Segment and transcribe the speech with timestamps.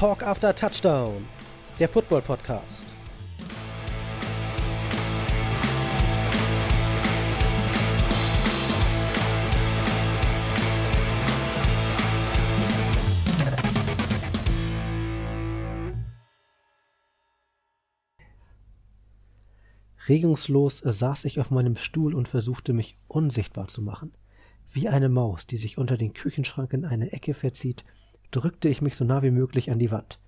[0.00, 1.26] Talk After Touchdown,
[1.78, 2.84] der Football Podcast.
[20.08, 24.14] Regungslos saß ich auf meinem Stuhl und versuchte mich unsichtbar zu machen.
[24.72, 27.84] Wie eine Maus, die sich unter den Küchenschrank in eine Ecke verzieht,
[28.30, 30.18] drückte ich mich so nah wie möglich an die Wand.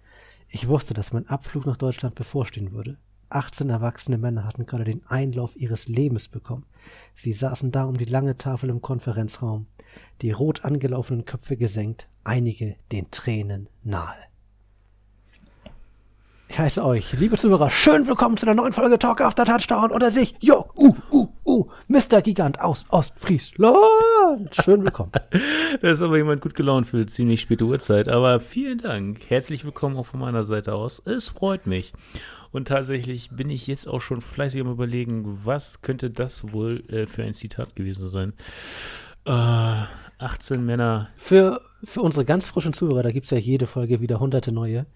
[0.49, 2.99] Ich wusste, dass mein Abflug nach Deutschland bevorstehen würde.
[3.31, 6.67] 18 erwachsene Männer hatten gerade den Einlauf ihres Lebens bekommen.
[7.15, 9.67] Sie saßen da um die lange Tafel im Konferenzraum,
[10.21, 14.15] die rot angelaufenen Köpfe gesenkt, einige den Tränen nahe.
[16.49, 20.11] Ich heiße euch, liebe Zuhörer, schön willkommen zu einer neuen Folge Talk After Touchdown oder
[20.11, 22.23] sich, yo, uh, uh, uh, Mr.
[22.23, 24.55] Gigant aus Ostfriesland.
[24.65, 25.13] Schön willkommen.
[25.83, 29.21] da ist aber jemand gut gelaunt für ziemlich späte Uhrzeit, aber vielen Dank.
[29.29, 31.03] Herzlich willkommen auch von meiner Seite aus.
[31.05, 31.93] Es freut mich.
[32.53, 37.07] Und tatsächlich bin ich jetzt auch schon fleißig am überlegen, was könnte das wohl äh,
[37.07, 38.33] für ein Zitat gewesen sein.
[39.27, 39.85] Äh,
[40.19, 41.09] 18 Männer.
[41.17, 44.87] Für, für unsere ganz frischen Zuhörer, da gibt es ja jede Folge wieder hunderte neue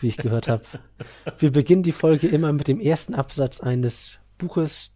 [0.00, 0.64] wie ich gehört habe.
[1.38, 4.90] Wir beginnen die Folge immer mit dem ersten Absatz eines Buches,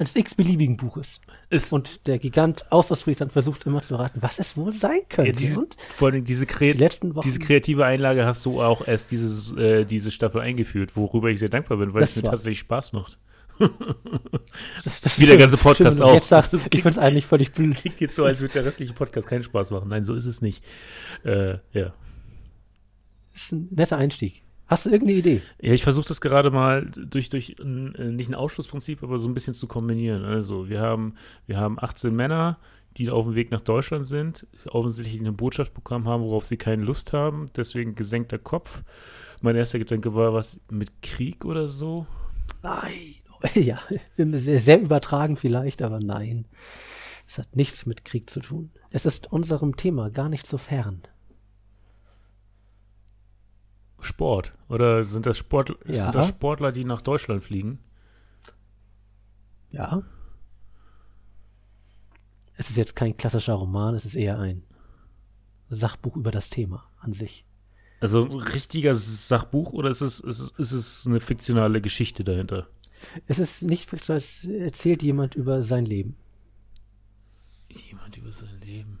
[0.00, 1.20] eines x-beliebigen Buches.
[1.50, 5.30] Ist und der Gigant aus Ostfriesland versucht immer zu raten, was es wohl sein könnte.
[5.30, 5.62] Ja, dieses,
[5.94, 6.88] vor allem diese, Kre die
[7.22, 11.50] diese kreative Einlage hast du auch erst dieses, äh, diese Staffel eingeführt, worüber ich sehr
[11.50, 12.30] dankbar bin, weil das es mir war.
[12.32, 13.18] tatsächlich Spaß macht.
[15.18, 16.14] Wie der ganze Podcast auch.
[16.14, 17.76] Jetzt sagst, ich finde es eigentlich völlig blöd.
[17.76, 19.90] Klingt jetzt so, als würde der restliche Podcast keinen Spaß machen.
[19.90, 20.64] Nein, so ist es nicht.
[21.24, 21.92] Äh, ja.
[23.34, 24.42] Das ist ein netter Einstieg.
[24.70, 25.42] Hast du irgendeine Idee?
[25.60, 29.28] Ja, ich versuche das gerade mal durch, durch ein, äh, nicht ein Ausschlussprinzip, aber so
[29.28, 30.24] ein bisschen zu kombinieren.
[30.24, 32.56] Also, wir haben, wir haben 18 Männer,
[32.96, 36.84] die auf dem Weg nach Deutschland sind, offensichtlich eine Botschaft bekommen haben, worauf sie keine
[36.84, 38.84] Lust haben, deswegen gesenkter Kopf.
[39.40, 42.06] Mein erster Gedanke war was mit Krieg oder so.
[42.62, 43.16] Nein.
[43.54, 43.80] Ja,
[44.18, 46.46] sehr, sehr übertragen vielleicht, aber nein.
[47.26, 48.70] Es hat nichts mit Krieg zu tun.
[48.90, 51.00] Es ist unserem Thema gar nicht so fern.
[54.04, 54.52] Sport?
[54.68, 56.04] Oder sind das, Sport, ja.
[56.04, 57.78] sind das Sportler, die nach Deutschland fliegen?
[59.70, 60.02] Ja.
[62.56, 64.62] Es ist jetzt kein klassischer Roman, es ist eher ein
[65.70, 67.44] Sachbuch über das Thema an sich.
[68.00, 72.66] Also ein richtiger Sachbuch oder ist es, ist ist es eine fiktionale Geschichte dahinter?
[73.26, 76.16] Es ist nicht fiktional, es erzählt jemand über sein Leben.
[77.70, 78.98] Jemand über sein Leben.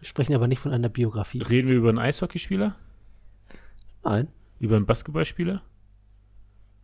[0.00, 1.42] Wir sprechen aber nicht von einer Biografie.
[1.42, 2.76] Reden wir über einen Eishockeyspieler?
[4.04, 4.28] Nein.
[4.58, 5.62] Über einen Basketballspieler?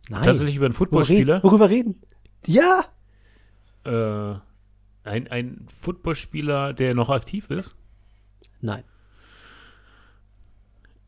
[0.09, 0.23] Nein.
[0.23, 1.43] Tatsächlich über einen Footballspieler?
[1.43, 2.01] Worüber reden?
[2.45, 2.85] Ja!
[3.83, 4.35] Äh,
[5.03, 7.75] ein, ein Footballspieler, der noch aktiv ist?
[8.61, 8.83] Nein.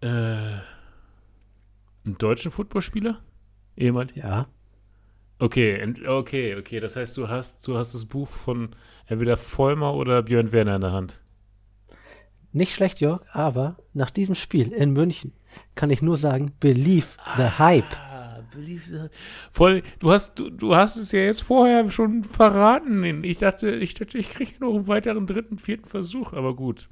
[0.02, 0.62] Äh, einen
[2.18, 3.22] deutschen Footballspieler?
[3.76, 4.16] Jemand?
[4.16, 4.48] Ja.
[5.40, 6.80] Okay, okay, okay.
[6.82, 10.82] Das heißt, du hast, du hast das Buch von entweder Vollmer oder Björn Werner in
[10.82, 11.22] der Hand.
[12.52, 15.32] Nicht schlecht, Jörg, aber nach diesem Spiel in München
[15.76, 17.86] kann ich nur sagen, believe the hype.
[17.96, 19.10] Ah, believe the
[19.52, 23.24] Voll, du hast, du, du hast es ja jetzt vorher schon verraten.
[23.24, 26.90] Ich dachte, ich dachte, ich kriege noch einen weiteren dritten, vierten Versuch, aber gut.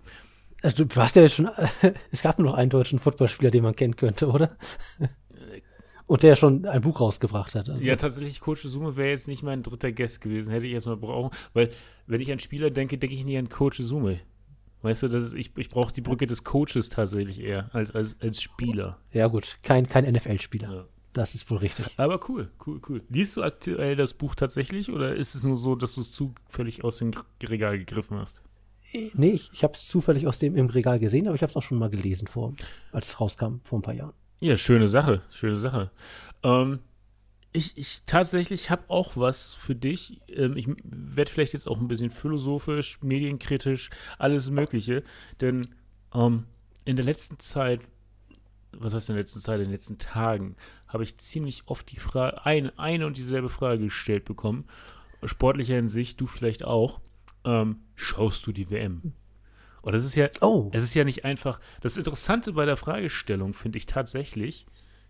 [0.61, 1.49] Also, du hast ja jetzt schon,
[2.11, 4.47] es gab nur noch einen deutschen Footballspieler, den man kennen könnte, oder?
[6.07, 7.69] Und der schon ein Buch rausgebracht hat.
[7.69, 7.81] Also.
[7.81, 11.35] Ja, tatsächlich, Coach Sume wäre jetzt nicht mein dritter Guest gewesen, hätte ich erstmal brauchen,
[11.53, 11.69] weil,
[12.05, 14.21] wenn ich an Spieler denke, denke ich nicht an Coach Sume.
[14.81, 18.21] Weißt du, das ist, ich, ich brauche die Brücke des Coaches tatsächlich eher als, als,
[18.21, 18.99] als Spieler.
[19.11, 20.73] Ja, gut, kein, kein NFL-Spieler.
[20.73, 20.85] Ja.
[21.13, 21.87] Das ist wohl richtig.
[21.97, 23.01] Aber cool, cool, cool.
[23.09, 26.83] Liest du aktuell das Buch tatsächlich oder ist es nur so, dass du es zufällig
[26.83, 27.11] aus dem
[27.41, 28.43] Regal gegriffen hast?
[28.93, 31.55] Nee, ich, ich habe es zufällig aus dem im Regal gesehen, aber ich habe es
[31.55, 32.53] auch schon mal gelesen, vor,
[32.91, 34.13] als es rauskam, vor ein paar Jahren.
[34.39, 35.89] Ja, schöne Sache, schöne Sache.
[36.43, 36.79] Ähm,
[37.53, 40.21] ich, ich tatsächlich habe auch was für dich.
[40.29, 45.03] Ähm, ich werde vielleicht jetzt auch ein bisschen philosophisch, medienkritisch, alles Mögliche.
[45.41, 45.67] Denn
[46.13, 46.45] ähm,
[46.85, 47.81] in der letzten Zeit,
[48.71, 50.55] was heißt in der letzten Zeit, in den letzten Tagen,
[50.87, 54.65] habe ich ziemlich oft die Frage, ein, eine und dieselbe Frage gestellt bekommen.
[55.23, 57.01] Sportlicher Hinsicht, du vielleicht auch.
[57.43, 59.13] Ähm, schaust du die WM?
[59.81, 60.69] Und das ist ja, oh.
[60.73, 61.59] es ist ja nicht einfach.
[61.81, 64.65] Das Interessante bei der Fragestellung finde ich tatsächlich,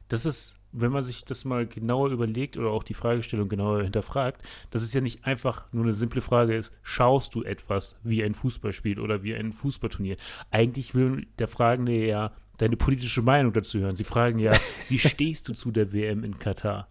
[0.07, 4.41] dass es wenn man sich das mal genauer überlegt oder auch die Fragestellung genauer hinterfragt,
[4.71, 8.33] dass es ja nicht einfach nur eine simple Frage ist, schaust du etwas wie ein
[8.33, 10.18] Fußballspiel oder wie ein Fußballturnier?
[10.51, 13.95] Eigentlich will der Fragende ja deine politische Meinung dazu hören.
[13.95, 14.53] Sie fragen ja,
[14.89, 16.88] wie stehst du zu der WM in Katar?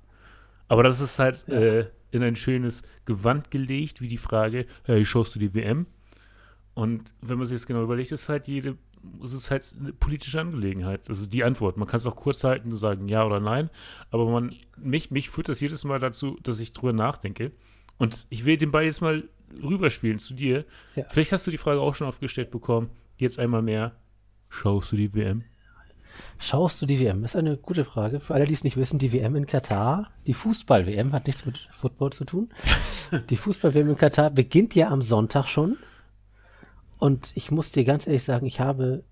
[0.69, 1.55] Aber das ist halt ja.
[1.55, 5.87] äh, in ein schönes Gewand gelegt, wie die Frage, hey, schaust du die WM?
[6.75, 8.77] Und wenn man sich das genau überlegt, ist halt jede
[9.25, 11.09] es ist halt eine politische Angelegenheit.
[11.09, 11.77] Also die Antwort.
[11.77, 13.71] Man kann es auch kurz halten und sagen ja oder nein.
[14.11, 17.53] Aber man, mich, mich führt das jedes Mal dazu, dass ich drüber nachdenke.
[17.99, 19.29] Und ich will den Ball jetzt mal
[19.63, 20.65] rüberspielen zu dir.
[20.95, 21.05] Ja.
[21.09, 22.91] Vielleicht hast du die Frage auch schon aufgestellt bekommen.
[23.17, 23.97] Jetzt einmal mehr.
[24.49, 25.43] Schaust du die WM?
[26.39, 27.23] Schaust du die WM?
[27.23, 28.21] Das ist eine gute Frage.
[28.21, 31.69] Für alle, die es nicht wissen, die WM in Katar, die Fußball-WM hat nichts mit
[31.73, 32.51] Football zu tun.
[33.31, 35.79] Die Fußball-WM in Katar beginnt ja am Sonntag schon.
[36.99, 39.05] Und ich muss dir ganz ehrlich sagen, ich habe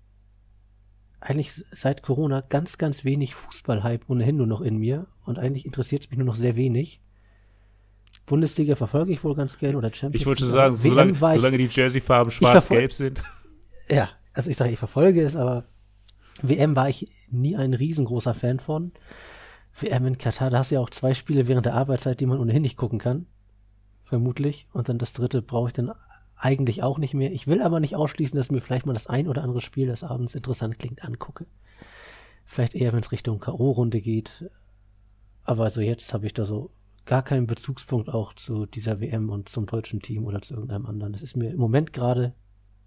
[1.19, 5.07] eigentlich seit Corona ganz, ganz wenig Fußball-Hype ohnehin nur noch in mir.
[5.25, 7.01] Und eigentlich interessiert es mich nur noch sehr wenig.
[8.25, 10.21] Bundesliga verfolge ich wohl ganz gerne oder Champions League.
[10.21, 13.23] Ich wollte sagen, solange, solange die Jersey-Farben schwarz-gelb sind.
[13.89, 15.65] Ja, also ich sage, ich verfolge es, aber
[16.41, 18.91] WM war ich nie ein riesengroßer Fan von.
[19.79, 22.39] WM in Katar, da hast du ja auch zwei Spiele während der Arbeitszeit, die man
[22.39, 23.27] ohnehin nicht gucken kann.
[24.03, 24.67] Vermutlich.
[24.73, 25.91] Und dann das dritte brauche ich dann
[26.45, 27.31] eigentlich auch nicht mehr.
[27.31, 30.03] Ich will aber nicht ausschließen, dass mir vielleicht mal das ein oder andere Spiel, das
[30.03, 31.47] abends interessant klingt, angucke.
[32.45, 34.47] Vielleicht eher, wenn es Richtung K.O.-Runde geht.
[35.43, 36.69] Aber also jetzt habe ich da so
[37.05, 41.13] gar keinen Bezugspunkt auch zu dieser WM und zum deutschen Team oder zu irgendeinem anderen.
[41.13, 42.35] Das ist mir im Moment gerade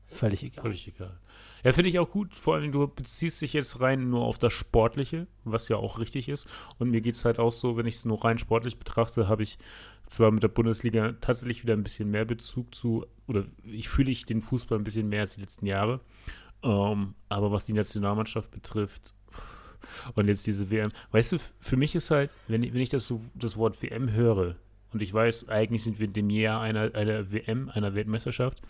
[0.09, 0.63] völlig egal.
[0.63, 1.19] Völlig egal.
[1.65, 2.35] Ja, finde ich auch gut.
[2.35, 6.29] Vor allem, du beziehst dich jetzt rein nur auf das Sportliche, was ja auch richtig
[6.29, 6.47] ist.
[6.79, 9.43] Und mir geht es halt auch so, wenn ich es nur rein sportlich betrachte, habe
[9.43, 9.59] ich
[10.07, 14.25] zwar mit der Bundesliga tatsächlich wieder ein bisschen mehr Bezug zu, oder ich fühle ich
[14.25, 16.01] den Fußball ein bisschen mehr als die letzten Jahre.
[16.63, 19.15] Ähm, aber was die Nationalmannschaft betrifft,
[20.15, 23.07] und jetzt diese WM, weißt du, für mich ist halt, wenn ich, wenn ich das,
[23.07, 24.57] so, das Wort WM höre,
[24.93, 28.61] und ich weiß, eigentlich sind wir in dem Jahr einer, einer WM, einer Weltmeisterschaft,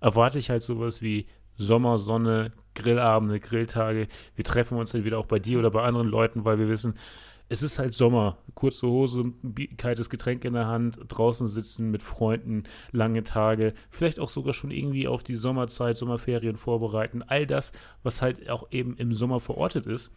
[0.00, 1.26] erwarte ich halt sowas wie
[1.56, 4.08] Sommer, Sonne, Grillabende, Grilltage.
[4.36, 6.94] Wir treffen uns dann wieder auch bei dir oder bei anderen Leuten, weil wir wissen,
[7.48, 8.38] es ist halt Sommer.
[8.54, 9.32] Kurze Hose,
[9.76, 14.70] kaltes Getränk in der Hand, draußen sitzen mit Freunden, lange Tage, vielleicht auch sogar schon
[14.70, 17.22] irgendwie auf die Sommerzeit, Sommerferien vorbereiten.
[17.22, 17.72] All das,
[18.02, 20.12] was halt auch eben im Sommer verortet ist,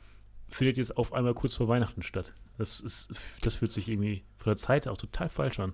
[0.49, 2.33] findet jetzt auf einmal kurz vor Weihnachten statt.
[2.57, 3.09] Das ist,
[3.41, 5.73] das fühlt sich irgendwie von der Zeit auch total falsch an.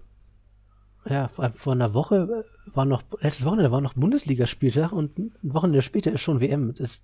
[1.10, 6.12] Ja, vor, einer Woche war noch, letztes Wochenende war noch Bundesligaspieltag und ein Wochenende später
[6.12, 6.74] ist schon WM.
[6.76, 7.00] Das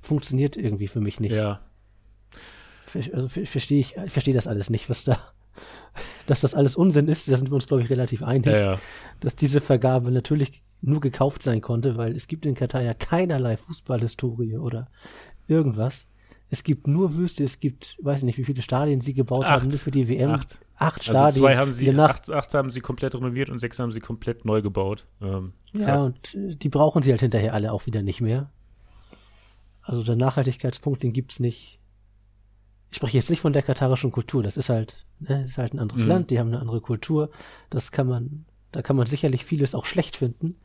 [0.00, 1.32] funktioniert irgendwie für mich nicht.
[1.32, 1.60] Ja.
[2.94, 5.18] Also verstehe ich, ich verstehe das alles nicht, was da,
[6.26, 8.46] dass das alles Unsinn ist, da sind wir uns, glaube ich, relativ einig.
[8.46, 8.80] Ja, ja.
[9.18, 13.56] Dass diese Vergabe natürlich nur gekauft sein konnte, weil es gibt in Katar ja keinerlei
[13.56, 14.88] Fußballhistorie oder
[15.48, 16.06] irgendwas.
[16.52, 19.62] Es gibt nur Wüste, es gibt, weiß ich nicht, wie viele Stadien sie gebaut acht.
[19.62, 20.30] haben, nur für die WM.
[20.30, 21.24] Acht, acht Stadien.
[21.24, 24.44] Also zwei haben sie, acht, acht, haben sie komplett renoviert und sechs haben sie komplett
[24.44, 25.06] neu gebaut.
[25.22, 28.50] Ähm, ja, und äh, die brauchen sie halt hinterher alle auch wieder nicht mehr.
[29.82, 31.78] Also der Nachhaltigkeitspunkt, den gibt's nicht.
[32.90, 35.74] Ich spreche jetzt nicht von der katarischen Kultur, das ist halt, ne, das ist halt
[35.74, 36.08] ein anderes mhm.
[36.08, 37.30] Land, die haben eine andere Kultur.
[37.70, 40.56] Das kann man, da kann man sicherlich vieles auch schlecht finden.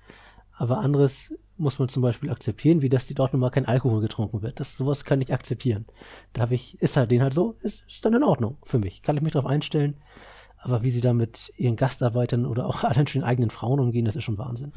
[0.58, 4.02] Aber anderes muss man zum Beispiel akzeptieren, wie dass die dort nun mal kein Alkohol
[4.02, 4.60] getrunken wird.
[4.60, 5.86] Das sowas kann ich akzeptieren.
[6.34, 9.02] Da habe ich, ist halt den halt so, ist, ist dann in Ordnung für mich.
[9.02, 9.96] Kann ich mich darauf einstellen.
[10.58, 14.16] Aber wie sie da mit ihren Gastarbeitern oder auch allein schon eigenen Frauen umgehen, das
[14.16, 14.74] ist schon Wahnsinn.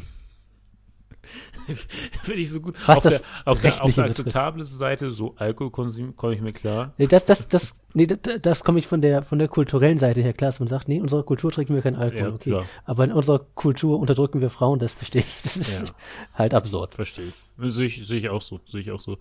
[2.22, 2.74] Finde ich so gut.
[2.86, 6.52] Was auf das der, auf der, auf der akzeptablen Seite, so Alkoholkonsum, komme ich mir
[6.52, 6.92] klar.
[6.98, 10.20] Nee, das, das, das, nee, das, das komme ich von der, von der kulturellen Seite
[10.20, 12.50] her klar, dass man sagt, nee, in unserer Kultur trinken wir keinen Alkohol, ja, okay.
[12.50, 12.66] Klar.
[12.84, 15.42] Aber in unserer Kultur unterdrücken wir Frauen, das verstehe ich.
[15.42, 15.88] Das ist ja.
[16.34, 16.94] halt absurd.
[16.94, 17.34] Verstehe ich.
[17.72, 19.18] Sehe ich, sehe ich auch so, sehe ich auch so.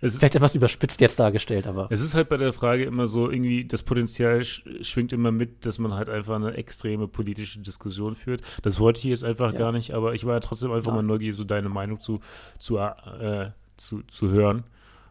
[0.00, 1.88] Es ist, Vielleicht etwas überspitzt jetzt dargestellt, aber.
[1.90, 5.78] Es ist halt bei der Frage immer so, irgendwie, das Potenzial schwingt immer mit, dass
[5.78, 8.42] man halt einfach eine extreme politische Diskussion führt.
[8.62, 9.58] Das wollte ich jetzt einfach ja.
[9.58, 10.96] gar nicht, aber ich war ja trotzdem einfach ja.
[10.96, 12.20] mal neugierig, so deine Meinung zu,
[12.58, 14.64] zu, äh, zu, zu hören.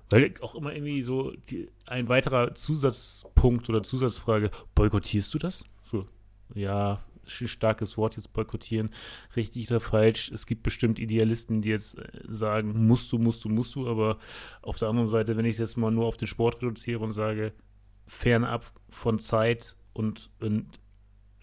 [0.09, 5.65] Weil auch immer irgendwie so die, ein weiterer Zusatzpunkt oder Zusatzfrage, boykottierst du das?
[5.81, 6.05] So,
[6.53, 8.89] ja, starkes Wort jetzt boykottieren,
[9.35, 10.31] richtig oder falsch.
[10.31, 14.17] Es gibt bestimmt Idealisten, die jetzt äh, sagen, musst du, musst du, musst du, aber
[14.61, 17.11] auf der anderen Seite, wenn ich es jetzt mal nur auf den Sport reduziere und
[17.11, 17.53] sage,
[18.07, 20.67] fernab von Zeit und, und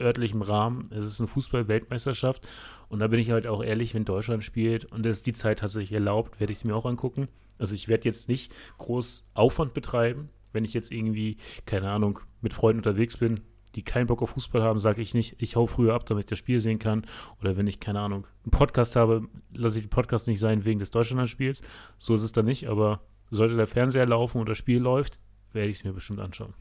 [0.00, 2.46] örtlichem Rahmen, es ist eine Fußball-Weltmeisterschaft
[2.88, 5.92] und da bin ich halt auch ehrlich, wenn Deutschland spielt und es die Zeit tatsächlich
[5.92, 7.28] erlaubt, werde ich es mir auch angucken.
[7.58, 12.54] Also ich werde jetzt nicht groß Aufwand betreiben, wenn ich jetzt irgendwie, keine Ahnung, mit
[12.54, 13.40] Freunden unterwegs bin,
[13.74, 16.28] die keinen Bock auf Fußball haben, sage ich nicht, ich hau früher ab, damit ich
[16.28, 17.06] das Spiel sehen kann.
[17.40, 20.78] Oder wenn ich, keine Ahnung, einen Podcast habe, lasse ich den Podcast nicht sein wegen
[20.78, 21.62] des Deutschlandspiels.
[21.98, 23.00] So ist es dann nicht, aber
[23.30, 25.18] sollte der Fernseher laufen und das Spiel läuft,
[25.52, 26.54] werde ich es mir bestimmt anschauen.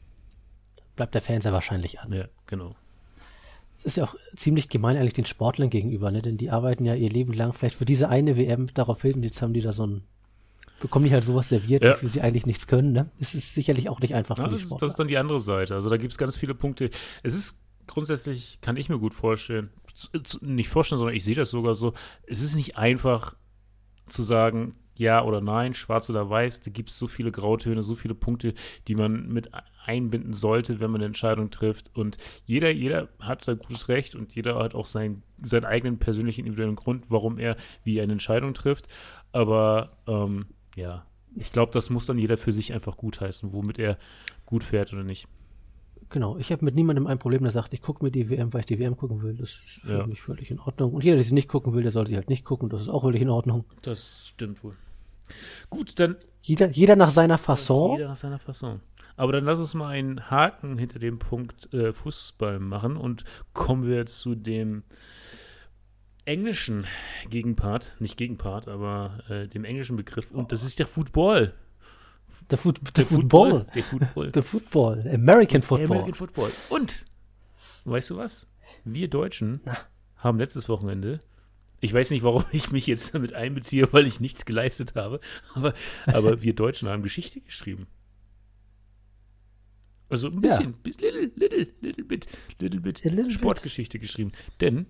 [0.96, 2.12] Bleibt der Fernseher wahrscheinlich an.
[2.12, 2.74] Ja, genau.
[3.78, 6.22] Es ist ja auch ziemlich gemein eigentlich den Sportlern gegenüber, ne?
[6.22, 9.22] denn die arbeiten ja ihr Leben lang vielleicht für diese eine WM darauf hin und
[9.24, 10.04] jetzt haben die da so ein
[10.82, 11.94] bekommen die halt sowas serviert, ja.
[11.94, 12.92] wofür sie eigentlich nichts können.
[12.92, 13.10] Ne?
[13.18, 15.74] Das ist sicherlich auch nicht einfach ja, das, ist, das ist dann die andere Seite.
[15.74, 16.90] Also da gibt es ganz viele Punkte.
[17.22, 19.70] Es ist grundsätzlich, kann ich mir gut vorstellen,
[20.40, 21.94] nicht vorstellen, sondern ich sehe das sogar so,
[22.26, 23.34] es ist nicht einfach
[24.06, 26.60] zu sagen, ja oder nein, schwarz oder weiß.
[26.60, 28.54] Da gibt es so viele Grautöne, so viele Punkte,
[28.88, 29.50] die man mit
[29.84, 31.90] einbinden sollte, wenn man eine Entscheidung trifft.
[31.94, 36.40] Und jeder, jeder hat da gutes Recht und jeder hat auch sein, seinen eigenen persönlichen
[36.40, 38.88] individuellen Grund, warum er wie eine Entscheidung trifft.
[39.32, 43.98] Aber ähm, ja, ich glaube, das muss dann jeder für sich einfach gutheißen, womit er
[44.46, 45.26] gut fährt oder nicht.
[46.10, 48.60] Genau, ich habe mit niemandem ein Problem, der sagt, ich gucke mir die WM, weil
[48.60, 49.34] ich die WM gucken will.
[49.34, 50.06] Das ist für Ja.
[50.06, 50.92] mich völlig in Ordnung.
[50.92, 52.68] Und jeder, der sie nicht gucken will, der soll sie halt nicht gucken.
[52.68, 53.64] Das ist auch völlig in Ordnung.
[53.80, 54.76] Das stimmt wohl.
[55.70, 57.92] Gut, dann Jeder, jeder nach seiner Fasson.
[57.96, 58.80] Jeder nach seiner Fasson.
[59.16, 63.24] Aber dann lass uns mal einen Haken hinter dem Punkt äh, Fußball machen und
[63.54, 64.82] kommen wir zu dem
[66.24, 66.86] englischen
[67.30, 71.54] Gegenpart, nicht Gegenpart, aber äh, dem englischen Begriff und das ist der Football.
[72.50, 73.66] The, foot, the Football.
[73.74, 74.30] Der Football.
[74.34, 75.00] The Football.
[75.12, 75.86] American Football.
[75.86, 76.50] American Football.
[76.70, 77.06] Und,
[77.84, 78.48] weißt du was?
[78.84, 79.76] Wir Deutschen Na.
[80.16, 81.20] haben letztes Wochenende,
[81.80, 85.20] ich weiß nicht, warum ich mich jetzt damit einbeziehe, weil ich nichts geleistet habe,
[85.54, 85.74] aber,
[86.06, 87.86] aber wir Deutschen haben Geschichte geschrieben.
[90.08, 92.26] Also ein bisschen, bis- little, little, little bit,
[92.60, 93.32] little bit little bit.
[93.32, 94.32] Sportgeschichte geschrieben.
[94.60, 94.86] Denn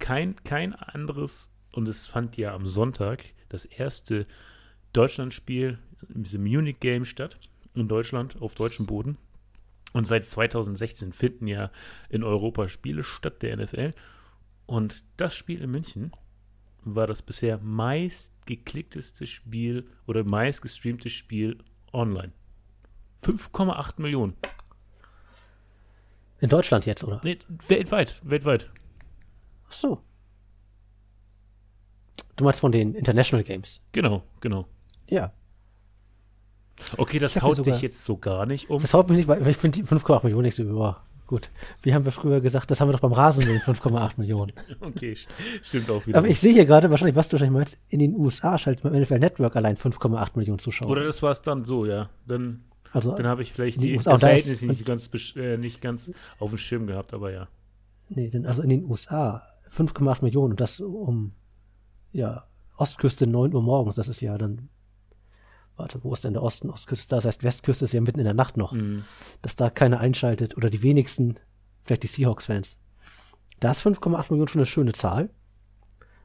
[0.00, 4.26] kein, kein anderes, und es fand ja am Sonntag das erste
[4.92, 5.78] Deutschlandspiel,
[6.08, 7.38] diese Munich Game statt,
[7.74, 9.16] in Deutschland, auf deutschem Boden.
[9.92, 11.70] Und seit 2016 finden ja
[12.08, 13.92] in Europa Spiele statt, der NFL.
[14.66, 16.12] Und das Spiel in München
[16.82, 21.58] war das bisher meistgeklickteste Spiel oder meistgestreamte Spiel
[21.92, 22.32] online.
[23.22, 24.34] 5,8 Millionen.
[26.40, 27.20] In Deutschland jetzt, oder?
[27.22, 27.38] Nee,
[27.68, 28.70] weltweit, weltweit.
[29.70, 29.98] Ach so.
[32.36, 33.80] Du meinst von den International Games?
[33.92, 34.66] Genau, genau.
[35.08, 35.32] Ja.
[36.96, 38.80] Okay, das haut sogar- dich jetzt so gar nicht um.
[38.80, 41.02] Das haut mich nicht, weil ich finde die 5,8 Millionen nicht so über.
[41.26, 41.50] Gut.
[41.82, 44.52] Wie haben wir früher gesagt, das haben wir doch beim Rasenmähen 5,8 Millionen.
[44.80, 45.28] Okay, st-
[45.62, 46.18] stimmt auch wieder.
[46.18, 48.94] Aber ich sehe hier gerade, wahrscheinlich, was du wahrscheinlich meinst, in den USA schaltet beim
[49.00, 50.90] NFL Network allein 5,8 Millionen Zuschauer.
[50.90, 52.08] Oder das war es dann so, ja.
[52.26, 56.10] Dann, also, dann habe ich vielleicht die, USA, das Verhältnis nicht ganz, äh, nicht ganz
[56.40, 57.46] auf dem Schirm gehabt, aber ja.
[58.08, 61.32] nee, denn also in den USA 5,8 Millionen und das um,
[62.12, 62.46] ja,
[62.76, 64.68] Ostküste 9 Uhr morgens, das ist ja dann,
[65.76, 66.70] warte, wo ist denn der Osten?
[66.70, 68.72] Ostküste, ist da, das heißt, Westküste ist ja mitten in der Nacht noch.
[68.72, 69.04] Mhm.
[69.42, 71.38] dass da keiner einschaltet oder die wenigsten,
[71.82, 72.76] vielleicht die Seahawks-Fans.
[73.60, 75.30] Da ist 5,8 Millionen schon eine schöne Zahl,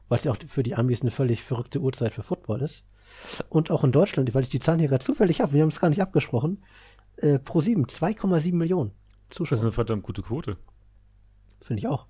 [0.08, 2.84] weil es ja auch für die Amis eine völlig verrückte Uhrzeit für Football ist.
[3.48, 5.80] Und auch in Deutschland, weil ich die Zahlen hier gerade zufällig habe, wir haben es
[5.80, 6.62] gar nicht abgesprochen,
[7.16, 8.90] äh, pro 7, 2,7 Millionen
[9.28, 9.60] Das ist Zuschauer.
[9.62, 10.56] eine verdammt gute Quote.
[11.60, 12.06] Finde ich auch.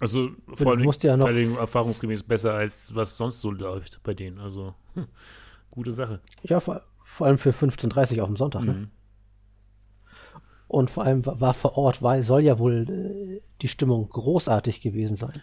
[0.00, 4.38] Also vor allem, ja vor allem erfahrungsgemäß besser, als was sonst so läuft bei denen.
[4.38, 5.06] Also, hm,
[5.70, 6.20] gute Sache.
[6.42, 8.64] Ja, vor, vor allem für 15.30 auf dem Sonntag.
[8.64, 8.72] Ne?
[8.72, 8.90] Mhm.
[10.68, 14.80] Und vor allem war war vor Ort, weil soll ja wohl äh, die Stimmung großartig
[14.80, 15.42] gewesen sein.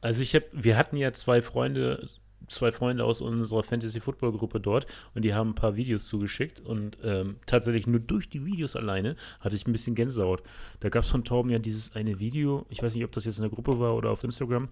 [0.00, 2.08] Also ich habe, wir hatten ja zwei Freunde,
[2.48, 6.60] zwei Freunde aus unserer Fantasy Football Gruppe dort und die haben ein paar Videos zugeschickt
[6.60, 10.42] und ähm, tatsächlich nur durch die Videos alleine hatte ich ein bisschen Gänsehaut.
[10.80, 13.38] Da gab es von Torben ja dieses eine Video, ich weiß nicht, ob das jetzt
[13.38, 14.68] in der Gruppe war oder auf Instagram.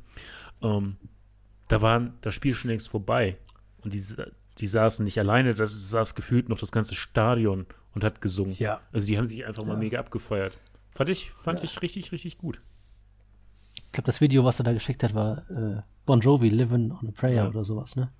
[0.62, 0.96] Ähm,
[1.68, 3.36] da waren das Spiel schon längst vorbei
[3.82, 4.02] und die,
[4.58, 8.54] die saßen nicht alleine, das saß gefühlt noch das ganze Stadion und hat gesungen.
[8.58, 8.80] Ja.
[8.92, 9.78] Also die haben sich einfach mal Ja.
[9.78, 10.58] mega abgefeiert.
[10.90, 12.60] Fand ich, fand ich richtig, richtig gut.
[13.86, 17.08] Ich glaube, das Video, was er da geschickt hat, war äh, Bon Jovi, Living on
[17.08, 17.48] a Prayer Ja.
[17.48, 18.10] oder sowas, ne?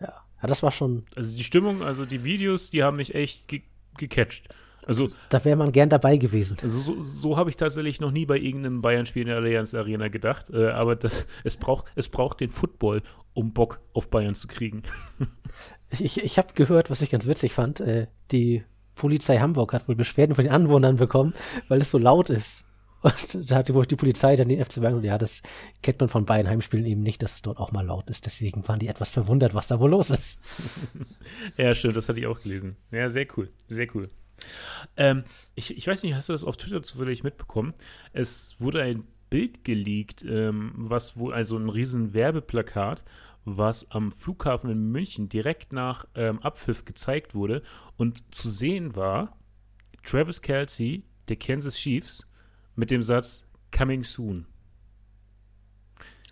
[0.00, 0.12] Ja.
[0.44, 3.62] Ja, das war schon, Also die Stimmung, also die Videos, die haben mich echt ge
[3.96, 4.48] gecatcht.
[4.86, 6.58] Also, da wäre man gern dabei gewesen.
[6.60, 10.08] also so, so habe ich tatsächlich noch nie bei irgendeinem Bayern-Spiel in der Allianz Arena
[10.08, 10.50] gedacht.
[10.50, 14.82] Äh, aber das, es, braucht, es braucht den Football, um Bock auf Bayern zu kriegen.
[15.90, 18.64] Ich, ich, habe gehört, was ich ganz witzig fand, äh, die
[18.96, 21.34] Polizei Hamburg hat wohl Beschwerden von den Anwohnern bekommen,
[21.68, 22.63] weil es so laut ist.
[23.04, 25.42] Und da hat die Polizei dann den FC Bayern und ja, das
[25.82, 28.24] kennt man von Bayern Heimspielen eben nicht, dass es dort auch mal laut ist.
[28.24, 30.40] Deswegen waren die etwas verwundert, was da wohl los ist.
[31.56, 32.76] Ja, stimmt, das hatte ich auch gelesen.
[32.90, 34.10] Ja, sehr cool, sehr cool.
[34.96, 37.74] Ähm, ich, ich weiß nicht, hast du das auf Twitter zufällig mitbekommen?
[38.12, 43.04] Es wurde ein Bild geleakt, ähm, was wohl, also ein riesen Werbeplakat,
[43.44, 47.62] was am Flughafen in München direkt nach ähm, Abpfiff gezeigt wurde
[47.96, 49.36] und zu sehen war
[50.02, 52.26] Travis Kelsey, der Kansas Chiefs,
[52.76, 53.44] mit dem Satz
[53.76, 54.46] Coming soon.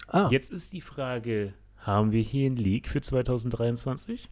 [0.09, 4.31] Ah, Jetzt ist die Frage, haben wir hier einen Leak für 2023?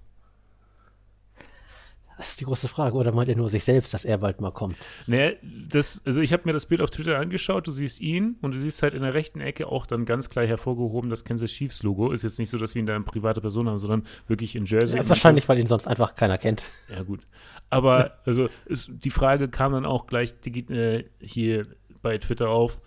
[2.21, 2.97] das ist die große Frage.
[2.97, 4.77] Oder meint er nur sich selbst, dass er bald mal kommt?
[5.07, 8.55] Naja, das, also ich habe mir das Bild auf Twitter angeschaut, du siehst ihn und
[8.55, 11.83] du siehst halt in der rechten Ecke auch dann ganz klar hervorgehoben das Kansas Chiefs
[11.83, 12.13] Logo.
[12.13, 14.67] Ist jetzt nicht so, dass wir ihn da in private Person haben, sondern wirklich in
[14.67, 14.99] Jersey.
[14.99, 16.65] Ja, wahrscheinlich, weil ihn sonst einfach keiner kennt.
[16.91, 17.27] Ja, gut.
[17.71, 21.69] Aber also ist, die Frage kam dann auch gleich die, äh, hier
[22.03, 22.81] bei Twitter auf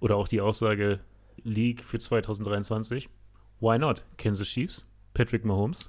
[0.00, 1.00] oder auch die Aussage
[1.42, 3.08] League für 2023.
[3.60, 4.04] Why not?
[4.16, 5.86] Kansas Chiefs, Patrick Mahomes.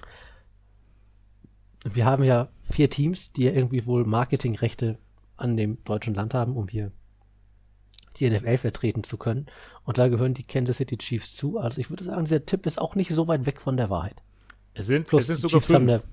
[1.83, 4.97] wir haben ja vier Teams, die ja irgendwie wohl Marketingrechte
[5.37, 6.91] an dem deutschen Land haben, um hier
[8.17, 9.47] die NFL vertreten zu können.
[9.83, 11.57] Und da gehören die Kansas City Chiefs zu.
[11.57, 14.21] Also ich würde sagen, dieser Tipp ist auch nicht so weit weg von der Wahrheit.
[14.73, 16.07] Es sind, Plus es sind sogar Chiefs fünf.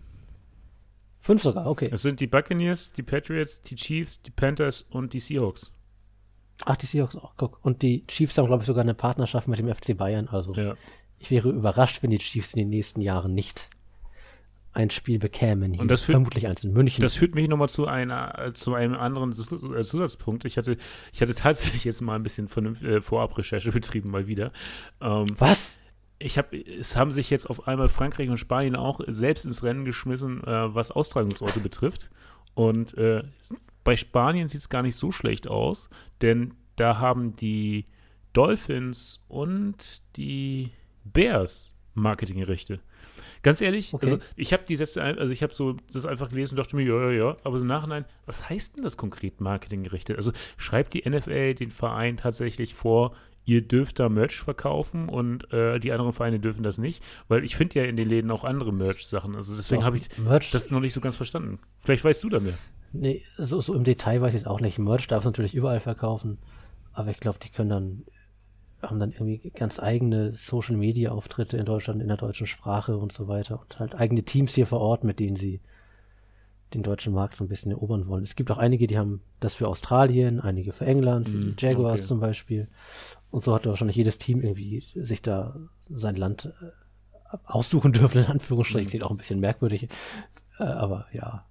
[1.19, 1.91] fünf sogar, okay.
[1.93, 5.73] Es sind die Buccaneers, die Patriots, die Chiefs, die Panthers und die Seahawks.
[6.65, 7.65] Ach, die Seahawks auch, guck.
[7.65, 10.29] Und die Chiefs haben, glaube ich, sogar eine Partnerschaft mit dem FC Bayern.
[10.29, 10.75] Also ja.
[11.19, 13.71] ich wäre überrascht, wenn die Chiefs in den nächsten Jahren nicht
[14.73, 15.73] ein Spiel bekämen.
[15.73, 15.81] Hier.
[15.81, 17.03] Und das führt, vermutlich eins in München.
[17.03, 20.45] Das führt mich nochmal zu einer, zu einem anderen äh, Zusatzpunkt.
[20.45, 20.77] Ich hatte,
[21.13, 22.49] ich hatte tatsächlich jetzt mal ein bisschen
[22.83, 24.53] äh, Vorabrecherche betrieben, mal wieder.
[25.01, 25.77] Ähm, Was?
[26.21, 29.85] Ich habe, es haben sich jetzt auf einmal Frankreich und Spanien auch selbst ins Rennen
[29.85, 32.11] geschmissen, äh, was Austragungsorte betrifft.
[32.55, 33.23] Und äh,
[33.89, 35.89] bei Spanien sieht es gar nicht so schlecht aus,
[36.21, 37.87] denn da haben die
[38.35, 40.73] Dolphins und die
[41.05, 42.81] Bears Marketingrechte.
[43.43, 44.05] Ganz ehrlich, okay.
[44.05, 46.83] also ich habe die Sätze, also ich habe so das einfach gelesen und dachte mir,
[46.83, 50.19] ja, ja, ja, aber im Nachhinein, was heißt denn das konkret marketinggerichtet?
[50.19, 53.17] Also schreibt die NFL den Verein tatsächlich vor,
[53.49, 57.57] ihr dürft da Merch verkaufen und äh, die anderen Vereine dürfen das nicht, weil ich
[57.57, 59.35] finde ja in den Läden auch andere Merch-Sachen.
[59.35, 60.51] Also deswegen habe ich Merch.
[60.51, 61.59] das noch nicht so ganz verstanden.
[61.79, 62.59] Vielleicht weißt du da mehr.
[62.93, 64.79] Nee, so, so im Detail weiß ich es auch nicht.
[64.79, 66.37] Merch darf es natürlich überall verkaufen,
[66.93, 68.05] aber ich glaube, die können dann
[68.83, 73.11] haben dann irgendwie ganz eigene Social Media Auftritte in Deutschland in der deutschen Sprache und
[73.11, 75.61] so weiter und halt eigene Teams hier vor Ort, mit denen sie
[76.75, 78.25] den deutschen Markt so ein bisschen erobern wollen.
[78.25, 82.01] Es gibt auch einige, die haben das für Australien, einige für England, mm, die Jaguars
[82.01, 82.09] okay.
[82.09, 82.69] zum Beispiel.
[83.31, 85.57] Und so hat wahrscheinlich jedes Team irgendwie sich da
[85.89, 88.87] sein Land äh, aussuchen dürfen, in Anführungsstrichen.
[88.87, 88.91] Mm.
[88.91, 89.89] Klingt auch ein bisschen merkwürdig.
[90.59, 91.45] Äh, aber ja.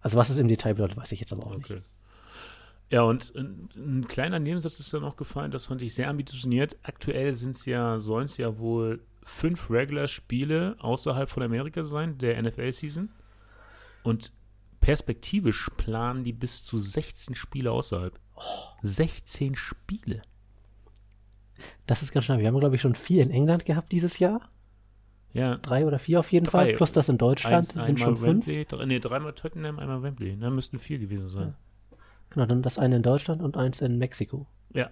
[0.00, 1.74] Also was es im Detail bedeutet, weiß ich jetzt aber auch okay.
[1.74, 1.84] nicht.
[2.90, 6.78] Ja, und ein, ein, kleiner Nebensatz ist dann noch gefallen, das fand ich sehr ambitioniert.
[6.82, 12.42] Aktuell sind es ja, sollen es ja wohl fünf Regular-Spiele außerhalb von Amerika sein, der
[12.42, 13.10] NFL-Season.
[14.04, 14.32] Und
[14.80, 18.18] perspektivisch planen die bis zu 16 Spiele außerhalb.
[18.36, 18.40] Oh,
[18.82, 20.22] 16 Spiele.
[21.86, 22.38] Das ist ganz schnell.
[22.38, 24.48] Wir haben, glaube ich, schon vier in England gehabt dieses Jahr.
[25.32, 25.56] Ja.
[25.56, 26.50] Drei oder vier auf jeden Drei.
[26.50, 26.76] Fall.
[26.76, 28.86] Plus das in Deutschland Eins, sind schon Wembley, fünf.
[28.86, 30.36] Nee, dreimal Tottenham, einmal Wembley.
[30.38, 31.48] Dann müssten vier gewesen sein.
[31.48, 31.96] Ja.
[32.30, 34.46] Genau, dann das eine in Deutschland und eins in Mexiko.
[34.72, 34.90] Ja.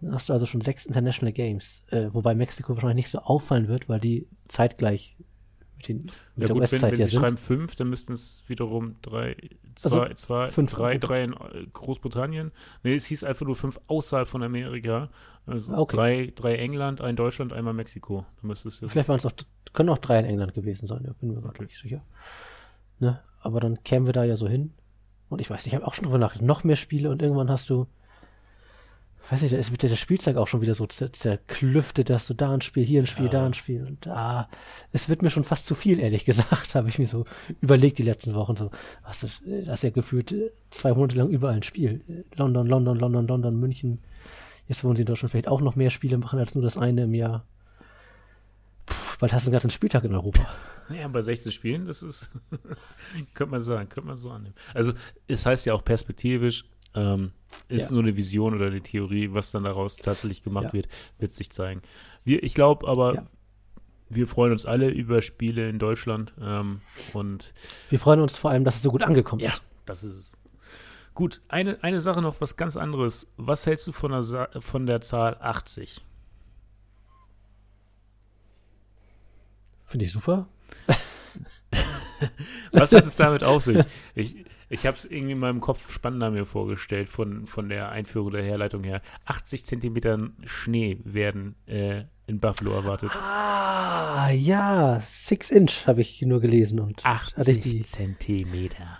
[0.00, 3.68] Dann hast du also schon sechs International Games, äh, wobei Mexiko wahrscheinlich nicht so auffallen
[3.68, 5.16] wird, weil die zeitgleich
[5.88, 7.20] den, ja, der US-Zeit wenn, wenn sie sind.
[7.20, 9.36] schreiben fünf, dann müssten es wiederum drei,
[9.74, 12.52] zwei, also zwei fünf, drei, drei in äh, Großbritannien.
[12.82, 15.10] Nee, es hieß einfach nur fünf außerhalb von Amerika.
[15.46, 15.96] Also okay.
[15.96, 18.24] drei, drei England, ein Deutschland, einmal Mexiko.
[18.40, 19.32] Dann müsste es Vielleicht waren es auch,
[19.72, 21.64] können auch drei in England gewesen sein, ja, bin mir okay.
[21.64, 22.02] nicht sicher.
[22.98, 23.20] Ne?
[23.40, 24.72] Aber dann kämen wir da ja so hin.
[25.28, 27.50] Und ich weiß nicht, ich habe auch schon drüber nachgedacht, noch mehr Spiele und irgendwann
[27.50, 27.86] hast du,
[29.30, 32.60] weiß nicht, da ist der Spielzeug auch schon wieder so zerklüftet, dass du da ein
[32.60, 33.30] Spiel, hier ein Spiel, ja.
[33.30, 34.48] da ein Spiel und da,
[34.92, 37.24] es wird mir schon fast zu viel, ehrlich gesagt, habe ich mir so
[37.60, 38.70] überlegt die letzten Wochen so,
[39.02, 39.26] hast du,
[39.64, 40.34] das ist ja gefühlt
[40.70, 42.24] zwei Monate lang überall ein Spiel.
[42.36, 44.00] London, London, London, London, München.
[44.68, 47.04] Jetzt wollen sie in Deutschland vielleicht auch noch mehr Spiele machen als nur das eine
[47.04, 47.46] im Jahr.
[48.86, 50.46] Puh, bald hast du einen ganzen Spieltag in Europa.
[50.90, 52.30] Ja, bei 16 Spielen, das ist,
[53.32, 54.54] könnte man sagen, könnte man so annehmen.
[54.74, 54.92] Also,
[55.26, 57.32] es heißt ja auch perspektivisch, ähm,
[57.68, 57.94] ist ja.
[57.94, 60.72] nur eine Vision oder eine Theorie, was dann daraus tatsächlich gemacht ja.
[60.72, 61.82] wird, wird sich zeigen.
[62.24, 63.26] Wir, ich glaube aber, ja.
[64.08, 66.80] wir freuen uns alle über Spiele in Deutschland ähm,
[67.12, 67.52] und
[67.90, 69.56] wir freuen uns vor allem, dass es so gut angekommen ist.
[69.56, 70.38] Ja, das ist es.
[71.14, 73.32] Gut, eine, eine Sache noch, was ganz anderes.
[73.36, 76.02] Was hältst du von der, von der Zahl 80?
[79.84, 80.48] Finde ich super.
[82.72, 83.84] Was hat es damit auf sich?
[84.14, 88.32] Ich, ich habe es irgendwie in meinem Kopf spannender mir vorgestellt, von, von der Einführung
[88.32, 89.00] der Herleitung her.
[89.24, 93.12] 80 Zentimeter Schnee werden äh, in Buffalo erwartet.
[93.14, 96.80] Ah, ja, 6 Inch habe ich nur gelesen.
[96.80, 98.98] und 80 die, Zentimeter.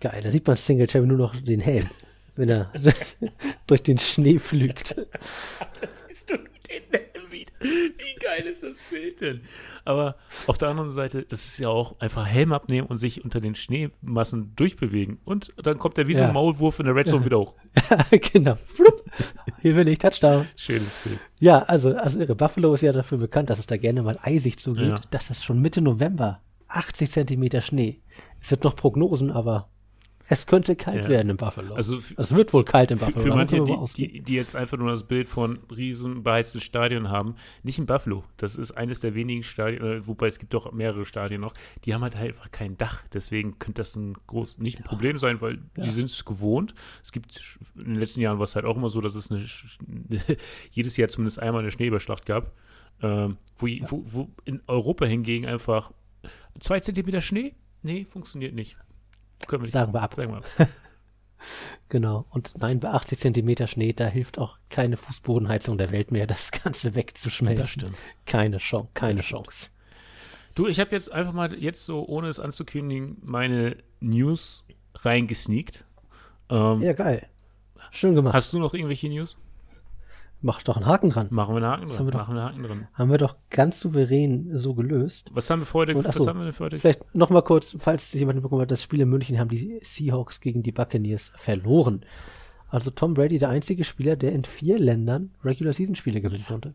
[0.00, 1.90] Geil, da sieht man Singletary nur noch den Helm,
[2.34, 2.72] wenn er
[3.66, 4.96] durch den Schnee flügt.
[5.80, 7.52] Das ist doch den Helm wieder.
[7.60, 9.42] Wie geil ist das Bild denn?
[9.84, 10.16] Aber
[10.46, 13.54] auf der anderen Seite, das ist ja auch einfach Helm abnehmen und sich unter den
[13.54, 15.18] Schneemassen durchbewegen.
[15.24, 17.26] Und dann kommt er wie so ein Maulwurf in der Red Zone ja.
[17.26, 17.54] wieder hoch.
[18.32, 18.56] genau.
[19.60, 20.46] Hier bin ich, Touchdown.
[20.56, 21.20] Schönes Bild.
[21.38, 22.34] Ja, also, also irre.
[22.34, 24.88] Buffalo ist ja dafür bekannt, dass es da gerne mal eisig zugeht.
[24.88, 25.00] Ja.
[25.10, 26.40] Das ist schon Mitte November.
[26.68, 28.00] 80 Zentimeter Schnee.
[28.40, 29.68] Es sind noch Prognosen, aber
[30.32, 31.10] es könnte kalt ja.
[31.10, 31.74] werden in Buffalo.
[31.74, 33.20] Also es wird wohl kalt in Buffalo.
[33.20, 37.34] Für manche, die, die, die, jetzt einfach nur das Bild von riesen beheizten Stadien haben,
[37.62, 38.24] nicht in Buffalo.
[38.36, 41.52] Das ist eines der wenigen Stadien, äh, wobei es gibt doch mehrere Stadien noch.
[41.84, 43.02] Die haben halt einfach kein Dach.
[43.12, 44.88] Deswegen könnte das ein groß, nicht ein ja.
[44.88, 45.84] Problem sein, weil ja.
[45.84, 46.74] die sind es gewohnt.
[47.02, 49.44] Es gibt in den letzten Jahren war es halt auch immer so, dass es eine,
[50.70, 52.52] jedes Jahr zumindest einmal eine Schneeballschlacht gab.
[53.02, 55.92] Ähm, wo, wo, wo in Europa hingegen einfach
[56.58, 57.54] Zwei Zentimeter Schnee?
[57.82, 58.76] Nee, funktioniert nicht.
[59.46, 59.70] Können wir.
[59.70, 60.14] Sagen wir ab.
[60.14, 60.68] Sagen wir
[61.88, 62.26] genau.
[62.30, 66.50] Und nein, bei 80 Zentimeter Schnee, da hilft auch keine Fußbodenheizung der Welt mehr, das
[66.50, 67.62] Ganze wegzuschmelzen.
[67.62, 67.98] Das stimmt.
[68.26, 69.70] Keine Chance, keine Chance.
[70.54, 74.64] Du, ich habe jetzt einfach mal jetzt so, ohne es anzukündigen, meine News
[74.96, 75.84] reingesneakt.
[76.48, 77.26] Ähm, ja, geil.
[77.92, 78.34] Schön gemacht.
[78.34, 79.36] Hast du noch irgendwelche News?
[80.42, 81.28] Mach doch einen Haken dran.
[81.30, 81.98] Machen wir einen Haken dran.
[81.98, 82.88] Haben wir doch, Machen wir einen Haken dran.
[82.94, 85.28] Haben wir doch ganz souverän so gelöst.
[85.32, 85.96] Was haben wir für heute?
[85.96, 86.78] Und, achso, was haben wir für heute?
[86.78, 90.40] Vielleicht noch mal kurz, falls jemand bekommen hat, das Spiel in München haben die Seahawks
[90.40, 92.06] gegen die Buccaneers verloren.
[92.68, 96.74] Also Tom Brady der einzige Spieler, der in vier Ländern Regular Season Spiele gewinnen konnte.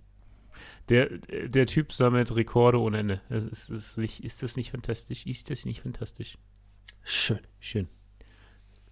[0.89, 3.21] Der, der Typ sammelt Rekorde ohne Ende.
[3.29, 5.25] Ist, ist, nicht, ist das nicht fantastisch?
[5.25, 6.37] Ist das nicht fantastisch?
[7.03, 7.39] Schön.
[7.59, 7.87] Schön.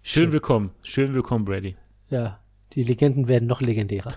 [0.02, 0.32] Schön, Schön.
[0.32, 0.70] willkommen.
[0.82, 1.76] Schön willkommen, Brady.
[2.10, 2.40] Ja,
[2.72, 4.14] die Legenden werden noch legendärer.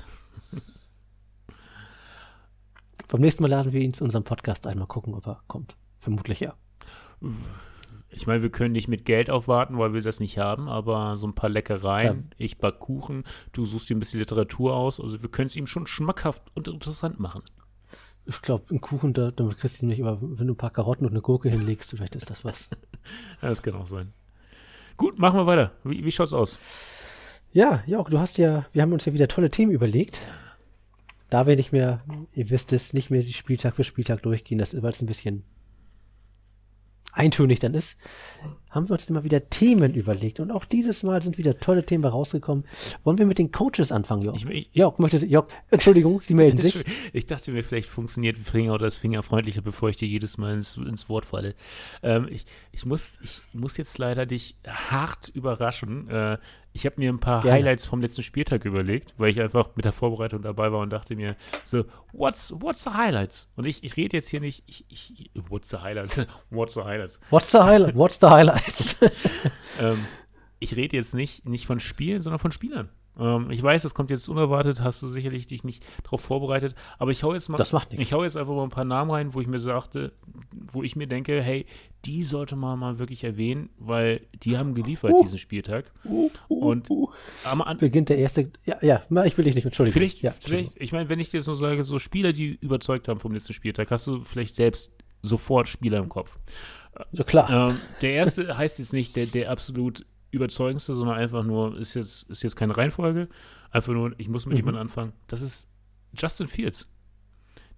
[3.08, 5.76] Beim nächsten Mal laden wir ihn zu unserem Podcast einmal gucken, ob er kommt.
[6.00, 6.56] Vermutlich ja.
[8.10, 11.28] Ich meine, wir können nicht mit Geld aufwarten, weil wir das nicht haben, aber so
[11.28, 12.36] ein paar Leckereien, ja.
[12.38, 15.68] ich back Kuchen, du suchst dir ein bisschen Literatur aus, also wir können es ihm
[15.68, 17.44] schon schmackhaft und interessant machen.
[18.26, 21.06] Ich glaube, ein Kuchen, da, damit kriegst du nicht, aber wenn du ein paar Karotten
[21.06, 22.70] und eine Gurke hinlegst, vielleicht ist das was.
[23.42, 24.12] das kann auch sein.
[24.98, 25.72] Gut, machen wir weiter.
[25.86, 26.60] Wie, wie schaut's aus?
[27.54, 30.22] Ja, Jörg, du hast ja, wir haben uns ja wieder tolle Themen überlegt
[31.30, 32.02] da werde ich mir,
[32.34, 35.44] ihr wisst es, nicht mehr die Spieltag für Spieltag durchgehen, das, weil es ein bisschen
[37.18, 37.98] eintönig dann ist,
[38.70, 40.40] haben wir uns immer wieder Themen überlegt.
[40.40, 42.66] Und auch dieses Mal sind wieder tolle Themen rausgekommen.
[43.04, 44.38] Wollen wir mit den Coaches anfangen, Jörg?
[44.38, 46.84] Ich, ich, Jörg, möchte, Jörg, Entschuldigung, Sie melden sich.
[47.14, 50.54] Ich dachte mir, vielleicht funktioniert Finger oder das Finger freundlicher, bevor ich dir jedes Mal
[50.54, 51.56] ins, ins Wort falle.
[52.04, 56.08] Ähm, ich, ich, muss, ich muss jetzt leider dich hart überraschen.
[56.10, 56.38] Äh,
[56.78, 57.58] ich habe mir ein paar Gerne.
[57.58, 61.16] Highlights vom letzten Spieltag überlegt, weil ich einfach mit der Vorbereitung dabei war und dachte
[61.16, 63.50] mir so, what's, what's the highlights?
[63.56, 66.22] Und ich, ich rede jetzt hier nicht, ich, ich, what's the highlights?
[66.52, 67.20] what's the highlights?
[67.32, 67.98] What's the highlights?
[67.98, 68.98] What's the highlights?
[69.80, 70.06] ähm,
[70.60, 72.90] ich rede jetzt nicht, nicht von Spielen, sondern von Spielern.
[73.20, 77.12] Ähm, ich weiß, das kommt jetzt unerwartet, hast du sicherlich dich nicht darauf vorbereitet, aber
[77.12, 79.34] ich hau jetzt mal, das macht ich hau jetzt einfach mal ein paar Namen rein,
[79.34, 80.14] wo ich mir sagte,
[80.52, 81.66] wo ich mir denke, hey,
[82.06, 85.92] die sollte man mal wirklich erwähnen, weil die haben geliefert uh, diesen Spieltag.
[86.06, 86.90] Uh, uh, und
[87.44, 89.94] am An beginnt der erste, ja, ja, ich will dich nicht, entschuldigen.
[89.94, 93.20] Vielleicht, ja, vielleicht ich meine, wenn ich dir so sage, so Spieler, die überzeugt haben
[93.20, 96.38] vom letzten Spieltag, hast du vielleicht selbst sofort Spieler im Kopf.
[97.12, 97.70] Ja, klar.
[97.72, 102.30] Ähm, der erste heißt jetzt nicht der, der absolut überzeugendste, sondern einfach nur, ist jetzt,
[102.30, 103.30] ist jetzt keine Reihenfolge.
[103.72, 104.60] Einfach nur, ich muss mit mhm.
[104.60, 105.14] jemandem anfangen.
[105.28, 105.70] Das ist
[106.14, 106.92] Justin Fields.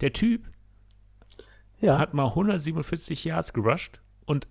[0.01, 0.49] Der Typ
[1.81, 1.97] ja.
[1.97, 4.47] hat mal 147 Yards gerusht und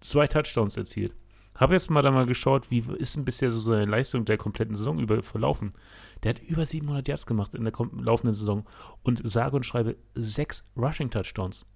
[0.00, 1.14] zwei Touchdowns erzielt.
[1.54, 4.76] Habe jetzt mal da mal geschaut, wie ist denn bisher so seine Leistung der kompletten
[4.76, 5.74] Saison über verlaufen.
[6.22, 8.66] Der hat über 700 Yards gemacht in der laufenden Saison
[9.02, 11.66] und sage und schreibe sechs Rushing Touchdowns.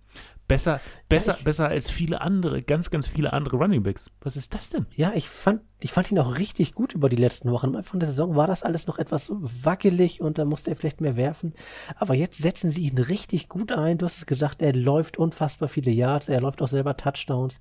[0.47, 4.11] Besser, besser, ja, besser als viele andere, ganz, ganz viele andere Runningbacks.
[4.21, 4.85] Was ist das denn?
[4.95, 7.69] Ja, ich fand, ich fand ihn auch richtig gut über die letzten Wochen.
[7.69, 11.01] Am Anfang der Saison war das alles noch etwas wackelig und da musste er vielleicht
[11.01, 11.55] mehr werfen.
[11.97, 13.97] Aber jetzt setzen sie ihn richtig gut ein.
[13.97, 17.59] Du hast es gesagt, er läuft unfassbar viele Yards, er läuft auch selber Touchdowns.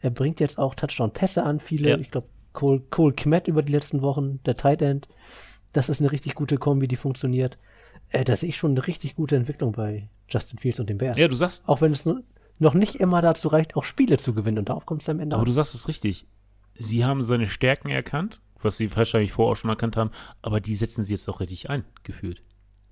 [0.00, 1.90] Er bringt jetzt auch Touchdown-Pässe an, viele.
[1.90, 1.98] Ja.
[1.98, 5.08] Ich glaube, Cole, Cole Kmet über die letzten Wochen, der Tight End.
[5.72, 7.58] Das ist eine richtig gute Kombi, die funktioniert.
[8.14, 11.18] Äh, da sehe ich schon eine richtig gute Entwicklung bei Justin Fields und den Bears.
[11.18, 11.68] Ja, du sagst.
[11.68, 12.06] Auch wenn es
[12.58, 15.34] noch nicht immer dazu reicht, auch Spiele zu gewinnen und darauf kommt es am Ende.
[15.34, 15.46] Aber an.
[15.46, 16.26] du sagst es richtig.
[16.74, 20.10] Sie haben seine Stärken erkannt, was sie wahrscheinlich vorher auch schon erkannt haben,
[20.42, 22.42] aber die setzen sie jetzt auch richtig ein, gefühlt.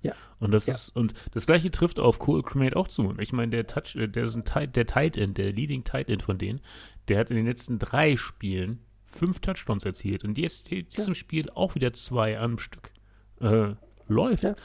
[0.01, 0.13] Ja.
[0.39, 0.73] Und das ja.
[0.73, 3.15] ist, und das gleiche trifft auf Cole Cremate auch zu.
[3.19, 6.09] Ich meine, der Touch, äh, der ist ein Tight, der Tight End, der Leading Tight
[6.09, 6.59] End von denen,
[7.07, 11.15] der hat in den letzten drei Spielen fünf Touchdowns erzielt und jetzt in diesem ja.
[11.15, 12.91] Spiel auch wieder zwei am Stück.
[13.39, 13.75] Äh,
[14.07, 14.43] läuft.
[14.43, 14.55] Ja.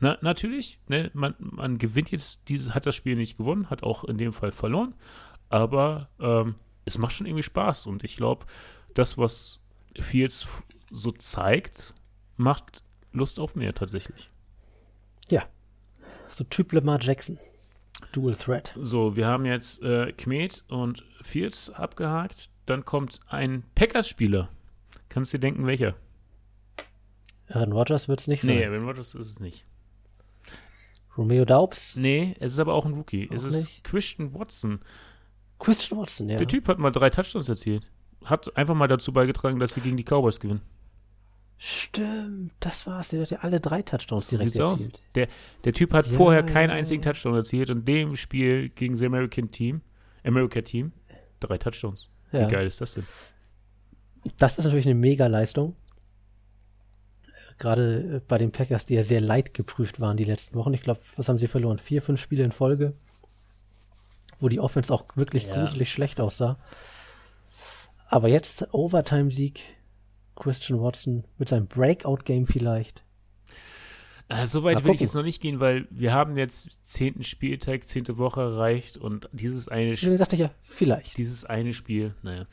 [0.00, 4.04] Na, natürlich, ne, man, man gewinnt jetzt, dieses, hat das Spiel nicht gewonnen, hat auch
[4.04, 4.94] in dem Fall verloren,
[5.48, 8.46] aber ähm, es macht schon irgendwie Spaß und ich glaube,
[8.94, 9.60] das, was
[9.98, 10.48] Fields
[10.90, 11.94] so zeigt,
[12.36, 12.82] macht
[13.12, 14.30] Lust auf mehr tatsächlich.
[15.30, 15.44] Ja,
[16.30, 17.38] so Typ Lamar Jackson.
[18.12, 18.74] Dual Threat.
[18.80, 22.50] So, wir haben jetzt äh, Kmet und Fields abgehakt.
[22.64, 24.48] Dann kommt ein Packers-Spieler.
[25.08, 25.96] Kannst du dir denken, welcher?
[27.48, 28.56] Aaron Rodgers wird es nicht sein.
[28.56, 29.64] Nee, Aaron Rodgers ist es nicht.
[31.18, 31.96] Romeo Daubs?
[31.96, 33.28] Nee, es ist aber auch ein Rookie.
[33.28, 33.84] Auch es ist nicht?
[33.84, 34.80] Christian Watson.
[35.58, 36.38] Christian Watson, ja.
[36.38, 37.90] Der Typ hat mal drei Touchdowns erzielt.
[38.24, 40.62] Hat einfach mal dazu beigetragen, dass sie gegen die Cowboys gewinnen.
[41.56, 43.08] Stimmt, das war's.
[43.08, 44.94] Der hat ja alle drei Touchdowns direkt Sieht's erzielt.
[44.94, 45.02] Aus.
[45.16, 45.28] Der,
[45.64, 49.50] der Typ hat ja, vorher keinen einzigen Touchdown erzielt und dem Spiel gegen das American
[49.50, 49.82] Team,
[50.24, 50.92] America Team,
[51.40, 52.08] drei Touchdowns.
[52.30, 52.46] Ja.
[52.46, 53.04] Wie geil ist das denn?
[54.36, 55.74] Das ist natürlich eine Mega-Leistung
[57.58, 60.72] gerade äh, bei den Packers, die ja sehr leid geprüft waren die letzten Wochen.
[60.74, 61.78] Ich glaube, was haben sie verloren?
[61.78, 62.94] Vier, fünf Spiele in Folge.
[64.40, 65.54] wo die Offense auch wirklich Ja.
[65.56, 66.58] gruselig schlecht aussah.
[68.08, 69.64] Aber jetzt Overtime-Sieg,
[70.36, 73.02] Christian Watson mit seinem Breakout-Game vielleicht.
[74.28, 77.82] Äh, so weit will ich jetzt noch nicht gehen, weil wir haben jetzt zehnten Spieltag,
[77.84, 81.16] zehnte Woche erreicht und dieses eine Spiel Deswegen sagte ich ja, vielleicht.
[81.16, 82.46] dieses eine Spiel, naja.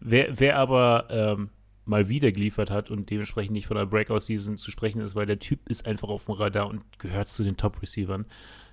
[0.00, 1.48] Wer, wer aber ähm,
[1.84, 5.38] mal wieder geliefert hat und dementsprechend nicht von der Breakout-Season zu sprechen ist, weil der
[5.38, 8.26] Typ ist einfach auf dem Radar und gehört zu den Top-Receivern.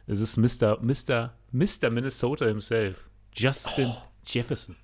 [0.08, 0.80] Es ist Mr.
[0.82, 1.34] Mr.
[1.52, 1.90] Mr.
[1.90, 3.10] Minnesota himself.
[3.34, 3.94] Justin
[4.26, 4.76] Jefferson.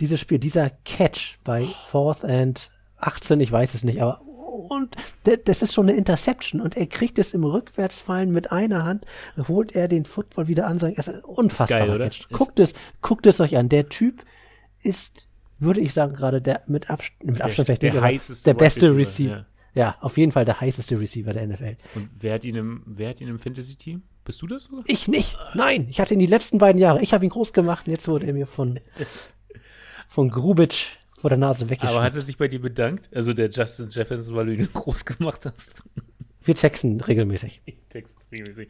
[0.00, 4.94] Dieses Spiel, dieser Catch bei Fourth and 18, ich weiß es nicht, aber und
[5.44, 9.06] das ist schon eine Interception und er kriegt es im Rückwärtsfallen mit einer Hand,
[9.48, 10.78] holt er den Football wieder an.
[10.78, 11.80] sein- Es ist unfassbar.
[11.86, 12.10] geil, oder?
[12.32, 13.68] Guckt es, guckt es euch an.
[13.68, 14.24] Der Typ
[14.82, 15.28] ist,
[15.60, 18.54] würde ich sagen, gerade der mit, Abst mit Abstand vielleicht der nicht, aber heißeste der
[18.54, 19.46] beste Receiver, Receiver.
[19.74, 21.76] Ja, auf jeden Fall der heißeste Receiver der NFL.
[21.94, 24.02] Und wer hat ihn im, wer hat ihn im Fantasy-Team?
[24.24, 24.82] Bist du das sogar?
[24.86, 25.38] Ich nicht.
[25.54, 27.00] Nein, ich hatte ihn die letzten beiden Jahre.
[27.02, 28.80] Ich habe ihn groß gemacht und jetzt wurde er mir von,
[30.08, 30.86] von Grubitsch
[31.18, 32.02] vor der Nase Aber weggeschmissen.
[32.02, 33.08] hat er sich bei dir bedankt?
[33.14, 35.84] Also der Justin Jefferson, weil du ihn groß gemacht hast.
[36.42, 37.60] Wir texten regelmäßig.
[37.90, 38.68] Text regelmäßig.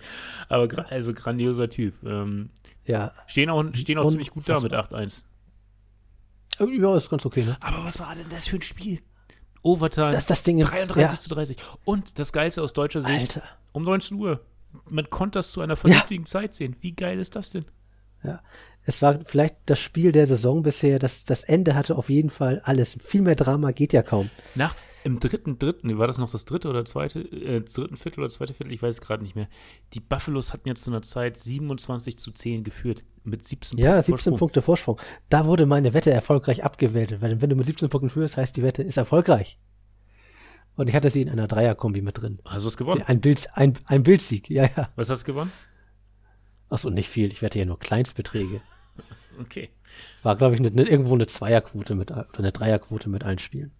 [0.48, 1.94] Aber also grandioser Typ.
[2.04, 2.50] Ähm,
[2.84, 3.12] Ja.
[3.28, 5.00] stehen auch, stehen auch ziemlich gut da mit Unfassbar.
[5.02, 5.22] 8-1.
[6.60, 7.56] Ja, ist ganz okay, ne?
[7.60, 9.00] Aber was war denn das für ein Spiel?
[9.62, 10.12] Overtime.
[10.12, 11.14] Das das Ding im- 33 ja.
[11.14, 11.56] zu 30.
[11.84, 13.42] Und das Geilste aus deutscher Sicht, Alter.
[13.72, 14.40] um 19 Uhr.
[14.88, 16.76] Man konnte das zu einer vernünftigen Zeit sehen.
[16.80, 17.64] Wie geil ist das denn?
[18.22, 18.40] Ja.
[18.84, 20.98] Es war vielleicht das Spiel der Saison bisher.
[20.98, 22.96] Das, das Ende hatte auf jeden Fall alles.
[23.04, 24.30] Viel mehr Drama geht ja kaum.
[24.54, 28.28] Nach, im dritten, dritten, war das noch das dritte oder zweite, äh, dritten Viertel oder
[28.30, 29.48] zweite Viertel, ich weiß es gerade nicht mehr.
[29.94, 33.04] Die Buffaloes hatten jetzt zu einer Zeit 27 zu 10 geführt.
[33.24, 34.38] Mit 17 Ja, Punkten 17 Vorsprung.
[34.38, 35.00] Punkte Vorsprung.
[35.28, 38.62] Da wurde meine Wette erfolgreich abgewertet, weil wenn du mit 17 Punkten führst, heißt die
[38.62, 39.58] Wette ist erfolgreich.
[40.76, 42.38] Und ich hatte sie in einer Dreierkombi mit drin.
[42.44, 43.02] Hast du es gewonnen?
[43.02, 44.90] Ein Bild, ein, ein Bildsieg, ja, ja.
[44.96, 45.52] Was hast du gewonnen?
[46.70, 47.32] Achso, nicht viel.
[47.32, 48.60] Ich wette ja nur Kleinstbeträge.
[49.38, 49.70] Okay.
[50.22, 53.72] War, glaube ich, ne, ne, irgendwo eine Zweierquote mit, oder eine Dreierquote mit allen Spielen.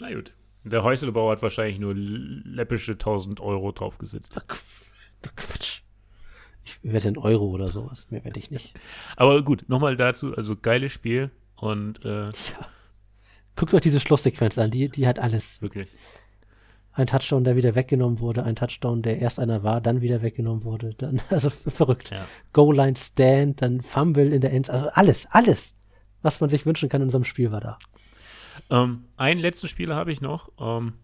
[0.00, 0.34] Na gut.
[0.66, 4.36] Der Häuselbauer hat wahrscheinlich nur läppische 1000 Euro draufgesetzt.
[4.38, 5.80] Ach, Qu- Quatsch.
[6.64, 8.08] Ich wette in Euro oder sowas.
[8.10, 8.74] Mehr wette ich nicht.
[9.16, 10.34] Aber gut, nochmal dazu.
[10.34, 12.66] Also geiles Spiel und äh, Tja.
[13.54, 14.70] Guckt euch diese Schlusssequenz an.
[14.70, 15.62] Die, die hat alles.
[15.62, 15.88] wirklich.
[16.92, 18.42] Ein Touchdown, der wieder weggenommen wurde.
[18.42, 20.94] Ein Touchdown, der erst einer war, dann wieder weggenommen wurde.
[20.94, 22.10] Dann, also verrückt.
[22.10, 22.26] Ja.
[22.52, 24.68] Goal-Line Stand, dann Fumble in der End.
[24.70, 25.74] Also alles, alles,
[26.22, 27.78] was man sich wünschen kann in so einem Spiel war da.
[28.70, 30.50] Ähm, einen letzten Spieler habe ich noch.
[30.58, 30.94] Ähm,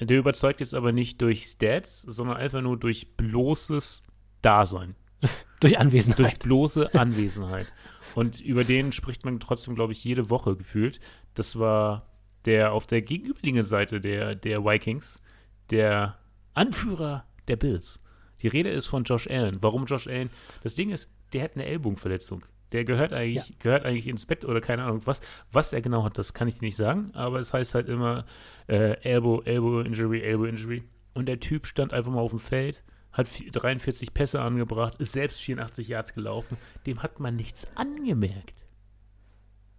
[0.00, 4.02] der überzeugt jetzt aber nicht durch Stats, sondern einfach nur durch bloßes
[4.42, 4.96] Dasein.
[5.60, 6.18] Durch Anwesenheit.
[6.18, 7.72] Durch bloße Anwesenheit.
[8.14, 11.00] Und über den spricht man trotzdem, glaube ich, jede Woche gefühlt.
[11.32, 12.06] Das war
[12.44, 15.22] der auf der gegenüberliegenden Seite der, der Vikings,
[15.70, 16.18] der
[16.52, 18.02] Anführer der Bills.
[18.42, 19.62] Die Rede ist von Josh Allen.
[19.62, 20.28] Warum Josh Allen?
[20.62, 22.44] Das Ding ist, der hat eine Ellbogenverletzung.
[22.74, 25.20] Der gehört eigentlich, gehört eigentlich ins Bett oder keine Ahnung was.
[25.52, 28.26] Was er genau hat, das kann ich dir nicht sagen, aber es heißt halt immer
[28.68, 30.82] äh, Elbow, Elbow Injury, Elbow Injury.
[31.14, 32.82] Und der Typ stand einfach mal auf dem Feld,
[33.12, 36.58] hat vi- 43 Pässe angebracht, ist selbst 84 Yards gelaufen.
[36.86, 38.52] Dem hat man nichts angemerkt.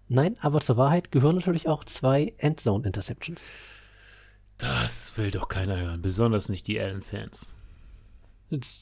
[0.08, 3.42] Nein, aber zur Wahrheit gehören natürlich auch zwei Endzone-Interceptions.
[4.58, 7.50] Das will doch keiner hören, besonders nicht die Allen-Fans.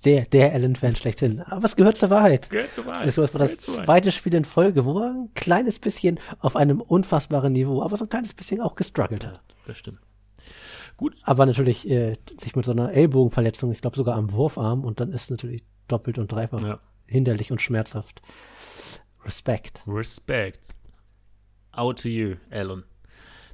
[0.06, 1.42] Der, der Allen-Fan schlechthin.
[1.42, 2.50] Aber es gehört zur Wahrheit.
[2.50, 3.08] Gehört zur Wahrheit.
[3.08, 7.54] Das war das zweite Spiel in Folge, wo er ein kleines bisschen auf einem unfassbaren
[7.54, 9.42] Niveau, aber so ein kleines bisschen auch gestruggelt hat.
[9.68, 10.00] Das stimmt.
[11.24, 15.12] Aber natürlich äh, sich mit so einer Ellbogenverletzung, ich glaube sogar am Wurfarm, und dann
[15.12, 16.80] ist natürlich doppelt und dreifach Ja.
[17.08, 18.22] hinderlich und schmerzhaft.
[19.26, 19.84] Respekt.
[19.88, 20.76] Respect.
[21.72, 22.84] Out to you, Alan.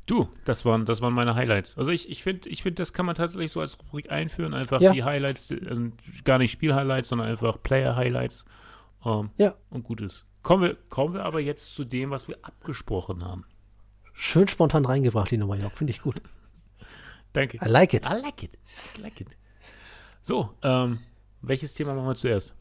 [0.10, 1.78] Du, das waren, das waren meine Highlights.
[1.78, 4.54] Also ich, ich finde, ich find, das kann man tatsächlich so als Rubrik einführen.
[4.56, 4.92] Einfach Ja.
[4.92, 5.92] die Highlights, äh,
[6.24, 8.46] gar nicht Spiel-Highlights, sondern einfach Player-Highlights.
[9.06, 10.26] Ähm, Ja, und gut ist.
[10.42, 13.46] Kommen wir, kommen wir aber jetzt zu dem, was wir abgesprochen haben.
[14.14, 15.74] schön spontan reingebracht, die Nummer Jörg.
[15.74, 16.22] Finde ich gut.
[17.34, 17.58] Danke.
[17.64, 18.06] I like it.
[18.10, 18.58] I like it.
[18.98, 19.28] I like it.
[20.24, 21.00] So, ähm,
[21.42, 22.54] welches Thema machen wir zuerst?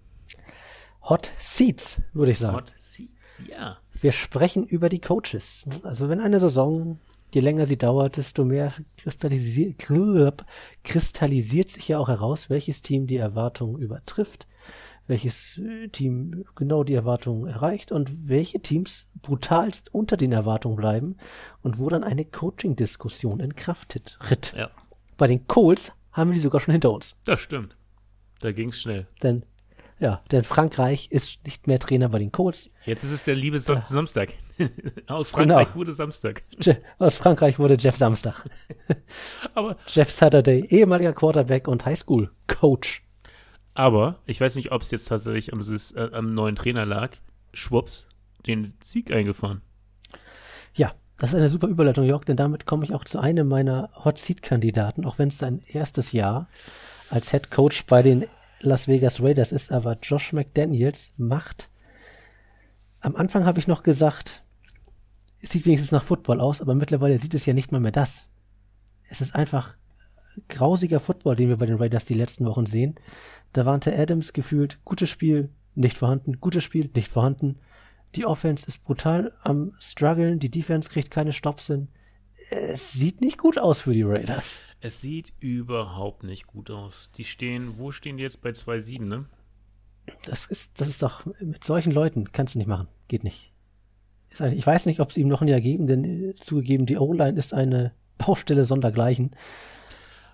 [1.02, 2.56] Hot Seats, würde ich sagen.
[2.58, 3.78] Hot Seats, ja.
[4.00, 5.66] Wir sprechen über die Coaches.
[5.82, 7.00] Also wenn eine Saison,
[7.32, 9.78] je länger sie dauert, desto mehr kristallisiert,
[10.84, 14.46] kristallisiert sich ja auch heraus, welches Team die Erwartungen übertrifft,
[15.06, 15.60] welches
[15.92, 21.16] Team genau die Erwartungen erreicht und welche Teams brutalst unter den Erwartungen bleiben
[21.62, 24.54] und wo dann eine Coaching-Diskussion in Kraft tritt.
[24.56, 24.70] Ja,
[25.16, 27.16] Bei den Coles haben wir die sogar schon hinter uns.
[27.24, 27.76] das stimmt.
[28.40, 29.06] Da ging's schnell.
[29.22, 29.44] Denn,
[30.00, 32.70] ja, denn Frankreich ist nicht mehr Trainer bei den Coles.
[32.84, 34.34] Jetzt ist es der liebe Son Samstag.
[35.06, 35.76] Aus Frankreich Genau.
[35.76, 36.42] wurde Samstag.
[36.60, 38.48] Je aus Frankreich wurde Jeff Samstag.
[39.54, 43.02] Aber, Jeff Saturday, ehemaliger Quarterback und Highschool-Coach.
[43.74, 47.12] Aber ich weiß nicht, ob es jetzt tatsächlich am, äh, am neuen Trainer lag.
[47.54, 48.08] Schwupps,
[48.46, 49.62] den Sieg eingefahren.
[50.74, 53.90] Ja, das ist eine super Überleitung, Jörg, denn damit komme ich auch zu einem meiner
[54.04, 56.48] Hot Seat Kandidaten, auch wenn es sein erstes Jahr
[57.10, 58.26] als Head Coach bei den
[58.60, 61.70] Las Vegas Raiders ist, aber Josh McDaniels macht.
[63.00, 64.42] Am Anfang habe ich noch gesagt,
[65.40, 68.26] es sieht wenigstens nach Football aus, aber mittlerweile sieht es ja nicht mal mehr das.
[69.08, 69.76] Es ist einfach
[70.48, 72.96] grausiger Football, den wir bei den Raiders die letzten Wochen sehen.
[73.52, 77.58] Da warnte Adams gefühlt, gutes Spiel, nicht vorhanden, gutes Spiel, nicht vorhanden.
[78.14, 81.88] Die Offense ist brutal am struggeln, die Defense kriegt keine Stops hin.
[82.50, 84.60] Es sieht nicht gut aus für die Raiders.
[84.80, 87.10] Es sieht überhaupt nicht gut aus.
[87.16, 89.26] Die stehen, wo stehen die jetzt bei 2-7, ne?
[90.24, 92.88] Das ist, das ist doch, mit solchen Leuten kannst du nicht machen.
[93.08, 93.52] Geht nicht.
[94.52, 97.38] Ich weiß nicht, ob es ihm noch ein Jahr geben, denn äh, zugegeben, die O-Line
[97.38, 99.32] ist eine Baustelle sondergleichen.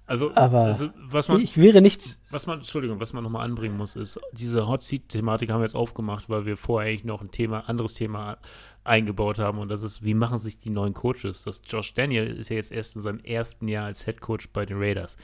[0.07, 2.19] Also, aber also, was man, ich wäre nicht.
[2.31, 5.77] Was man, Entschuldigung, was man nochmal anbringen muss, ist, diese Hot Seat-Thematik haben wir jetzt
[5.77, 8.37] aufgemacht, weil wir vorher eigentlich noch ein Thema, anderes Thema
[8.85, 11.43] eingebaut haben und das ist, wie machen sich die neuen Coaches?
[11.43, 14.67] Das Josh Daniel ist ja jetzt erst in seinem ersten Jahr als Head Coach bei
[14.67, 15.17] den Raiders.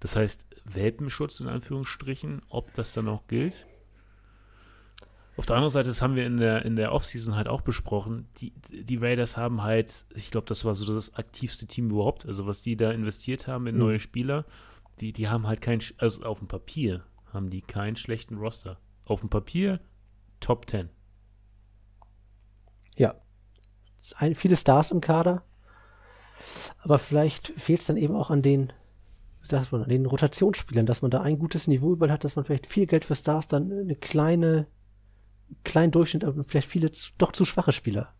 [0.00, 3.66] Das heißt, Welpenschutz in Anführungsstrichen, ob das dann noch gilt?
[5.36, 8.26] Auf der anderen Seite, das haben wir in der, in der Offseason halt auch besprochen,
[8.38, 12.46] die, die Raiders haben halt, ich glaube, das war so das aktivste Team überhaupt, also
[12.46, 13.82] was die da investiert haben in mhm.
[13.82, 14.46] neue Spieler,
[15.00, 18.78] die, die haben halt kein, also auf dem Papier haben die keinen schlechten Roster.
[19.04, 19.80] Auf dem Papier
[20.40, 20.88] Top 10.
[22.96, 23.14] Ja.
[24.16, 25.42] Ein, viele Stars im Kader,
[26.78, 28.72] aber vielleicht fehlt es dann eben auch an den
[29.42, 32.44] sagt man, an den Rotationsspielern, dass man da ein gutes Niveau überall hat, dass man
[32.44, 34.66] vielleicht viel Geld für Stars dann eine kleine
[35.64, 38.12] kleinen Durchschnitt, aber vielleicht viele doch zu schwache Spieler.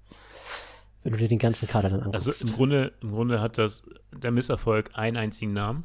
[1.03, 2.29] Wenn du dir den ganzen Kader dann anguckst.
[2.29, 5.85] Also im Grunde, im Grunde hat das der Misserfolg einen einzigen Namen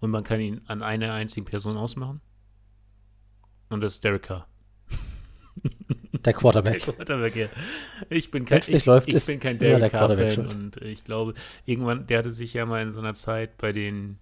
[0.00, 2.20] und man kann ihn an einer einzigen Person ausmachen.
[3.68, 4.46] Und das ist Derek Carr.
[6.24, 6.84] Der Quarterback.
[6.84, 7.48] Der Quarterback, ja.
[8.10, 12.18] Ich bin kein, ich, läuft, ich bin kein Derek Carr-Fan und ich glaube, irgendwann, der
[12.18, 14.18] hatte sich ja mal in so einer Zeit bei den,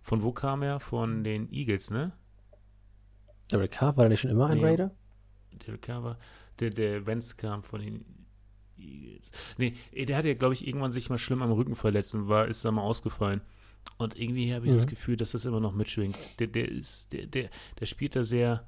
[0.00, 0.80] von wo kam er?
[0.80, 2.12] Von den Eagles, ne?
[3.52, 4.64] Derek Carr, war er nicht schon immer ein nee.
[4.64, 4.90] Raider?
[5.66, 6.18] Derek Carver,
[6.60, 8.04] der, der Vance kam von den
[8.78, 9.30] Eagles.
[9.56, 12.46] Nee, der hat ja, glaube ich, irgendwann sich mal schlimm am Rücken verletzt und war,
[12.46, 13.40] ist da mal ausgefallen.
[13.96, 14.76] Und irgendwie habe ich mhm.
[14.76, 16.38] das Gefühl, dass das immer noch mitschwingt.
[16.40, 17.50] Der, der ist, der, der,
[17.80, 18.66] der spielt da sehr,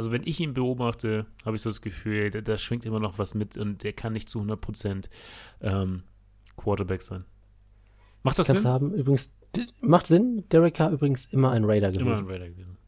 [0.00, 3.34] also wenn ich ihn beobachte, habe ich so das Gefühl, da, schwingt immer noch was
[3.34, 5.10] mit und der kann nicht zu 100%
[5.60, 6.04] ähm,
[6.56, 7.26] Quarterback sein.
[8.22, 8.70] Macht das Kannst Sinn?
[8.70, 9.30] Haben, übrigens,
[9.82, 10.44] macht Sinn.
[10.50, 12.06] Derek Carr übrigens immer ein Raider gewesen.
[12.06, 12.78] Immer ein Raider gewesen.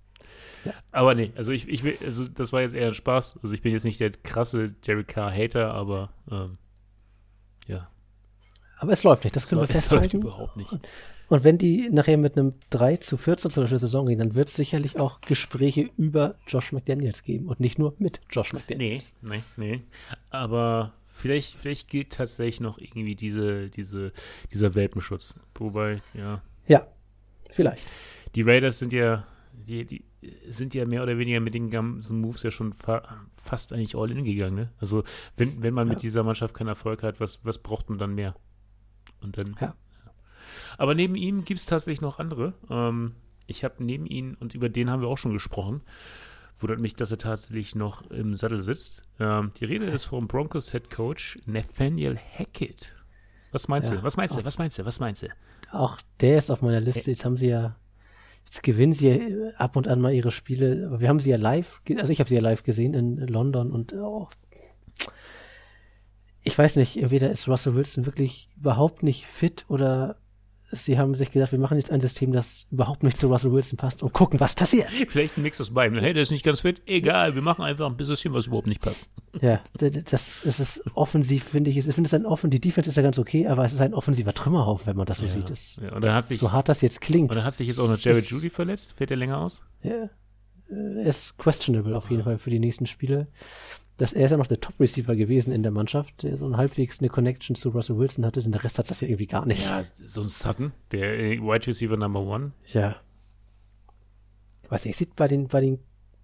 [0.90, 3.40] Aber nee, also ich, ich will, also das war jetzt eher ein Spaß.
[3.42, 6.56] Also ich bin jetzt nicht der krasse Jerry Carr-Hater, aber ähm,
[7.68, 7.90] ja.
[8.82, 10.06] Aber es läuft nicht, das können wir festhalten.
[10.06, 10.72] Es läuft überhaupt nicht.
[11.28, 14.56] Und, wenn die nachher mit einem 3 zu 14 zur Saison gehen, dann wird es
[14.56, 19.12] sicherlich auch Gespräche über Josh McDaniels geben und nicht nur mit Josh McDaniels.
[19.22, 19.80] Nee, nee, nee.
[20.30, 24.12] Aber vielleicht, vielleicht gilt tatsächlich noch irgendwie diese, diese,
[24.52, 25.36] dieser Welpenschutz.
[25.54, 26.42] Wobei, ja.
[26.66, 26.88] Ja,
[27.52, 27.86] vielleicht.
[28.34, 30.04] Die Raiders sind ja, die, die,
[30.50, 34.10] sind ja mehr oder weniger mit den ganzen Moves ja schon fa fast eigentlich all
[34.10, 34.56] in gegangen.
[34.56, 34.72] Ne?
[34.80, 35.04] Also
[35.36, 35.94] wenn, wenn man ja.
[35.94, 38.34] mit dieser Mannschaft keinen Erfolg hat, was, was braucht man dann mehr?
[39.22, 39.56] Und dann.
[39.60, 39.74] Ja.
[40.78, 42.54] Aber neben ihm gibt es tatsächlich noch andere.
[42.70, 43.14] Ähm,
[43.46, 45.82] ich habe neben ihm, und über den haben wir auch schon gesprochen,
[46.58, 49.04] wundert mich, dass er tatsächlich noch im Sattel sitzt.
[49.18, 52.94] Ähm, die Rede ist vom Broncos Head Coach Nathaniel Hackett.
[53.50, 54.02] Was meinst ja, du?
[54.02, 54.44] Was meinst du?
[54.44, 54.84] Was meinst du?
[54.84, 55.28] Was meinst du?
[55.70, 57.10] Auch der ist auf meiner Liste.
[57.10, 57.76] Jetzt haben sie ja
[58.44, 60.86] Jetzt gewinnen sie ja ab und an mal ihre Spiele.
[60.86, 63.72] Aber wir haben sie ja live, also ich habe sie ja live gesehen in London
[63.72, 64.30] und auch.
[66.44, 70.16] Ich weiß nicht, entweder ist Russell Wilson wirklich überhaupt nicht fit oder
[70.72, 73.76] sie haben sich gedacht, wir machen jetzt ein System, das überhaupt nicht zu Russell Wilson
[73.76, 74.90] passt und gucken, was passiert.
[75.08, 75.98] Vielleicht ein Mix aus beiden.
[75.98, 76.82] Hey, der ist nicht ganz fit.
[76.86, 79.10] Egal, wir machen einfach ein System, was überhaupt nicht passt.
[79.40, 81.76] Ja, das, das ist offensiv, finde ich.
[81.76, 83.94] Ich finde es ein offen, die Defense ist ja ganz okay, aber es ist ein
[83.94, 85.50] offensiver Trümmerhaufen, wenn man das so ja, sieht.
[85.50, 85.92] Das, ja.
[85.94, 87.30] Und dann hat sich, so hart das jetzt klingt.
[87.30, 88.94] Und dann hat sich jetzt auch noch Jared Judy verletzt.
[88.96, 89.62] Fällt der länger aus?
[89.82, 90.08] Ja.
[90.68, 93.28] Er ist questionable auf jeden Fall für die nächsten Spiele
[93.96, 96.98] dass er ist ja noch der Top-Receiver gewesen in der Mannschaft, der so ein halbwegs
[97.00, 99.64] eine Connection zu Russell Wilson hatte, denn der Rest hat das ja irgendwie gar nicht.
[99.64, 102.52] Ja, so ein Sutton, der äh, Wide Receiver Number One.
[102.72, 102.96] Ja.
[104.68, 105.78] Weiß nicht, sieht bei den, bei den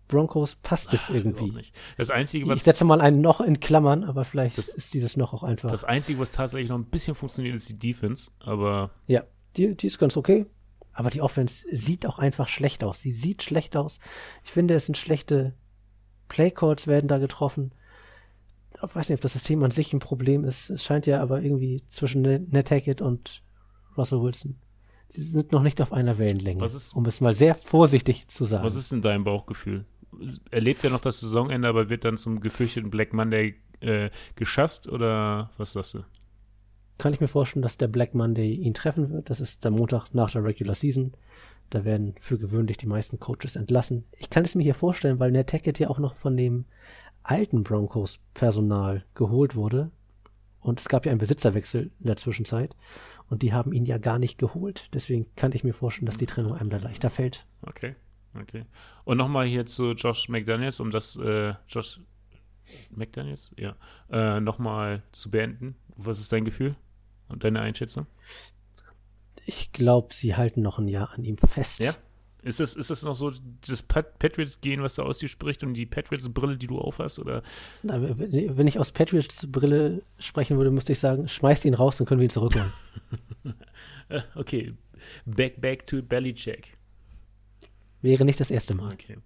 [0.09, 1.51] Broncos passt es irgendwie.
[1.51, 1.75] Nicht.
[1.99, 2.59] Das Einzige, was.
[2.59, 5.71] Ich setze mal ein Noch in Klammern, aber vielleicht das, ist dieses Noch auch einfach.
[5.71, 8.91] Das Einzige, was tatsächlich noch ein bisschen funktioniert, ist die Defense, aber.
[9.07, 9.25] Ja,
[9.57, 10.47] die, die ist ganz okay.
[10.93, 13.01] Aber die Offense sieht auch einfach schlecht aus.
[13.01, 14.01] Sie sieht schlecht aus.
[14.43, 15.55] Ich finde, es sind schlechte
[16.29, 17.73] Playcalls werden da getroffen.
[18.75, 20.71] Ich weiß nicht, ob das System an sich ein Problem ist.
[20.71, 23.43] Es scheint ja aber irgendwie zwischen Ned Hackett und
[23.97, 24.57] Russell Wilson
[25.11, 28.63] sie sind noch nicht auf einer Wellenlänge, ist- um es mal sehr vorsichtig zu sagen.
[28.63, 29.87] Was ist denn dein Bauchgefühl?
[30.51, 35.51] Erlebt er noch das Saisonende, aber wird dann zum gefürchteten Black Monday äh, geschasst oder
[35.57, 36.01] was sagst du?
[36.99, 39.31] Kann ich mir vorstellen, dass der Black Monday ihn treffen wird.
[39.31, 41.13] Das ist der Montag nach der Regular Season.
[41.71, 44.05] Da werden für gewöhnlich die meisten Coaches entlassen.
[44.19, 46.65] Ich kann es mir hier vorstellen, weil Nantucket ja auch noch von dem
[47.23, 49.91] alten Broncos-Personal geholt wurde.
[50.61, 52.75] Und es gab ja einen Besitzerwechsel in der Zwischenzeit.
[53.29, 54.89] Und die haben ihn ja gar nicht geholt.
[54.95, 57.47] Deswegen kann ich mir vorstellen, dass die Trennung einem da leichter fällt.
[57.63, 57.95] Okay,
[58.41, 58.65] okay.
[59.05, 62.01] Und nochmal hier zu Josh McDaniels, um das, äh, Josh
[62.91, 63.55] McDaniels?
[63.57, 63.77] Ja.
[64.11, 65.77] Äh, nochmal zu beenden.
[65.97, 66.77] Was ist dein Gefühl
[67.29, 68.07] und deine Einschätzung?
[69.49, 71.79] Ich glaube, sie halten noch ein Jahr an ihm fest.
[71.79, 71.97] Ja?
[72.43, 73.33] Ist das, ist das noch so
[73.67, 77.19] das Pat Patriots-Gehen, was da aus dir spricht und die Patriots-Brille, die du aufhast?
[77.19, 77.43] Oder?
[77.83, 82.07] Na, wenn ich aus Patriots Brille sprechen würde, müsste ich sagen, schmeißt ihn raus, dann
[82.07, 82.73] können wir ihn zurückholen.
[84.35, 84.75] Okay.
[85.25, 86.77] Back, back to Bellycheck.
[88.03, 88.93] Wäre nicht das erste Mal.
[88.93, 89.17] Okay.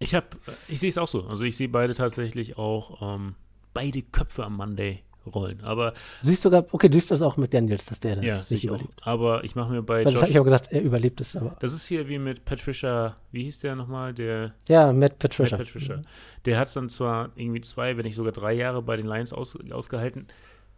[0.00, 0.26] Ich habe,
[0.66, 1.24] ich sehe es auch so.
[1.26, 3.36] Also ich sehe beide tatsächlich auch ähm,
[3.74, 5.60] beide Köpfe am Monday rollen.
[5.64, 8.36] Aber Du siehst sogar, okay, du siehst das auch mit Daniels, dass der das ja,
[8.36, 8.74] nicht sicher auch.
[8.76, 9.00] überlebt.
[9.06, 10.30] Aber ich mache mir bei Weil das habe Josh.
[10.30, 11.56] ich aber gesagt, er überlebt es, aber.
[11.60, 14.14] Das ist hier wie mit Patricia, wie hieß der nochmal?
[14.14, 15.56] Der Ja, Matt Patricia.
[15.58, 16.02] Matt Patricia.
[16.44, 19.32] Der hat es dann zwar irgendwie zwei, wenn nicht sogar drei Jahre bei den Lions
[19.32, 20.26] aus, ausgehalten.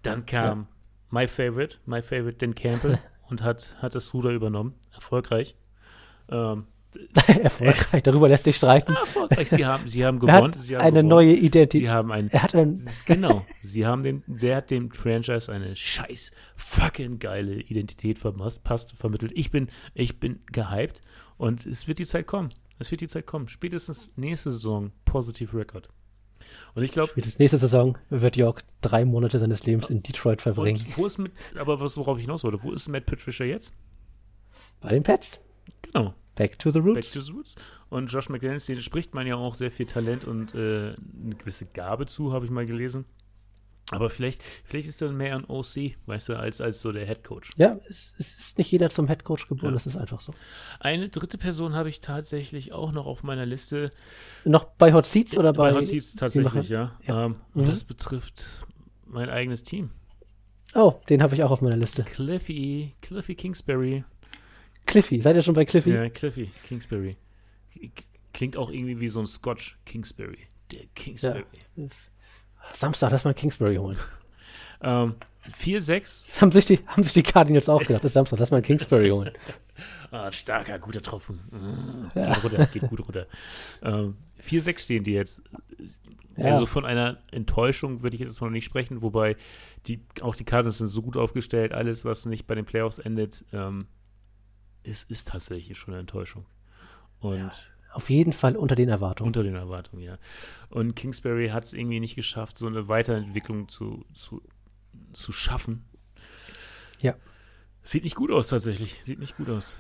[0.03, 0.67] Dann kam
[1.11, 4.75] my favorite, my favorite, Dan Campbell und hat, hat das Ruder übernommen.
[4.95, 5.57] Erfolgreich.
[6.31, 6.67] Ähm,
[7.43, 8.95] Erfolgreich, darüber lässt sich streiten.
[8.95, 9.49] erfolgreich.
[9.51, 10.55] Sie haben, sie haben Er gewonnen.
[10.55, 11.09] hat Sie haben eine gewonnen.
[11.09, 11.89] neue Sie Identität.
[11.89, 13.45] haben ein Er hat ein, Genau.
[13.63, 19.33] Sie haben dem, der hat dem Franchise eine scheiß fucking geile Identität verpasst, passt, vermittelt.
[19.35, 21.01] Ich bin, ich bin gehypt
[21.37, 22.49] und es wird die Zeit kommen.
[22.79, 23.49] Es wird die Zeit kommen.
[23.49, 25.89] Spätestens nächste Saison Positive Record.
[26.75, 30.85] Und ich glaube, spätestens nächste Saison wird York drei Monate seines Lebens in Detroit verbringen.
[30.97, 33.73] wo ist mit, aber was, worauf ich hinaus wollte, wo ist Matt Patricia jetzt?
[34.81, 35.41] Bei den Pets.
[35.83, 36.15] Genau.
[36.39, 37.13] Back to the Back Roots.
[37.13, 37.55] to the Roots.
[37.91, 41.67] Und Josh McDaniels, den spricht man ja auch sehr viel Talent und äh, eine gewisse
[41.67, 43.05] Gabe zu, habe ich mal gelesen.
[43.91, 47.25] Aber vielleicht, vielleicht ist er mehr ein OC, weißt du, als, als so der Head
[47.25, 47.49] Coach.
[47.57, 49.73] Ja, es, es ist nicht jeder zum Headcoach geboren, Ja.
[49.73, 50.35] das ist einfach so.
[50.79, 53.87] Eine dritte Person habe ich tatsächlich auch noch auf meiner Liste.
[54.45, 55.71] Noch bei Hot Seats oder bei.
[55.71, 56.93] Bei Hot Seats tatsächlich, ja.
[57.07, 57.25] Ja.
[57.27, 57.67] Ähm, und Mhm.
[57.67, 58.45] das betrifft
[59.07, 59.89] mein eigenes Team.
[60.75, 62.03] Oh, den habe ich auch auf meiner Liste.
[62.05, 64.05] Cliffy, Cliffy Kingsbury.
[64.89, 65.91] Cliffy, seid ihr schon bei Cliffy?
[65.93, 67.17] Ja, Cliffy Kingsbury.
[68.33, 70.39] Klingt auch irgendwie wie so ein Scotch Kingsbury.
[70.73, 71.45] Der Kingsbury.
[72.73, 73.97] Samstag, lass mal Kingsbury holen.
[74.81, 75.17] Ähm,
[75.61, 76.27] 4-6.
[76.27, 78.05] Das haben sich die, haben sich die Cardinals auch gedacht.
[78.05, 79.31] Das ist Samstag, lass mal Kingsbury holen.
[80.11, 81.41] Ah, starker, guter Tropfen.
[81.51, 83.27] Mm, Geht runter, geht gut runter.
[83.83, 85.43] Ähm, 4-6 stehen die jetzt.
[86.37, 86.47] Ja.
[86.47, 89.37] Also von einer Enttäuschung würde ich jetzt noch nicht sprechen, wobei
[89.87, 93.45] die, auch die Cardinals sind so gut aufgestellt, alles, was nicht bei den Playoffs endet,
[93.53, 93.87] ähm,
[94.89, 96.47] es ist tatsächlich schon eine Enttäuschung.
[97.21, 97.51] Und Ja.
[97.95, 99.29] Auf jeden Fall unter den Erwartungen.
[99.29, 100.19] unter den Erwartungen, ja.
[100.69, 104.43] Und Kingsbury hat es irgendwie nicht geschafft, so eine Weiterentwicklung zu, zu,
[105.13, 105.85] zu schaffen.
[107.01, 107.15] Ja.
[107.83, 108.99] Sieht nicht gut aus tatsächlich.
[109.03, 109.75] Sieht nicht gut aus.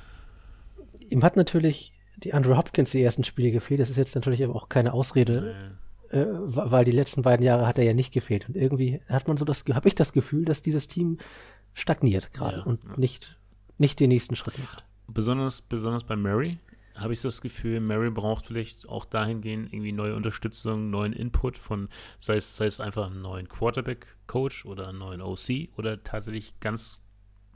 [1.11, 3.79] Ihm hat natürlich die Andrew Hopkins die ersten Spiele gefehlt.
[3.81, 5.75] Das ist jetzt natürlich aber auch keine Ausrede,
[6.11, 8.49] Äh, äh, weil die letzten beiden Jahre hat er ja nicht gefehlt.
[8.49, 11.19] Und irgendwie hat man so das, habe ich das Gefühl, dass dieses Team
[11.75, 12.97] stagniert gerade Ja, und ja.
[12.97, 13.39] nicht,
[13.77, 14.83] nicht den nächsten Schritt macht.
[15.09, 16.59] Besonders, besonders bei Mary
[16.95, 21.57] habe ich so das Gefühl, Mary braucht vielleicht auch dahingehend irgendwie neue Unterstützung, neuen Input
[21.57, 21.89] von,
[22.19, 27.05] sei es, sei es einfach einen neuen Quarterback-Coach oder einen neuen OC oder tatsächlich ganz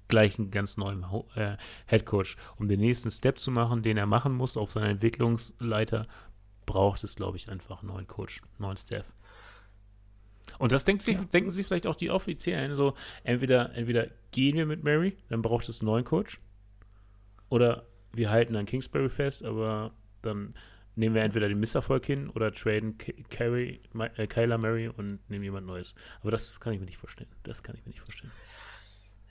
[0.09, 2.37] gleich einen ganz neuen äh, Head Coach.
[2.57, 6.07] Um den nächsten Step zu machen, den er machen muss auf seiner Entwicklungsleiter,
[6.67, 9.13] braucht es, glaube ich, einfach einen neuen Coach, einen neuen Staff.
[10.59, 12.95] Und das denkt sich, denken sich vielleicht auch die Offiziellen so,
[13.25, 16.41] entweder, entweder gehen wir mit Mary, dann braucht es einen neuen Coach,
[17.53, 19.93] oder wir halten an Kingsbury fest, aber
[20.23, 20.55] dann
[20.97, 22.97] nehmen wir entweder den Misserfolg hin oder traden
[23.29, 23.81] Carey,
[24.17, 25.95] äh, Kyler Murray und nehmen jemand Neues.
[26.23, 27.29] Aber das kann ich mir nicht vorstellen.
[27.43, 28.33] Das kann ich mir nicht vorstellen.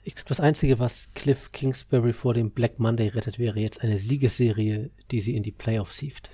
[0.04, 3.98] Ich glaube, das Einzige, was Cliff Kingsbury vor dem Black Monday rettet, wäre jetzt eine
[3.98, 6.30] Siegesserie, die sie in die Playoffs hieft.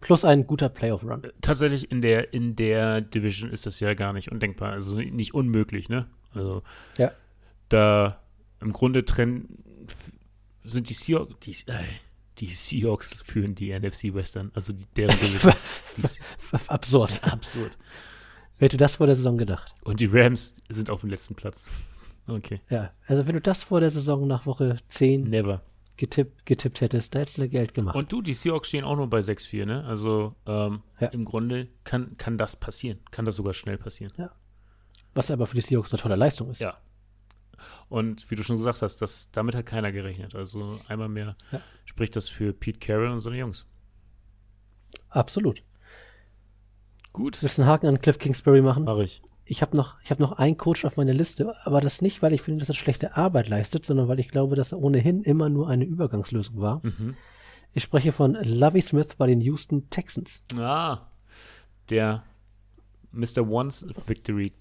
[0.00, 1.22] Plus ein guter Playoff-Run.
[1.40, 4.72] Tatsächlich in der, in der Division ist das ja gar nicht undenkbar.
[4.72, 6.06] Also nicht unmöglich, ne?
[6.32, 6.62] Also
[6.98, 7.10] Ja.
[7.68, 8.22] da
[8.60, 9.64] im Grunde trennen
[10.64, 11.84] sind die Seahawks, die, äh,
[12.38, 15.52] die Seahawks führen die NFC Western, also die, deren Division.
[16.68, 17.20] Absurd.
[17.32, 17.78] absurd.
[18.58, 19.74] Wer hätte das vor der Saison gedacht?
[19.84, 21.64] Und die Rams sind auf dem letzten Platz.
[22.26, 22.60] Okay.
[22.68, 25.62] Ja, also wenn du das vor der Saison nach Woche 10 Never.
[25.96, 27.96] getippt, getippt hättest, da hättest du Geld gemacht.
[27.96, 29.84] Und du, die Seahawks stehen auch nur bei 6-4, ne?
[29.84, 31.08] Also ähm, Ja.
[31.08, 32.98] im Grunde kann, kann das passieren.
[33.10, 34.12] Kann das sogar schnell passieren.
[35.14, 36.60] Was aber für die Seahawks eine tolle Leistung ist.
[36.60, 36.76] Ja.
[37.88, 40.34] Und wie du schon gesagt hast, das, damit hat keiner gerechnet.
[40.34, 41.60] Also einmal mehr Ja.
[41.84, 43.66] spricht das für Pete Carroll und seine Jungs.
[45.08, 45.62] Absolut.
[47.12, 48.84] Gut, Willst du einen Haken an Cliff Kingsbury machen?
[48.84, 49.22] mache ich.
[49.44, 52.34] Ich habe noch, ich hab noch einen Coach auf meiner Liste, aber das nicht, weil
[52.34, 55.48] ich finde, dass er schlechte Arbeit leistet, sondern weil ich glaube, dass er ohnehin immer
[55.48, 56.80] nur eine Übergangslösung war.
[56.84, 57.16] Mhm.
[57.72, 60.42] Ich spreche von Lovey Smith bei den Houston Texans.
[60.58, 61.06] Ah,
[61.88, 62.24] der
[63.10, 63.48] Mr.
[63.48, 64.52] Once Victory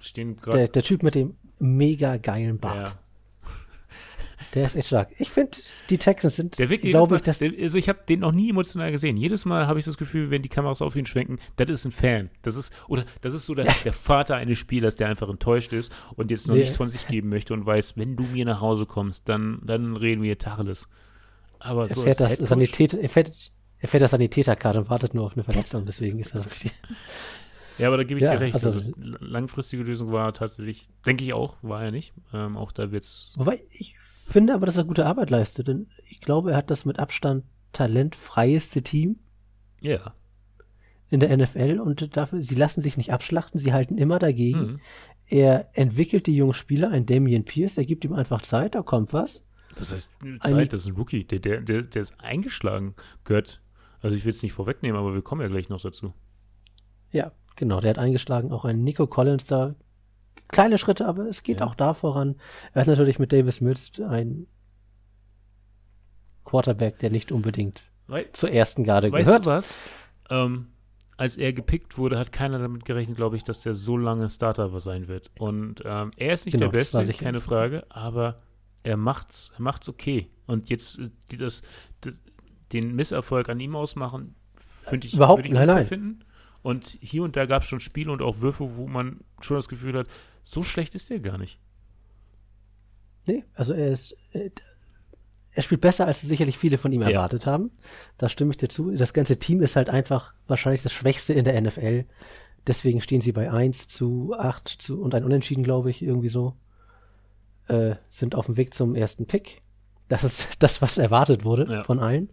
[0.00, 0.68] stehen Der, gerade.
[0.70, 2.90] der Typ mit dem mega geilen Bart.
[2.90, 2.98] Ja.
[4.54, 5.10] Der ist echt stark.
[5.18, 5.58] Ich finde,
[5.90, 8.90] die Texans sind, Der wirkt glaube ich, dass also ich habe den noch nie emotional
[8.90, 9.16] gesehen.
[9.16, 11.92] Jedes Mal habe ich das Gefühl, wenn die Kameras auf ihn schwenken, das ist ein
[11.92, 12.30] Fan.
[12.42, 15.92] Das ist, oder das ist so der, der Vater eines Spielers, der einfach enttäuscht ist
[16.14, 16.60] und jetzt noch Nee.
[16.62, 19.96] nichts von sich geben möchte und weiß, wenn du mir nach Hause kommst, dann, dann
[19.96, 20.88] reden wir Tacheles.
[21.58, 25.12] Aber er so fährt, als das Sanitäter, er fährt, er fährt das Sanitäterkarte und wartet
[25.14, 26.70] nur auf eine Verletzung, deswegen ist das ein bisschen.
[27.78, 28.54] Ja, aber da gebe ich Ja, dir recht.
[28.54, 32.14] Also, also- langfristige Lösung war tatsächlich, denke ich auch, war er nicht.
[32.32, 33.34] Ähm, auch da wird's.
[33.36, 36.84] Wobei, ich finde aber, dass er gute Arbeit leistet, denn ich glaube, er hat das
[36.84, 39.16] mit Abstand talentfreieste Team
[39.82, 40.14] Ja.
[41.10, 44.58] in der NFL und dafür, sie lassen sich nicht abschlachten, sie halten immer dagegen.
[44.60, 44.80] Mhm.
[45.28, 49.12] Er entwickelt die jungen Spieler, ein Damian Pierce, er gibt ihm einfach Zeit, da kommt
[49.12, 49.42] was.
[49.78, 51.24] Das heißt, Ein- Zeit, das ist ein Rookie.
[51.24, 53.60] Der, der, der, der ist eingeschlagen, gehört.
[54.00, 56.14] Also ich will es nicht vorwegnehmen, aber wir kommen ja gleich noch dazu.
[57.12, 59.74] Ja, genau, der hat eingeschlagen, auch ein Nico Collins da.
[60.48, 61.66] Kleine Schritte, aber es geht Ja.
[61.66, 62.36] auch da voran.
[62.72, 64.46] Er ist natürlich mit Davis Mills ein
[66.44, 69.46] Quarterback, der nicht unbedingt Wei zur ersten Garde weißt gehört.
[69.46, 69.80] du was?
[70.30, 70.68] Ähm,
[71.16, 74.78] als er gepickt wurde, hat keiner damit gerechnet, glaube ich, dass der so lange Starter
[74.80, 75.30] sein wird.
[75.40, 77.40] Und ähm, er ist nicht Genau, der das Beste, keine.
[77.40, 78.40] Frage, aber
[78.84, 80.30] er macht's, er macht's okay.
[80.46, 81.62] Und jetzt äh, die, das,
[82.04, 82.12] d-
[82.72, 85.84] den Misserfolg an ihm ausmachen, finde ich Überhaupt- ich nein, nein.
[85.86, 86.20] finden.
[86.66, 89.68] Und hier und da gab es schon Spiele und auch Würfe, wo man schon das
[89.68, 90.08] Gefühl hat,
[90.42, 91.60] so schlecht ist der gar nicht.
[93.26, 94.50] Nee, also er ist, äh,
[95.52, 97.08] er spielt besser, als sicherlich viele von ihm Ja.
[97.10, 97.70] erwartet haben.
[98.18, 98.90] Da stimme ich dir zu.
[98.90, 102.04] Das ganze Team ist halt einfach wahrscheinlich das Schwächste in der NFL.
[102.66, 106.56] Deswegen stehen sie bei 1 zu 8 zu, und ein Unentschieden, glaube ich, irgendwie so.
[107.68, 109.62] Äh, sind auf dem Weg zum ersten Pick.
[110.08, 111.82] Das ist das, was erwartet wurde Ja.
[111.84, 112.30] von allen.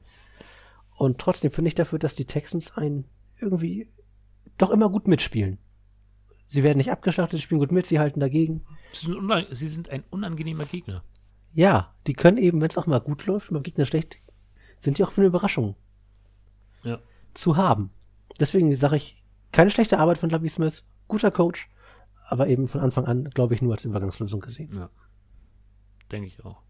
[0.96, 3.06] Und trotzdem finde ich dafür, dass die Texans ein
[3.40, 3.90] irgendwie
[4.58, 5.58] doch immer gut mitspielen.
[6.50, 8.64] Sie werden nicht abgeschlachtet, sie spielen gut mit, sie halten dagegen.
[8.92, 11.04] Sie sind, sie sind ein unangenehmer Gegner.
[11.54, 14.20] Ja, die können eben, wenn es auch mal gut läuft beim Gegner schlecht,
[14.82, 15.76] sind die auch für eine Überraschung
[16.84, 17.00] Ja.
[17.34, 17.90] zu haben.
[18.40, 21.70] Deswegen sage ich, keine schlechte Arbeit von Lovie Smith, guter Coach,
[22.28, 24.76] aber eben von Anfang an, glaube ich, nur als Übergangslösung gesehen.
[24.76, 24.90] Ja.
[26.12, 26.62] Denke ich auch.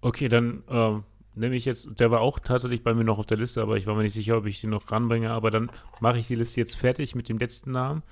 [0.00, 1.04] Okay, dann ähm,
[1.34, 3.86] nehme ich jetzt, der war auch tatsächlich bei mir noch auf der Liste, aber ich
[3.86, 5.30] war mir nicht sicher, ob ich den noch ranbringe.
[5.30, 5.70] Aber dann
[6.00, 8.02] mache ich die Liste jetzt fertig mit dem letzten Namen.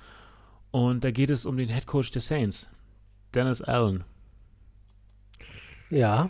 [0.71, 2.69] Und da geht es um den Head Coach der Saints,
[3.33, 4.03] Dennis Allen.
[5.89, 6.29] Ja,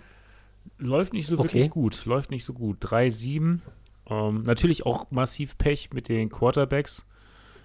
[0.77, 1.43] Läuft nicht so Okay.
[1.53, 2.05] wirklich gut.
[2.05, 2.77] Läuft nicht so gut.
[2.83, 3.59] 3-7.
[4.07, 7.07] Ähm, natürlich auch massiv Pech mit den Quarterbacks.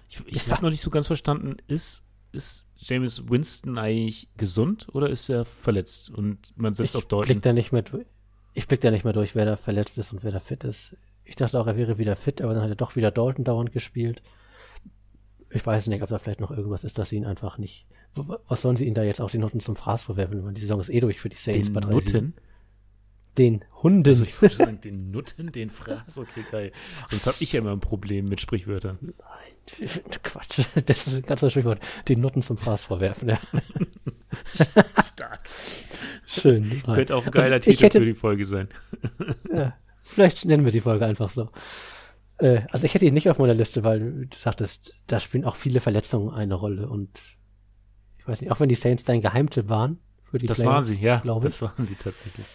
[0.07, 0.53] Ich, ich Ja.
[0.53, 5.45] habe noch nicht so ganz verstanden, ist, ist James Winston eigentlich gesund oder ist er
[5.45, 6.11] verletzt?
[6.11, 7.25] Und man setzt ich auf Dalton.
[7.25, 8.05] blick da nicht durch.
[8.57, 10.95] Ich blick da nicht mehr durch, wer da verletzt ist und wer da fit ist.
[11.23, 13.71] Ich dachte auch, er wäre wieder fit, aber dann hat er doch wieder Dalton dauernd
[13.71, 14.23] gespielt.
[15.51, 17.85] Ich weiß nicht, ob da vielleicht noch irgendwas ist, dass sie ihn einfach nicht.
[18.15, 20.43] Was sollen sie ihn da jetzt auch die Noten zum Fraß vorwerfen?
[20.43, 21.91] wenn Die Saison ist eh durch für die Saints Den bei 3-7.
[21.91, 22.33] Nutten?
[23.37, 24.09] Den Hunden.
[24.09, 26.71] Also ich würde sagen, den Nutten, den Fraß, okay, geil.
[27.05, 28.97] Sonst habe ich ja immer ein Problem mit Sprichwörtern.
[29.01, 29.89] Nein,
[30.23, 30.61] Quatsch.
[30.87, 31.79] Das ist ein ganzer Sprichwort.
[32.09, 33.29] Den Nutten zum Fraß vorwerfen.
[33.29, 33.39] Ja.
[36.25, 36.81] Schön.
[36.85, 38.69] Könnte auch ein geiler Also, Titel hätte- für die Folge sein.
[39.53, 41.47] Ja, vielleicht nennen wir die Folge einfach so.
[42.39, 45.55] Äh, also ich hätte ihn nicht auf meiner Liste, weil du sagtest, da spielen auch
[45.55, 47.19] viele Verletzungen eine Rolle und
[48.19, 50.83] ich weiß nicht, auch wenn die Saints dein Geheimtipp waren für die Das Playoffs, waren
[50.83, 51.23] sie, ja.
[51.41, 52.45] Das waren sie tatsächlich.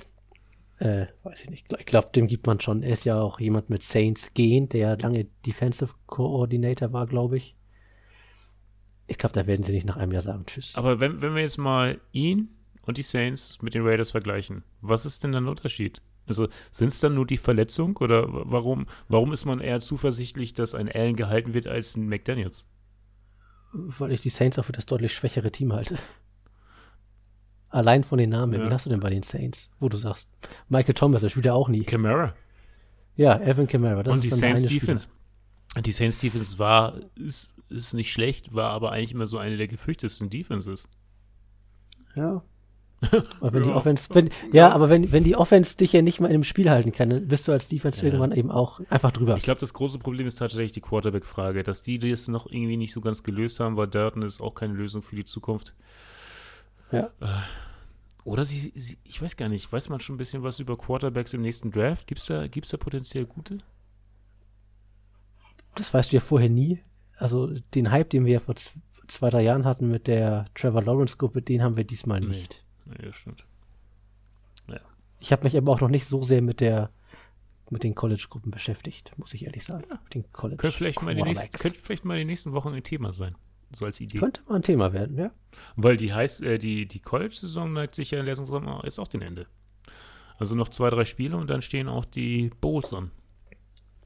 [0.78, 1.66] Äh, weiß ich nicht.
[1.78, 2.82] Ich glaube, dem gibt man schon.
[2.82, 7.56] Er ist ja auch jemand mit Saints gehen, der lange Defensive Coordinator war, glaube ich.
[9.06, 10.74] Ich glaube, da werden sie nicht nach einem Jahr sagen, tschüss.
[10.76, 12.48] Aber wenn, wenn wir jetzt mal ihn
[12.86, 16.02] und die Saints mit den Raiders vergleichen, was ist denn dann der Unterschied?
[16.26, 20.54] Also sind es dann nur die Verletzung oder wa- warum, warum ist man eher zuversichtlich,
[20.54, 22.66] dass ein Allen gehalten wird als ein McDaniels?
[23.72, 25.96] Weil ich die Saints auch für das deutlich schwächere Team halte.
[27.70, 28.52] Allein von den Namen.
[28.60, 28.66] Ja.
[28.66, 29.70] Wen hast du denn bei den Saints?
[29.80, 30.28] Wo du sagst,
[30.68, 31.84] Michael Thomas, der spielt ja auch nie.
[31.84, 32.34] Camara
[33.16, 34.02] Ja, Alvin Kamara.
[34.02, 34.80] Das und die Saints eine Spieler.
[34.80, 35.08] Defense.
[35.84, 39.68] Die Saints Defense war, ist, ist nicht schlecht, war aber eigentlich immer so eine der
[39.68, 40.86] gefürchtetsten Defenses.
[42.14, 42.42] Ja.
[43.40, 43.74] Aber wenn die Ja.
[43.76, 46.70] Offense, wenn, ja, aber wenn, wenn die Offense dich ja nicht mal in einem Spiel
[46.70, 48.06] halten kann, dann bist du als Defense Ja.
[48.06, 49.36] irgendwann eben auch einfach drüber.
[49.36, 51.62] Ich glaube, das große Problem ist tatsächlich die Quarterback-Frage.
[51.64, 54.74] Dass die das noch irgendwie nicht so ganz gelöst haben, weil Dalton ist auch keine
[54.74, 55.74] Lösung für die Zukunft.
[56.92, 57.10] Ja.
[57.20, 57.26] Äh,
[58.24, 61.34] oder sie, sie, ich weiß gar nicht, weiß man schon ein bisschen was über Quarterbacks
[61.34, 62.06] im nächsten Draft?
[62.06, 63.58] Gibt es da, gibt's da potenziell gute?
[65.74, 66.80] Das weißt du ja vorher nie.
[67.16, 68.54] Also den Hype, den wir ja vor
[69.08, 72.61] zwei, drei Jahren hatten mit der Trevor Lawrence-Gruppe, den haben wir diesmal nicht.
[72.84, 73.44] Nee, das stimmt.
[74.68, 74.80] Ja.
[75.20, 76.90] Ich habe mich aber auch noch nicht so sehr mit der
[77.70, 79.84] mit den College-Gruppen beschäftigt, muss ich ehrlich sagen.
[79.88, 79.98] Ja.
[80.12, 83.14] den College könnte vielleicht, mal die nächsten, könnte vielleicht mal die nächsten Wochen ein Thema
[83.14, 83.34] sein.
[83.74, 84.18] So als Idee.
[84.18, 85.32] Könnte mal ein Thema werden, ja.
[85.76, 88.34] Weil die heißt, äh, die, die College-Saison neigt sich ja in der
[88.84, 89.46] jetzt auch den Ende.
[90.38, 93.10] Also noch zwei, drei Spiele und dann stehen auch die Bowls an.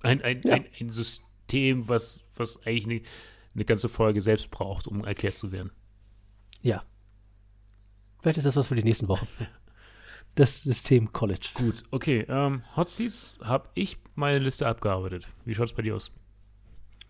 [0.02, 0.54] Ein, ein, ja.
[0.54, 3.00] ein, ein System, was, was eigentlich eine,
[3.54, 5.72] eine ganze Folge selbst braucht, um erklärt zu werden.
[6.62, 6.84] Ja.
[8.20, 9.28] Vielleicht ist das was für die nächsten Wochen.
[10.34, 11.48] das System College.
[11.54, 12.26] Gut, okay.
[12.28, 15.28] Ähm, Hot Seats habe ich meine Liste abgearbeitet.
[15.44, 16.12] Wie schaut es bei dir aus?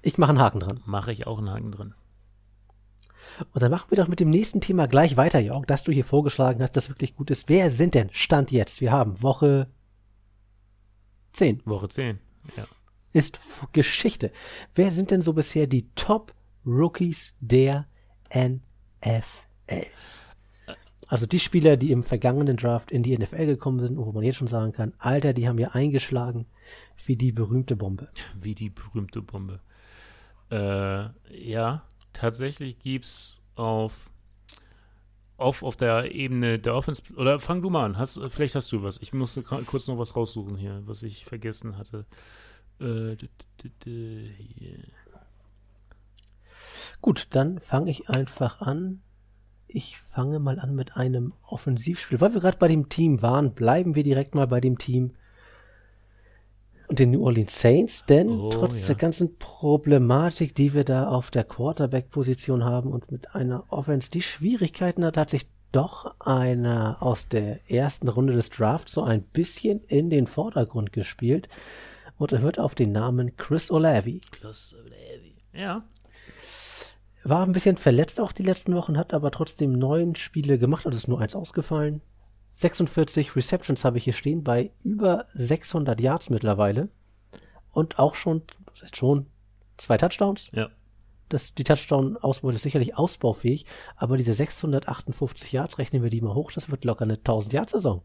[0.02, 0.80] Ich mache einen Haken dran.
[0.86, 1.94] Mache ich auch einen Haken dran.
[3.52, 6.04] Und dann machen wir doch mit dem nächsten Thema gleich weiter, Jörg, dass du hier
[6.04, 7.48] vorgeschlagen hast, das wirklich gut ist.
[7.48, 8.80] Wer sind denn Stand jetzt?
[8.80, 9.68] Wir haben Woche
[11.32, 11.62] 10.
[11.66, 12.18] Woche 10,
[12.56, 12.64] ja.
[13.12, 13.40] Ist
[13.72, 14.30] Geschichte.
[14.74, 16.34] Wer sind denn so bisher die Top
[16.64, 17.86] Rookies der
[18.32, 19.24] NFL?
[21.06, 24.36] Also die Spieler, die im vergangenen Draft in die NFL gekommen sind, wo man jetzt
[24.36, 26.46] schon sagen kann, Alter, die haben ja eingeschlagen
[27.04, 28.08] wie die berühmte Bombe.
[28.40, 29.60] Wie die berühmte Bombe.
[30.50, 34.10] Äh, ja, tatsächlich gibt es auf,
[35.36, 38.82] auf, auf der Ebene der Offense, oder fang du mal an, hast, vielleicht hast du
[38.82, 38.98] was.
[38.98, 42.04] Ich musste kurz noch was raussuchen hier, was ich vergessen hatte.
[42.80, 43.16] Äh,
[47.00, 49.02] Gut, dann fange ich einfach an.
[49.68, 52.20] Ich fange mal an mit einem Offensivspiel.
[52.20, 55.12] Weil wir gerade bei dem Team waren, bleiben wir direkt mal bei dem Team
[56.88, 58.86] und den New Orleans Saints, denn oh, trotz ja.
[58.88, 64.22] der ganzen Problematik, die wir da auf der Quarterback-Position haben und mit einer Offense, die
[64.22, 69.82] Schwierigkeiten hat, hat sich doch einer aus der ersten Runde des Drafts so ein bisschen
[69.88, 71.48] in den Vordergrund gespielt
[72.18, 74.20] und er hört auf den Namen Chris Olavi.
[74.30, 75.84] Chris Olavi, ja.
[77.28, 80.96] War ein bisschen verletzt auch die letzten Wochen, hat aber trotzdem neun Spiele gemacht, also
[80.96, 82.00] ist nur eins ausgefallen.
[82.54, 86.88] 46 Receptions habe ich hier stehen bei über 600 Yards mittlerweile
[87.72, 88.42] und auch schon
[88.92, 89.26] schon
[89.76, 90.48] zwei Touchdowns.
[90.52, 90.68] Ja.
[91.28, 93.66] Das, die Touchdown-Ausbeute ist sicherlich ausbaufähig,
[93.96, 98.02] aber diese 658 Yards, rechnen wir die mal hoch, das wird locker eine 1000-Yard-Saison.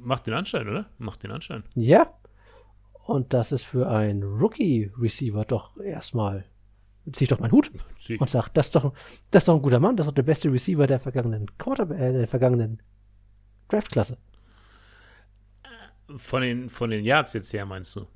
[0.00, 0.86] Macht den Anschein, oder?
[0.96, 1.64] Macht den Anschein.
[1.74, 2.14] Ja.
[3.04, 6.46] Und das ist für einen Rookie-Receiver doch erstmal,
[7.10, 8.18] ziehe ich doch meinen Hut Zieh.
[8.18, 8.92] und sage, das ist doch,
[9.30, 11.90] das ist doch ein guter Mann, das ist doch der beste Receiver der vergangenen Quarter,
[11.90, 12.80] äh, der vergangenen
[13.68, 14.18] Draftklasse.
[16.16, 18.06] Von den, von den Yards jetzt her, meinst du?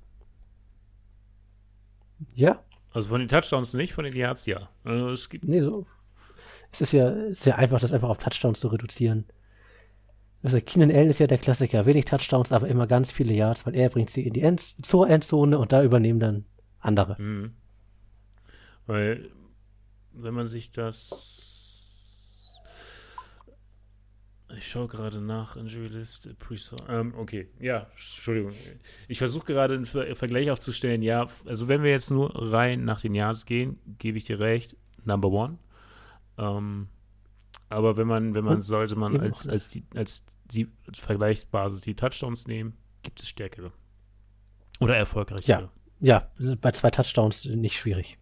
[2.35, 2.63] Ja.
[2.93, 4.69] Also von den Touchdowns nicht, von den Yards ja.
[4.85, 5.87] Also es gibt nee, so.
[6.73, 9.25] Es ist ja sehr einfach, das einfach auf Touchdowns zu reduzieren.
[10.43, 11.87] Also Keenan Allen ist ja der Klassiker.
[11.87, 15.09] Wenig Touchdowns, aber immer ganz viele Yards, weil er bringt sie in die End zur
[15.09, 16.45] Endzone und da übernehmen dann
[16.79, 17.21] andere.
[17.21, 17.55] Mhm.
[18.87, 19.31] Weil,
[20.13, 21.67] wenn man sich das
[24.57, 26.57] ich schaue gerade nach, Injury List, pre
[26.89, 28.53] ähm, okay, ja, Entschuldigung.
[29.09, 31.03] Ich versuche gerade einen Ver Vergleich aufzustellen.
[31.03, 34.77] Ja, also wenn wir jetzt nur rein nach den Yards gehen, gebe ich dir recht,
[35.05, 35.59] Number One.
[36.39, 36.89] Ähm,
[37.69, 42.47] aber wenn man, wenn man, sollte man als, als die, als die Vergleichsbasis die Touchdowns
[42.47, 43.73] nehmen, gibt es stärkere.
[44.79, 45.63] Oder erfolgreichere.
[45.63, 45.71] Ja,
[46.01, 46.31] ja,
[46.61, 48.19] bei zwei Touchdowns nicht schwierig.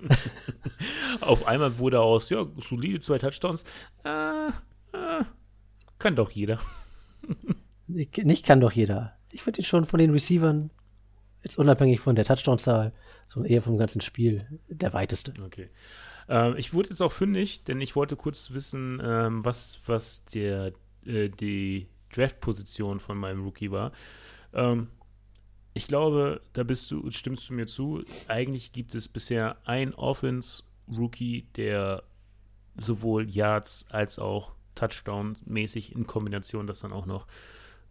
[1.20, 3.64] Auf einmal wurde aus, ja, solide zwei Touchdowns.
[4.04, 5.24] Äh, äh,
[5.98, 6.58] kann doch jeder.
[7.88, 9.16] nicht kann doch jeder.
[9.30, 10.70] Ich würde ihn schon von den Receivern,
[11.42, 12.92] jetzt unabhängig von der Touchdown-Zahl,
[13.28, 15.32] sondern eher vom ganzen Spiel, der weiteste.
[15.44, 15.68] Okay.
[16.28, 20.72] Ähm, ich wurde jetzt auch fündig, denn ich wollte kurz wissen, ähm, was, was der,
[21.06, 23.92] äh, die Draft-Position von meinem Rookie war.
[24.52, 24.88] Ähm,
[25.74, 28.02] ich glaube, da bist du, stimmst du mir zu.
[28.28, 32.02] Eigentlich gibt es bisher ein Offense-Rookie, der
[32.76, 37.26] sowohl Yards als auch Touchdown-mäßig in Kombination, das dann auch noch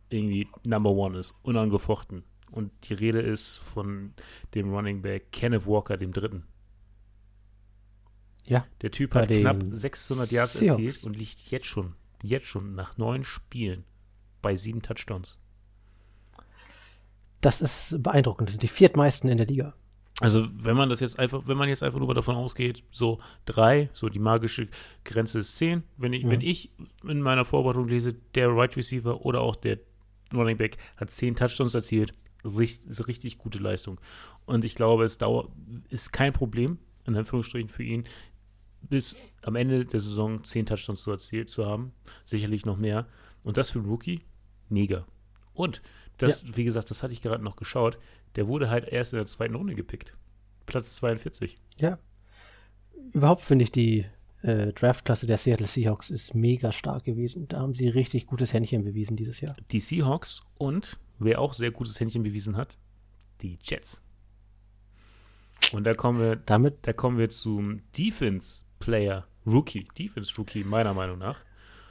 [0.09, 2.23] irgendwie Number One ist, unangefochten.
[2.51, 4.13] Und die Rede ist von
[4.53, 6.43] dem Running Back Kenneth Walker, dem Dritten.
[8.47, 8.65] Ja.
[8.82, 13.23] Der Typ hat knapp 600 Yards erzielt und liegt jetzt schon, jetzt schon nach neun
[13.23, 13.86] Spielen
[14.41, 15.38] bei sieben Touchdowns.
[17.41, 18.49] Das ist beeindruckend.
[18.49, 19.73] Das sind die viertmeisten in der Liga.
[20.19, 23.89] Also, wenn man das jetzt einfach, wenn man jetzt einfach nur davon ausgeht, so drei,
[23.93, 24.67] so die magische
[25.03, 25.83] Grenze ist zehn.
[25.97, 26.29] Wenn ich, ja.
[26.29, 26.71] wenn ich
[27.03, 29.79] in meiner Vorbereitung lese, der Right Receiver oder auch der
[30.31, 32.13] Running Back hat zehn Touchdowns erzielt,
[32.43, 33.99] ist eine richtig gute Leistung.
[34.45, 35.49] Und ich glaube, es dauert,
[35.89, 36.77] ist kein Problem,
[37.07, 38.05] in Anführungsstrichen für ihn,
[38.81, 41.93] bis am Ende der Saison zehn Touchdowns zu erzielt zu haben.
[42.23, 43.07] Sicherlich noch mehr.
[43.43, 44.21] Und das für einen Rookie,
[44.69, 45.05] mega.
[45.53, 45.81] Und
[46.22, 46.57] das, ja.
[46.57, 47.97] wie gesagt, das hatte ich gerade noch geschaut.
[48.36, 50.13] Der wurde halt erst in der zweiten Runde gepickt.
[50.65, 51.57] Platz 42.
[51.78, 51.97] Ja.
[53.13, 54.05] Überhaupt finde ich die
[54.43, 57.47] äh, Draftklasse der Seattle Seahawks ist mega stark gewesen.
[57.47, 59.55] Da haben sie richtig gutes Händchen bewiesen dieses Jahr.
[59.72, 62.78] Die Seahawks und wer auch sehr gutes Händchen bewiesen hat,
[63.41, 64.01] die Jets.
[65.74, 70.93] Und da kommen wir, damit, da kommen wir zum Defense Player Rookie, Defense Rookie meiner
[70.93, 71.43] Meinung nach.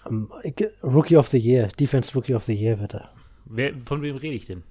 [0.04, 0.32] Um,
[0.82, 3.12] Rookie of the Year, Defense Rookie of the Year wird er.
[3.52, 4.62] Wer, von wem rede ich denn?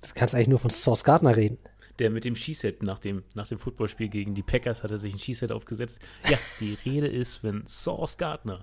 [0.00, 1.58] Das kannst du eigentlich nur von Source Gardner reden.
[2.00, 5.14] Der mit dem Skiset nach dem, nach dem Footballspiel gegen die Packers hat er sich
[5.14, 6.00] ein Skiset aufgesetzt.
[6.28, 8.62] Ja, die Rede ist von Source Gardner.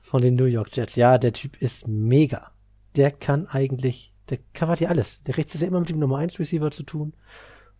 [0.00, 0.94] Von den New York Jets.
[0.94, 2.52] Ja, der Typ ist mega.
[2.94, 5.20] Der kann eigentlich, der covert hier alles.
[5.24, 7.12] Der rechts ist ja immer mit dem Nummer 1 Receiver zu tun.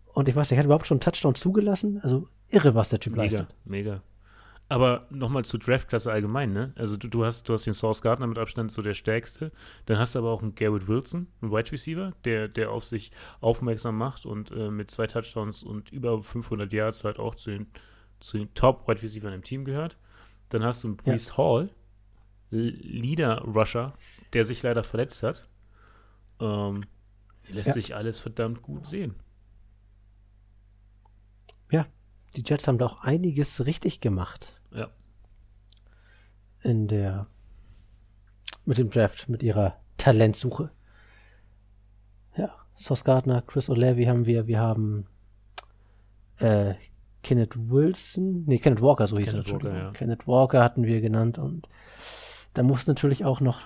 [0.07, 2.01] Und ich weiß, der hat überhaupt schon einen Touchdown zugelassen.
[2.03, 3.55] Also irre, was der Typ mega, leistet.
[3.64, 4.03] Mega.
[4.69, 6.73] Aber nochmal zur Draftklasse allgemein, ne?
[6.77, 9.53] Also du, du, hast, du hast den Source Gardner mit Abstand so der stärkste.
[9.85, 13.12] Dann hast du aber auch einen Garrett Wilson, einen Wide Receiver, der, der auf sich
[13.41, 17.67] aufmerksam macht und äh, mit zwei Touchdowns und über 500 Yards halt auch zu den,
[18.21, 19.99] zu den Top Wide Receivers im Team gehört.
[20.49, 21.37] Dann hast du einen Brees ja.
[21.37, 21.71] Hall,
[22.51, 23.93] Leader Rusher,
[24.33, 25.47] der sich leider verletzt hat.
[26.41, 26.85] Ähm,
[27.49, 27.73] lässt ja.
[27.75, 29.15] sich alles verdammt gut sehen.
[31.71, 31.87] Ja,
[32.37, 34.61] die Jets haben da auch einiges richtig gemacht.
[34.72, 34.89] Ja.
[36.62, 37.26] In der,
[38.64, 40.70] mit dem Draft, mit ihrer Talentsuche.
[42.37, 45.07] Ja, Sauce Gardner, Chris O'Leary haben wir, wir haben
[46.39, 46.74] äh,
[47.22, 49.53] Kenneth Wilson, nee, Kenneth Walker, so hieß Kenneth er.
[49.55, 49.91] Walker, ja.
[49.93, 51.68] Kenneth Walker hatten wir genannt und
[52.55, 53.61] da muss natürlich auch noch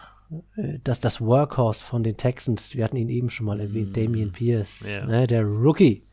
[0.57, 4.01] äh, das, das Workhorse von den Texans, wir hatten ihn eben schon mal erwähnt, mm.
[4.01, 5.07] Damian Pierce, yeah.
[5.07, 6.08] ne, der Rookie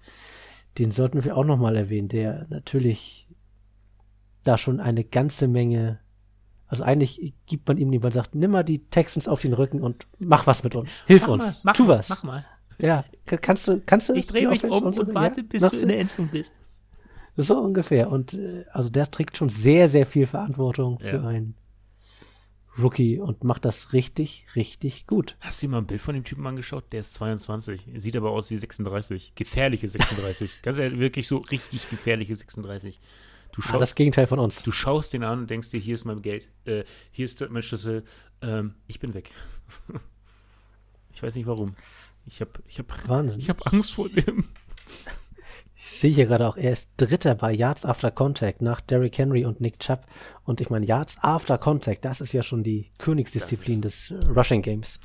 [0.77, 3.27] den sollten wir auch nochmal erwähnen, der natürlich
[4.43, 5.99] da schon eine ganze Menge,
[6.67, 9.81] also eigentlich gibt man ihm die, man sagt, nimm mal die Texans auf den Rücken
[9.81, 11.03] und mach was mit uns.
[11.07, 11.45] Hilf mach uns.
[11.45, 12.09] Mal, mach tu was.
[12.09, 12.45] Mach mal.
[12.77, 14.13] Ja, kannst du, kannst du.
[14.13, 15.47] Ich drehe mich um und, und warte, ja?
[15.47, 16.53] bis du in der Endzone bist.
[17.37, 18.11] So ungefähr.
[18.11, 21.11] Und äh, also der trägt schon sehr, sehr viel Verantwortung ja.
[21.11, 21.55] für einen
[22.77, 25.37] Rookie und macht das richtig, richtig gut.
[25.39, 26.91] Hast du dir mal ein Bild von dem Typen angeschaut?
[26.91, 27.89] Der ist 22.
[27.95, 29.33] Sieht aber aus wie 36.
[29.35, 30.61] Gefährliche 36.
[30.61, 32.99] Ganz ehrlich, wirklich so richtig gefährliche 36.
[33.53, 34.63] Du schaust, ah, das Gegenteil von uns.
[34.63, 37.63] Du schaust den an und denkst dir, hier ist mein Geld, äh, hier ist mein
[37.63, 38.03] Schlüssel,
[38.41, 39.31] ähm, ich bin weg.
[41.13, 41.75] ich weiß nicht warum.
[42.25, 42.91] Ich habe ich hab,
[43.37, 44.43] ich hab Angst vor dem.
[45.85, 49.45] Ich sehe hier gerade auch, er ist Dritter bei Yards After Contact nach Derrick Henry
[49.45, 50.07] und Nick Chubb.
[50.43, 54.63] Und ich meine, Yards After Contact, das ist ja schon die Königsdisziplin des äh, Rushing
[54.63, 54.99] Games.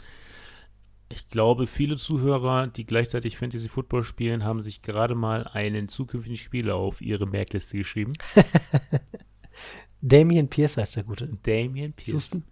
[1.11, 6.39] Ich glaube, viele Zuhörer, die gleichzeitig Fantasy Football spielen, haben sich gerade mal einen zukünftigen
[6.39, 8.15] Spieler auf ihre Merkliste geschrieben.
[10.01, 11.29] Damian Pierce heißt der Gute.
[11.43, 12.15] Damian Pierce.
[12.15, 12.45] Houston,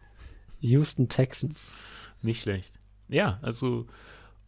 [0.61, 1.71] Houston Texans.
[2.21, 2.79] Nicht schlecht.
[3.09, 3.87] Ja, also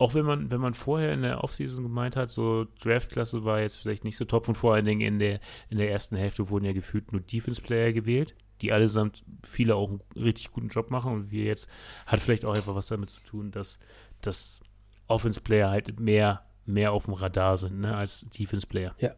[0.00, 3.76] auch wenn man, wenn man vorher in der Offseason gemeint hat, so Draftklasse war jetzt
[3.76, 6.64] vielleicht nicht so top und vor allen Dingen in der, in der ersten Hälfte wurden
[6.64, 11.30] ja gefühlt nur Defense-Player gewählt, die allesamt viele auch einen richtig guten Job machen und
[11.30, 11.68] wir jetzt
[12.06, 13.78] hat vielleicht auch einfach was damit zu tun, dass,
[14.22, 14.62] dass
[15.06, 18.94] Offense-Player halt mehr, mehr auf dem Radar sind, ne, als Defense-Player.
[19.00, 19.14] Ja.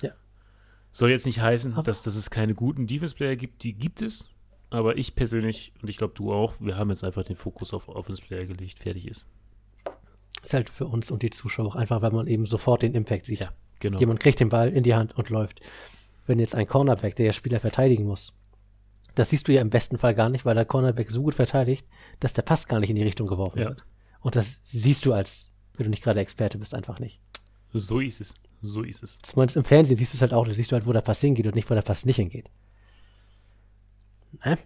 [0.00, 0.12] Ja.
[0.92, 4.30] Soll jetzt nicht heißen, dass, dass es keine guten Defense-Player gibt, die gibt es,
[4.70, 7.90] aber ich persönlich und ich glaube du auch, wir haben jetzt einfach den Fokus auf
[7.90, 9.26] Offense-Player gelegt, fertig ist.
[10.44, 13.26] Ist halt für uns und die Zuschauer auch einfach, weil man eben sofort den Impact
[13.26, 13.40] sieht.
[13.40, 13.98] Ja, genau.
[13.98, 15.60] Jemand kriegt den Ball in die Hand und läuft.
[16.26, 18.32] Wenn jetzt ein Cornerback, der ja Spieler verteidigen muss,
[19.14, 21.86] das siehst du ja im besten Fall gar nicht, weil der Cornerback so gut verteidigt,
[22.20, 23.68] dass der Pass gar nicht in die Richtung geworfen ja.
[23.68, 23.84] wird.
[24.20, 27.20] Und das siehst du als, wenn du nicht gerade Experte bist, einfach nicht.
[27.72, 28.34] So ist es.
[28.62, 29.18] So ist es.
[29.22, 31.20] Zumindest im Fernsehen siehst du es halt auch, du siehst du halt, wo der Pass
[31.20, 32.50] hingeht und nicht, wo der Pass nicht hingeht.
[34.44, 34.58] Ne?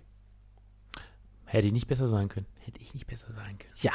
[1.44, 2.46] Hätte ich nicht besser sagen können.
[2.60, 3.74] Hätte ich nicht besser sagen können.
[3.76, 3.92] Ja,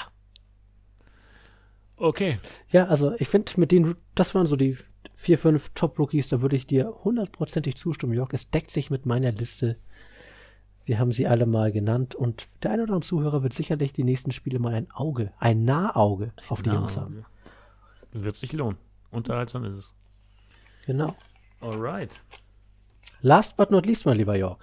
[2.03, 2.37] Okay.
[2.69, 4.77] Ja, also ich finde, mit denen, das waren so die
[5.15, 8.33] vier, fünf Top-Rookies, da würde ich dir hundertprozentig zustimmen, Jörg.
[8.33, 9.77] Es deckt sich mit meiner Liste.
[10.83, 14.03] Wir haben sie alle mal genannt und der eine oder andere Zuhörer wird sicherlich die
[14.03, 17.23] nächsten Spiele mal ein Auge, ein Nahauge auf die Jungs haben.
[18.11, 18.77] Wird sich lohnen.
[19.09, 19.93] Unterhaltsam ist es.
[20.85, 21.15] Genau.
[21.61, 22.19] Alright.
[23.21, 24.57] Last but not least, mein lieber Jörg.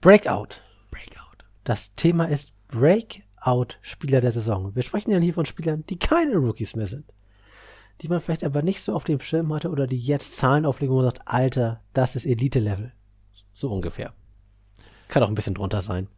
[0.00, 0.60] Breakout.
[0.92, 1.44] Breakout.
[1.64, 3.24] Das Thema ist Breakout.
[3.40, 4.74] Out-Spieler der Saison.
[4.74, 7.04] Wir sprechen ja hier von Spielern, die keine Rookies mehr sind.
[8.00, 10.94] Die man vielleicht aber nicht so auf dem Schirm hatte oder die jetzt Zahlen auflegen,
[10.94, 12.92] wo man sagt, Alter, das ist Elite-Level.
[13.52, 14.14] So ungefähr.
[15.08, 16.08] Kann auch ein bisschen drunter sein.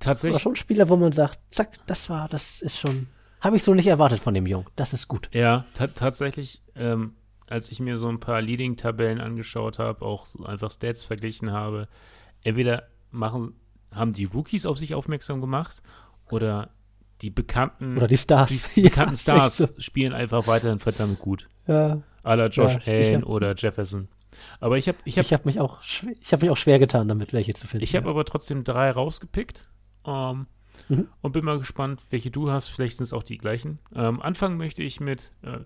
[0.00, 0.34] Tatsächlich.
[0.34, 3.08] Aber schon Spieler, wo man sagt, zack, das war, das ist schon
[3.40, 4.66] Habe ich so nicht erwartet von dem Jungen.
[4.76, 5.28] Das ist gut.
[5.32, 7.14] Ja, tatsächlich, ähm,
[7.48, 11.88] als ich mir so ein paar Leading-Tabellen angeschaut habe, auch so einfach Stats verglichen habe,
[12.44, 13.54] entweder machen,
[13.94, 15.82] haben die Rookies auf sich aufmerksam gemacht
[16.30, 16.70] oder
[17.20, 19.68] die bekannten oder die Stars, die bekannten ja, Stars so.
[19.78, 21.48] spielen einfach weiterhin verdammt gut.
[21.66, 22.02] Ja.
[22.22, 24.08] Aller Josh ja, Allen oder Jefferson.
[24.60, 25.80] Aber ich habe ich hab, ich hab mich auch
[26.20, 27.84] ich habe mich auch schwer getan damit welche zu finden.
[27.84, 28.10] Ich habe ja.
[28.10, 29.68] aber trotzdem drei rausgepickt.
[30.04, 30.46] Ähm,
[30.88, 31.08] mhm.
[31.20, 32.68] Und bin mal gespannt, welche du hast.
[32.68, 33.78] Vielleicht sind es auch die gleichen.
[33.94, 35.60] Ähm, anfangen möchte ich mit äh,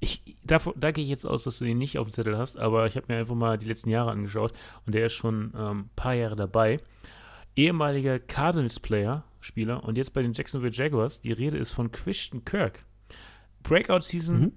[0.00, 2.56] ich, davon, da gehe ich jetzt aus, dass du den nicht auf dem Zettel hast,
[2.56, 4.52] aber ich habe mir einfach mal die letzten Jahre angeschaut
[4.86, 6.80] und der ist schon ein ähm, paar Jahre dabei.
[7.56, 11.20] Ehemaliger Cardinals-Player, Spieler und jetzt bei den Jacksonville Jaguars.
[11.20, 12.84] Die Rede ist von Christian Kirk.
[13.62, 14.40] Breakout-Season.
[14.40, 14.52] Mhm.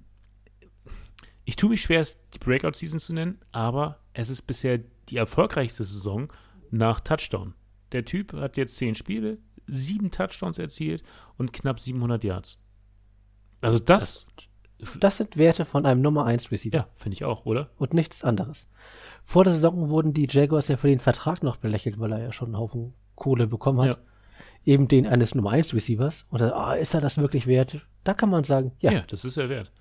[1.44, 5.84] Ich tue mich schwer, es die Breakout-Season zu nennen, aber es ist bisher die erfolgreichste
[5.84, 6.32] Saison
[6.70, 7.54] nach Touchdown.
[7.90, 11.02] Der Typ hat jetzt zehn Spiele, sieben Touchdowns erzielt
[11.36, 12.58] und knapp 700 Yards.
[13.60, 14.28] Also das,
[14.98, 16.76] das sind Werte von einem Nummer 1 Receiver.
[16.76, 17.70] Ja, finde ich auch, oder?
[17.78, 18.68] Und nichts anderes.
[19.22, 22.32] Vor der Saison wurden die Jaguars ja für den Vertrag noch belächelt, weil er ja
[22.32, 23.88] schon einen Haufen Kohle bekommen hat.
[23.88, 23.96] Ja.
[24.64, 26.26] Eben den eines Nummer 1 Receivers.
[26.30, 27.80] Und dann, oh, ist er das wirklich wert?
[28.04, 28.92] Da kann man sagen, ja.
[28.92, 29.72] Ja, das ist er wert.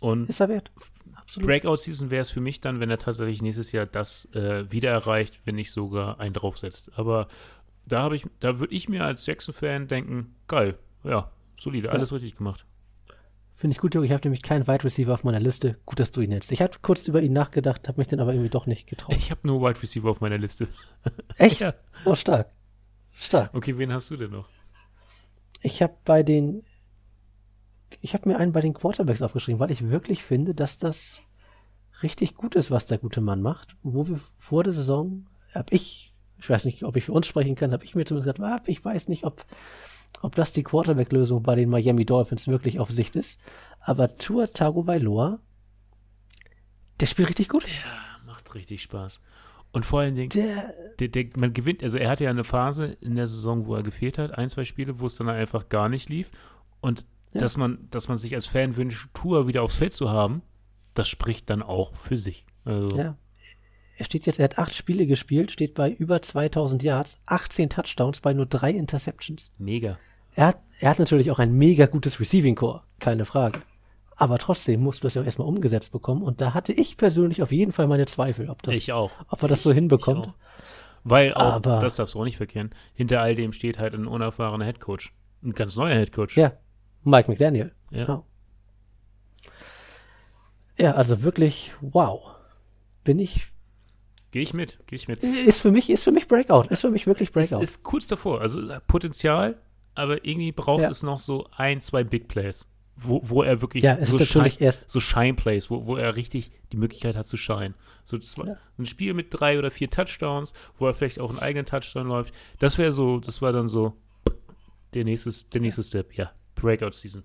[0.00, 0.70] Und ist er wert?
[1.14, 1.46] Absolut.
[1.48, 5.40] Breakout-Season wäre es für mich dann, wenn er tatsächlich nächstes Jahr das äh, wieder erreicht,
[5.44, 6.90] wenn nicht sogar einen draufsetzt.
[6.96, 7.28] Aber
[7.86, 11.94] da habe ich, da würde ich mir als Jackson-Fan denken, geil, ja, solide, ja.
[11.94, 12.66] alles richtig gemacht.
[13.56, 14.04] Finde ich gut, Jörg.
[14.04, 15.78] Ich habe nämlich keinen Wide Receiver auf meiner Liste.
[15.86, 16.52] Gut, dass du ihn nennst.
[16.52, 19.16] Ich habe kurz über ihn nachgedacht, habe mich dann aber irgendwie doch nicht getraut.
[19.16, 20.68] Ich habe nur Wide Receiver auf meiner Liste.
[21.38, 21.60] Echt?
[21.60, 21.74] ja.
[22.04, 22.50] Oh, stark.
[23.14, 23.54] Stark.
[23.54, 24.48] Okay, wen hast du denn noch?
[25.62, 26.64] Ich habe bei den,
[28.02, 31.20] ich habe mir einen bei den Quarterbacks aufgeschrieben, weil ich wirklich finde, dass das
[32.02, 33.74] richtig gut ist, was der gute Mann macht.
[33.82, 37.54] Wo wir vor der Saison, habe ich, ich weiß nicht, ob ich für uns sprechen
[37.54, 39.46] kann, habe ich mir zumindest gesagt, ah, ich weiß nicht, ob
[40.22, 43.38] ob das die Quarterback-Lösung bei den Miami Dolphins wirklich auf Sicht ist.
[43.80, 45.38] Aber Tua Tagovailoa,
[47.00, 47.64] der spielt richtig gut.
[47.64, 49.20] Ja, macht richtig Spaß.
[49.72, 52.96] Und vor allen Dingen, der, der, der, man gewinnt, also er hatte ja eine Phase
[53.00, 55.88] in der Saison, wo er gefehlt hat, ein, zwei Spiele, wo es dann einfach gar
[55.88, 56.30] nicht lief.
[56.80, 57.04] Und
[57.34, 57.40] ja.
[57.40, 60.42] dass man, dass man sich als Fan wünscht, Tour wieder aufs Feld zu haben,
[60.94, 62.46] das spricht dann auch für sich.
[62.64, 62.96] Also.
[62.96, 63.16] Ja.
[63.98, 68.20] Er steht jetzt, er hat acht Spiele gespielt, steht bei über 2000 Yards, 18 Touchdowns
[68.20, 69.50] bei nur drei Interceptions.
[69.58, 69.98] Mega.
[70.34, 73.60] Er hat, er hat natürlich auch ein mega gutes Receiving Core, keine Frage.
[74.16, 76.22] Aber trotzdem musst du das ja auch erstmal umgesetzt bekommen.
[76.22, 79.12] Und da hatte ich persönlich auf jeden Fall meine Zweifel, ob das, ich auch.
[79.28, 80.32] Ob er das so hinbekommt.
[81.04, 84.06] Weil auch, Aber, das darfst du auch nicht verkehren, hinter all dem steht halt ein
[84.06, 85.12] unerfahrener Headcoach.
[85.42, 86.36] Ein ganz neuer Headcoach.
[86.36, 86.52] Ja,
[87.04, 87.72] Mike McDaniel.
[87.90, 88.04] Ja.
[88.04, 88.26] Genau.
[90.78, 92.22] Ja, also wirklich, wow.
[93.04, 93.52] Bin ich.
[94.32, 95.22] Gehe ich mit, gehe ich mit.
[95.22, 96.66] Ist für mich, ist für mich Breakout.
[96.68, 97.62] Ist für mich wirklich Breakout.
[97.62, 98.40] Ist, ist kurz davor.
[98.40, 99.56] Also Potenzial
[99.96, 100.90] aber irgendwie braucht ja.
[100.90, 104.88] es noch so ein, zwei Big Plays, wo, wo er wirklich ja, so, Shine, erst
[104.88, 107.74] so Shine Plays, wo, wo er richtig die Möglichkeit hat zu shine.
[108.04, 108.56] So zwei, ja.
[108.78, 112.34] ein Spiel mit drei oder vier Touchdowns, wo er vielleicht auch einen eigenen Touchdown läuft.
[112.58, 113.94] Das wäre so, das war dann so
[114.92, 116.30] der nächste, der nächste Step, ja.
[116.54, 117.24] Breakout Season.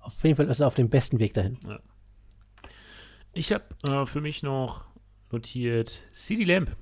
[0.00, 1.58] Auf jeden Fall ist er auf dem besten Weg dahin.
[3.34, 4.86] Ich habe äh, für mich noch
[5.30, 6.76] notiert CD Lamp.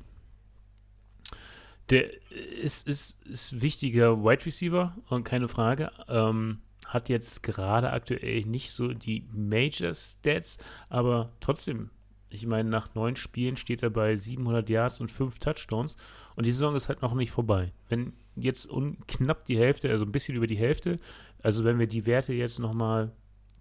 [1.90, 5.92] Der ist, ist, ist wichtiger Wide Receiver und keine Frage.
[6.08, 11.90] Ähm, hat jetzt gerade aktuell nicht so die Major Stats, aber trotzdem,
[12.30, 15.96] ich meine, nach neun Spielen steht er bei 700 Yards und fünf Touchdowns
[16.34, 17.72] und die Saison ist halt noch nicht vorbei.
[17.88, 18.68] Wenn jetzt
[19.08, 20.98] knapp die Hälfte, also ein bisschen über die Hälfte,
[21.42, 23.12] also wenn wir die Werte jetzt nochmal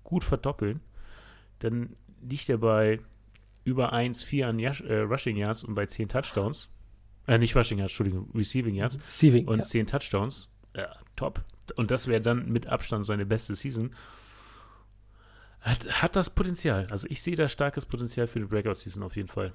[0.04, 0.82] gut verdoppeln,
[1.60, 3.00] dann liegt er bei
[3.66, 6.70] über 1,4 an äh, Rushing Yards und bei 10 Touchdowns.
[7.28, 9.00] Äh, nicht Rushing Yards, Entschuldigung, Receiving Yards.
[9.08, 9.64] Receiving, und ja.
[9.64, 10.50] 10 Touchdowns.
[10.76, 11.44] Ja, top.
[11.76, 13.92] Und das wäre dann mit Abstand seine beste Season.
[15.62, 16.86] Hat, hat das Potenzial.
[16.92, 19.52] Also ich sehe da starkes Potenzial für die Breakout-Season auf jeden Fall.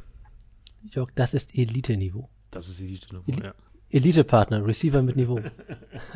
[0.83, 2.29] Jörg, das ist Elite-Niveau.
[2.51, 3.55] Das ist Elite-Niveau, Eli ja.
[3.91, 5.41] Elite-Partner, Receiver mit Niveau.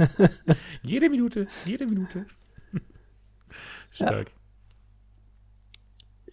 [0.82, 2.26] jede Minute, jede Minute.
[3.92, 4.30] Stark.
[4.30, 4.43] Ja.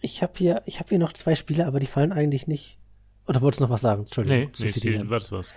[0.02, 2.78] Ich habe hier, hab hier noch zwei Spieler, aber die fallen eigentlich nicht
[3.26, 4.02] oder wolltest du noch was sagen?
[4.02, 4.52] Entschuldigung.
[4.58, 5.54] Nee, nee, nee was, was.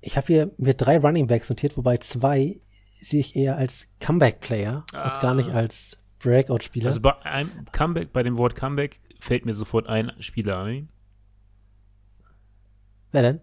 [0.00, 2.60] Ich habe hier mir drei Running Backs notiert, wobei zwei
[3.00, 5.14] sehe ich eher als Comeback-Player ah.
[5.14, 6.86] und gar nicht als Breakout-Spieler.
[6.86, 10.90] Also bei einem Comeback, bei dem Wort Comeback fällt mir sofort ein Spieler ein.
[13.12, 13.40] Wer denn?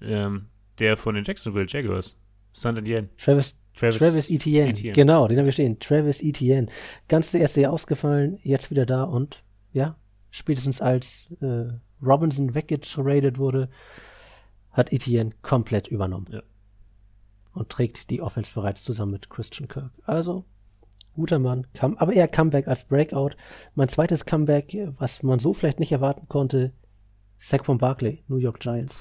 [0.00, 2.18] Ähm, der von den Jacksonville Jaguars.
[2.52, 3.08] Saint Etienne.
[3.16, 4.70] Travis, Travis, Travis Etienne.
[4.70, 4.94] Etienne.
[4.94, 5.78] Genau, den haben wir stehen.
[5.78, 6.68] Travis Etienne.
[7.08, 9.96] Ganz der erste Jahr ausgefallen, jetzt wieder da und ja,
[10.30, 11.72] spätestens als äh,
[12.04, 13.68] Robinson weggetradet wurde,
[14.70, 16.26] hat Etienne komplett übernommen.
[16.30, 16.42] Ja.
[17.52, 19.90] und trägt die Offense bereits zusammen mit Christian Kirk.
[20.04, 20.44] Also,
[21.14, 23.30] guter Mann, kam, aber eher Comeback als Breakout.
[23.74, 26.72] Mein zweites Comeback, was man so vielleicht nicht erwarten konnte,
[27.38, 29.00] Saquon Barkley, New York Giants.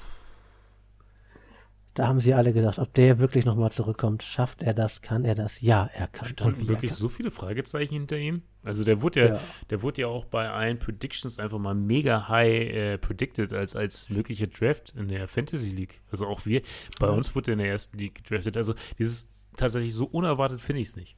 [1.99, 4.23] Da haben sie alle gedacht, ob der wirklich nochmal zurückkommt.
[4.23, 5.01] Schafft er das?
[5.01, 5.59] Kann er das?
[5.59, 6.29] Ja, er kann.
[6.29, 8.43] Standen wirklich so viele Fragezeichen hinter ihm?
[8.63, 9.39] Also der wurde ja, ja,
[9.69, 14.09] der wurde ja auch bei allen Predictions einfach mal mega high äh, predicted als, als
[14.09, 15.99] möglicher Draft in der Fantasy League.
[16.09, 16.61] Also auch wir,
[17.01, 17.11] bei ja.
[17.11, 18.55] uns wurde er in der ersten League gedraftet.
[18.55, 21.17] Also dieses tatsächlich so unerwartet finde ich es nicht.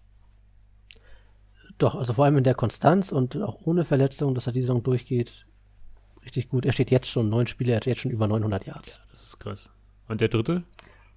[1.78, 4.82] Doch, also vor allem in der Konstanz und auch ohne Verletzung, dass er die Saison
[4.82, 5.46] durchgeht,
[6.26, 6.66] richtig gut.
[6.66, 8.96] Er steht jetzt schon neun Spiele, er hat jetzt schon über 900 Yards.
[8.96, 9.70] Ja, das ist krass.
[10.12, 10.64] Und der dritte?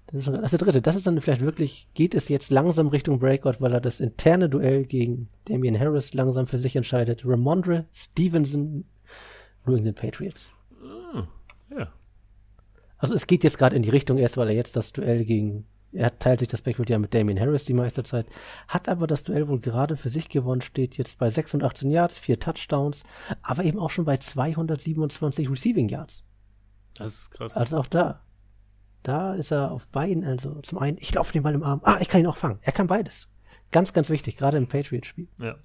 [0.07, 0.81] Das ist, das ist der dritte.
[0.81, 4.47] Das ist dann vielleicht wirklich, geht es jetzt langsam Richtung Breakout, weil er das interne
[4.47, 7.23] Duell gegen Damian Harris langsam für sich entscheidet.
[7.25, 8.85] Ramondre Stevenson,
[9.65, 10.53] New England Patriots.
[10.81, 11.23] Oh,
[11.77, 11.91] ja.
[12.97, 15.65] Also es geht jetzt gerade in die Richtung erst, weil er jetzt das Duell gegen,
[15.91, 18.27] er teilt sich das Backfield ja mit Damian Harris die meiste Zeit,
[18.69, 22.39] hat aber das Duell wohl gerade für sich gewonnen, steht jetzt bei 618 Yards, vier
[22.39, 23.03] Touchdowns,
[23.41, 26.23] aber eben auch schon bei 227 Receiving Yards.
[26.97, 27.57] Das ist krass.
[27.57, 28.21] Also auch da.
[29.05, 31.99] Da ist er auf beiden, also zum einen, ich laufe den Ball im Arm, ah,
[32.01, 32.57] ich kann ihn auch fangen.
[32.63, 33.29] Er kann beides.
[33.71, 35.27] Ganz, ganz wichtig, gerade im Patriot-Spiel.
[35.37, 35.57] Ja.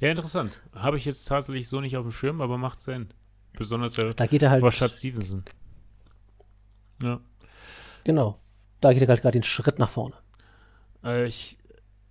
[0.00, 0.60] Ja, interessant.
[0.74, 3.14] Habe ich jetzt tatsächlich so nicht auf dem Schirm, aber macht Sinn.
[3.52, 5.44] Besonders der da geht er halt, Rashad Stevenson.
[7.00, 7.20] Ja.
[8.02, 8.40] Genau.
[8.80, 10.16] Da geht er halt gerade den Schritt nach vorne.
[11.04, 11.56] Äh, ich,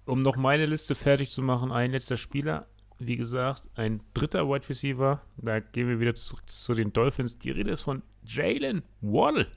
[0.05, 2.67] um noch meine Liste fertig zu machen, ein letzter Spieler.
[2.97, 5.21] Wie gesagt, ein dritter Wide Receiver.
[5.35, 7.39] Da gehen wir wieder zurück zu den Dolphins.
[7.39, 9.47] Die Rede ist von Jalen Waddle.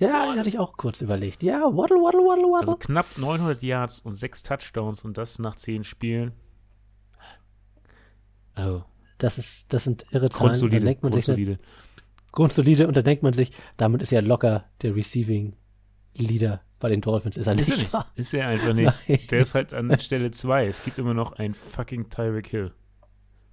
[0.00, 1.42] Ja, den hatte ich auch kurz überlegt.
[1.42, 2.68] Ja, waddle, waddle, waddle, waddle.
[2.68, 6.32] Also knapp 900 Yards und 6 Touchdowns und das nach 10 Spielen.
[8.56, 8.80] Oh.
[9.18, 10.50] Das, ist, das sind irre Zahlen.
[10.50, 10.86] Grundsolide.
[10.86, 11.52] Denkt man grundsolide.
[11.52, 11.60] Sich,
[12.32, 15.54] grundsolide und da denkt man sich, damit ist ja locker der Receiving
[16.14, 17.36] Leader bei den Dolphins.
[17.36, 17.68] Ist er nicht.
[17.68, 18.18] Ist er, nicht.
[18.18, 19.04] Ist er einfach nicht.
[19.08, 19.20] Nein.
[19.30, 20.66] Der ist halt an Stelle 2.
[20.66, 22.72] Es gibt immer noch ein fucking Tyreek Hill.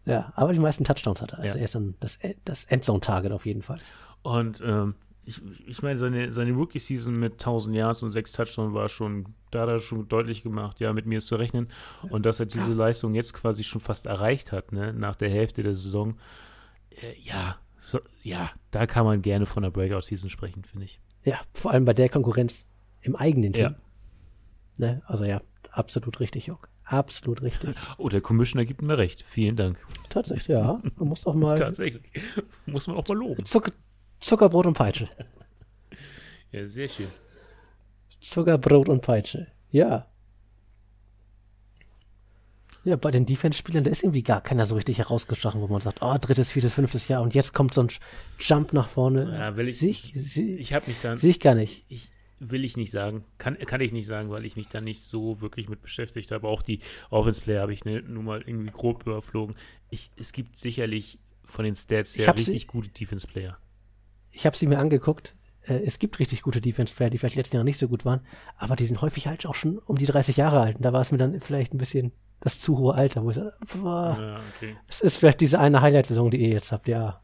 [0.05, 1.39] Ja, aber die meisten Touchdowns hat er.
[1.39, 1.59] Also ja.
[1.59, 3.79] er ist dann das, das Endzone-Target auf jeden Fall.
[4.21, 4.95] Und ähm,
[5.27, 9.63] ich, ich meine, seine, seine Rookie-Season mit 1000 Yards und 6 Touchdowns war schon, da
[9.63, 11.67] hat er schon deutlich gemacht, ja, mit mir ist zu rechnen.
[12.09, 15.63] Und dass er diese Leistung jetzt quasi schon fast erreicht hat, ne, nach der Hälfte
[15.63, 16.17] der Saison,
[16.91, 21.01] äh, ja, so, ja, da kann man gerne von der Breakout-Season sprechen, finde ich.
[21.25, 22.65] Ja, vor allem bei der Konkurrenz
[23.01, 23.63] im eigenen Team.
[23.63, 23.75] Ja.
[24.77, 26.69] Ne, also ja, absolut richtig, Jock.
[26.85, 27.75] Absolut richtig.
[27.97, 29.23] Oh, der Commissioner gibt mir recht.
[29.23, 29.77] Vielen Dank.
[30.07, 30.81] Tatsächlich, ja.
[30.95, 31.55] Man muss auch mal.
[31.57, 32.09] Tatsächlich.
[32.65, 33.45] Muss man auch mal loben.
[33.45, 33.73] Zucker,
[34.19, 35.09] Zuckerbrot und Peitsche.
[36.51, 37.07] Ja, sehr schön.
[38.21, 39.47] Zuckerbrot und Peitsche.
[39.71, 40.07] Ja.
[42.83, 46.01] Ja, bei den Defense-Spielern, da ist irgendwie gar keiner so richtig herausgestochen, wo man sagt,
[46.01, 47.89] oh, drittes, viertes, fünftes Jahr und jetzt kommt so ein
[48.39, 49.29] Jump nach vorne.
[49.37, 51.17] Ja, will ich, sehe ich, seh, ich habe mich dann.
[51.17, 51.83] Sehe ich gar nicht.
[51.89, 52.09] Ich,
[52.39, 53.25] will ich nicht sagen.
[53.37, 56.47] Kann, kann ich nicht sagen, weil ich mich da nicht so wirklich mit beschäftigt habe.
[56.47, 59.55] Auch die Offense-Player habe ich ne, nur mal irgendwie grob überflogen.
[59.89, 63.57] Ich, es gibt sicherlich von den Stats her richtig gute Defense-Player
[64.37, 65.35] ich habe sie mir angeguckt.
[65.63, 68.21] Äh, es gibt richtig gute Defense-Player, die vielleicht letzten Jahre nicht so gut waren,
[68.55, 70.77] aber die sind häufig halt auch schon um die 30 Jahre alt.
[70.77, 73.35] Und da war es mir dann vielleicht ein bisschen das zu hohe Alter, wo ich
[73.35, 74.77] sage, ja, okay.
[74.87, 77.19] es ist vielleicht diese eine Highlight-Saison, die ihr jetzt habt, ja.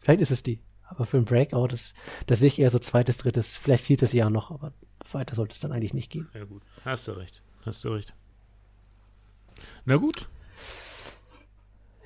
[0.00, 0.62] Vielleicht ist es die.
[0.84, 1.92] Aber für ein Breakout, das,
[2.26, 4.72] das sehe ich eher so zweites, drittes, vielleicht viertes Jahr noch, aber
[5.12, 6.28] weiter sollte es dann eigentlich nicht gehen.
[6.32, 6.62] Ja, gut.
[6.82, 7.42] Hast du recht.
[7.66, 8.14] Hast du recht.
[9.84, 10.30] Na gut.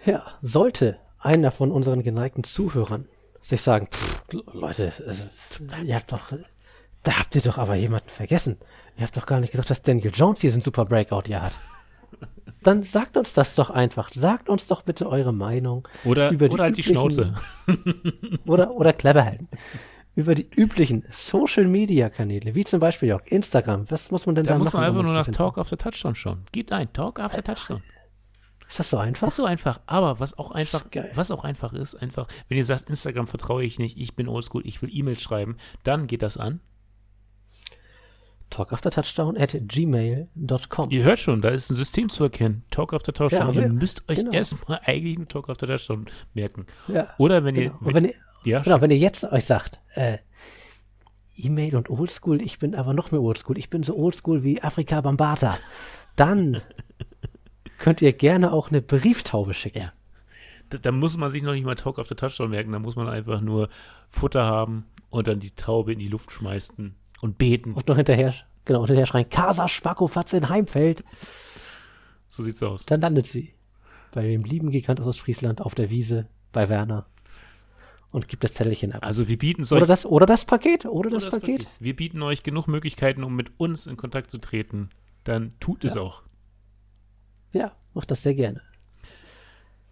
[0.05, 3.07] Ja, sollte einer von unseren geneigten Zuhörern
[3.43, 4.23] sich sagen, pff,
[4.53, 5.25] Leute, also,
[5.85, 6.33] ihr habt doch,
[7.03, 8.59] da habt ihr doch aber jemanden vergessen.
[8.97, 11.61] Ihr habt doch gar nicht gesagt, dass Daniel Jones hier so ein super Breakout-Jahr hat.
[12.63, 14.13] Dann sagt uns das doch einfach.
[14.13, 15.89] Sagt uns doch bitte eure Meinung.
[16.05, 17.35] Oder, über die oder halt die Schnauze.
[18.47, 19.49] oder, oder clever halten.
[20.15, 23.91] Über die üblichen Social-Media-Kanäle, wie zum Beispiel auch Instagram.
[23.91, 24.65] Was muss man denn da, da machen?
[24.65, 26.45] Da muss man einfach nur nach Talk of the Touchdown schauen.
[26.53, 27.83] Gebt ein, Talk of the Touchdown.
[28.73, 29.29] Ist das so einfach?
[29.29, 29.81] Ist so einfach.
[29.85, 33.79] Aber was auch einfach, was auch einfach ist, einfach, wenn ihr sagt, Instagram vertraue ich
[33.79, 36.61] nicht, ich bin oldschool, ich will E-Mails schreiben, dann geht das an.
[38.49, 40.91] Talkaftertouchdown at gmail.com.
[40.91, 42.65] Ihr hört schon, da ist ein System zu erkennen.
[42.71, 43.53] Talk After Touchdown.
[43.53, 44.33] Ja, ihr müsst euch genau.
[44.33, 46.65] erstmal eigentlich einen Talk After Touchdown merken.
[46.89, 47.73] Ja, Oder wenn genau.
[47.73, 47.79] ihr.
[47.83, 50.17] Wenn, wenn ihr ja, genau, wenn ihr jetzt euch sagt, äh,
[51.37, 53.59] E-Mail und Oldschool, ich bin aber noch mehr Oldschool.
[53.59, 55.59] Ich bin so Oldschool wie Afrika Bambata.
[56.17, 56.63] Dann
[57.83, 59.81] könnt ihr gerne auch eine Brieftaube schicken.
[59.81, 59.93] Ja.
[60.71, 62.95] Da, da, muss man sich noch nicht mal Talk auf der Touchdown merken, da muss
[62.95, 63.69] man einfach nur
[64.09, 67.73] Futter haben und dann die Taube in die Luft schmeißen und beten.
[67.73, 71.03] Und noch hinterher, genau, hinterher schreien, Casa Spacko Fatze in Heimfeld.
[72.29, 72.87] So sieht's aus.
[72.87, 73.53] Dann landet sie
[74.13, 77.07] bei dem lieben Gigant aus Friesland auf der Wiese bei Werner
[78.13, 79.05] und gibt das Zettelchen ab.
[79.05, 81.65] Also wir bieten oder, das, oder das Paket, oder, oder das, das Paket.
[81.65, 81.81] Paket.
[81.81, 84.91] Wir bieten euch genug Möglichkeiten, um mit uns in Kontakt zu treten.
[85.25, 86.23] Dann tut es auch.
[87.53, 88.63] Ja, macht das sehr gerne.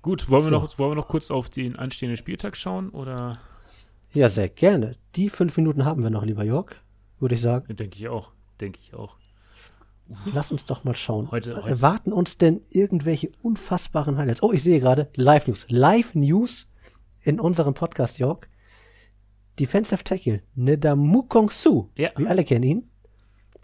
[0.02, 0.50] Gut, wollen, so.
[0.50, 3.38] wir noch, wollen wir noch kurz auf den anstehenden Spieltag schauen, oder?
[4.12, 4.96] Ja, sehr gerne.
[5.14, 6.74] Die fünf Minuten haben wir noch, lieber Jörg,
[7.18, 7.76] würde ich sagen.
[7.76, 8.30] Denke ich auch,
[8.60, 9.16] denke ich auch.
[10.32, 11.30] Lass uns doch mal schauen.
[11.30, 11.68] Heute, heute.
[11.68, 14.42] Erwarten uns denn irgendwelche unfassbaren Highlights?
[14.42, 15.66] Oh, ich sehe gerade Live News.
[15.68, 16.66] Live News
[17.22, 18.48] in unserem Podcast, Jörg.
[19.60, 22.10] Defensive Tackle Nedamukong Su, ja.
[22.16, 22.90] wir alle kennen ihn,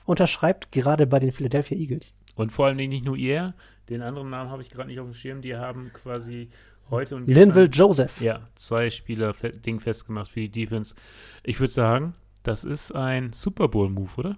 [0.05, 2.15] unterschreibt gerade bei den Philadelphia Eagles.
[2.37, 3.55] Und vor allem nicht nur ihr,
[3.89, 6.51] den anderen Namen habe ich gerade nicht auf dem Schirm, die haben quasi
[6.91, 8.21] heute und Linville Joseph.
[8.21, 10.95] Ja, zwei Spieler Ding festgemacht für die Defense.
[11.43, 14.37] Ich würde sagen, das ist ein Super Bowl Move, oder?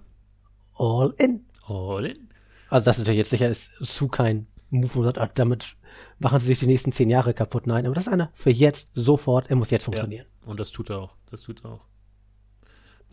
[0.75, 1.45] All in.
[1.67, 2.29] All in.
[2.69, 5.75] Also das ist natürlich jetzt sicher ist Su kein Move, wo sagt, damit
[6.19, 7.67] machen sie sich die nächsten zehn Jahre kaputt.
[7.67, 10.25] Nein, aber das ist einer für jetzt, sofort, er muss jetzt funktionieren.
[10.41, 11.15] Ja, und das tut er auch.
[11.29, 11.81] Das tut er auch.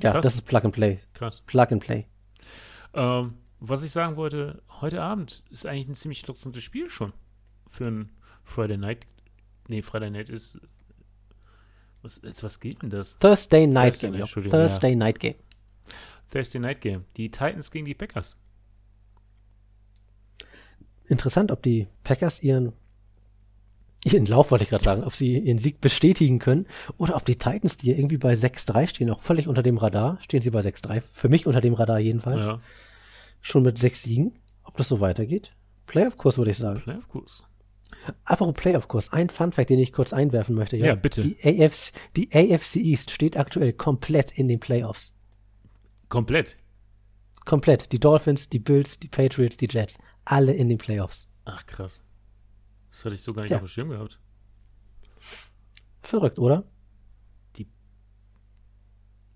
[0.00, 0.14] Krass.
[0.14, 1.00] Ja, das ist Plug and Play.
[1.14, 1.40] Krass.
[1.40, 2.06] Plug and Play.
[2.94, 7.12] Ähm, was ich sagen wollte, heute Abend ist eigentlich ein ziemlich interessantes Spiel schon.
[7.68, 8.10] Für ein
[8.44, 9.06] Friday Night.
[9.68, 10.58] Nee, Friday Night ist.
[12.02, 13.18] Was, was geht denn das?
[13.18, 14.20] Thursday Night Thursday Game.
[14.20, 14.96] Night, Thursday ja.
[14.96, 15.34] Night Game.
[16.30, 17.04] Thursday Night Game.
[17.16, 18.36] Die Titans gegen die Packers.
[21.08, 22.72] Interessant, ob die Packers ihren
[24.04, 27.36] ihren Lauf wollte ich gerade sagen, ob sie ihren Sieg bestätigen können oder ob die
[27.36, 31.02] Titans, die irgendwie bei 6-3 stehen, auch völlig unter dem Radar, stehen sie bei 6-3,
[31.12, 32.60] für mich unter dem Radar jedenfalls, ja.
[33.46, 35.54] Schon mit sechs Siegen, ob das so weitergeht.
[35.86, 36.80] Playoff-Kurs würde ich sagen.
[36.80, 37.44] Playoff-Kurs.
[38.24, 40.76] Apropos Playoff-Kurs, ein Fun-Fact, den ich kurz einwerfen möchte.
[40.76, 41.22] Ja, ja bitte.
[41.22, 45.12] Die AFC, die AFC East steht aktuell komplett in den Playoffs.
[46.08, 46.56] Komplett?
[47.44, 47.92] Komplett.
[47.92, 51.28] Die Dolphins, die Bills, die Patriots, die Jets, alle in den Playoffs.
[51.44, 52.02] Ach, krass.
[52.90, 53.58] Das hatte ich so gar nicht ja.
[53.58, 54.18] auf dem Schirm gehabt.
[56.02, 56.64] Verrückt, oder?
[57.56, 57.68] Die.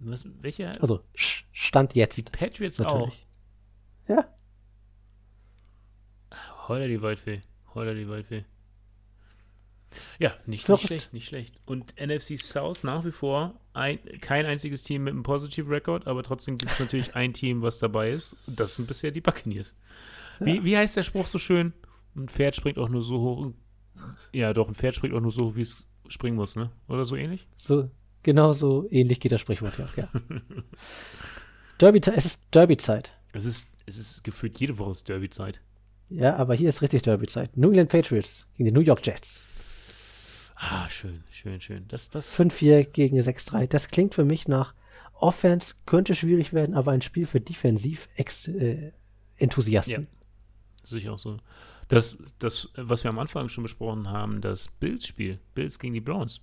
[0.01, 0.71] Was, welche?
[0.81, 2.19] Also, Stand jetzt.
[2.19, 3.09] Die Patriots natürlich.
[3.09, 3.30] auch.
[4.11, 4.29] Ja.
[6.69, 7.43] Heuler die Waldfee.
[7.75, 8.45] Heuler die Waldfee.
[10.19, 11.61] Ja, nicht, nicht, schlecht, nicht schlecht.
[11.65, 16.23] Und NFC South nach wie vor ein, kein einziges Team mit einem Positive Record, aber
[16.23, 18.37] trotzdem gibt es natürlich ein Team, was dabei ist.
[18.47, 19.75] Und das sind bisher die Buccaneers.
[20.39, 20.65] Wie, ja.
[20.65, 21.73] wie heißt der Spruch so schön?
[22.17, 23.53] Ein Pferd springt auch nur so hoch.
[24.33, 26.71] Ja, doch, ein Pferd springt auch nur so hoch, wie es springen muss, ne?
[26.89, 27.47] Oder so ähnlich?
[27.57, 27.91] So,
[28.23, 29.87] genau so ähnlich geht das Sprichwort ja.
[29.97, 30.09] ja.
[31.79, 33.11] Derby, es ist Derby-Zeit.
[33.33, 35.61] Es ist, es ist gefühlt jede Woche Derby-Zeit.
[36.09, 37.57] Ja, aber hier ist richtig Derby-Zeit.
[37.57, 39.43] New England Patriots gegen die New York Jets.
[40.57, 41.87] Ah, schön, schön, schön.
[41.89, 43.67] Das, das 5-4 gegen 6-3.
[43.67, 44.75] Das klingt für mich nach
[45.15, 50.03] Offense, könnte schwierig werden, aber ein Spiel für Defensiv-Enthusiasten.
[50.03, 50.07] Äh,
[50.91, 51.39] ja, ich auch so.
[51.89, 56.41] Das, das, was wir am Anfang schon besprochen haben, das Bills-Spiel, Bills gegen die Browns.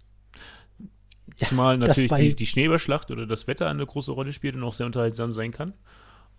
[1.38, 4.86] Zumal natürlich die, die Schneeballschlacht oder das Wetter eine große Rolle spielt und auch sehr
[4.86, 5.74] unterhaltsam sein kann.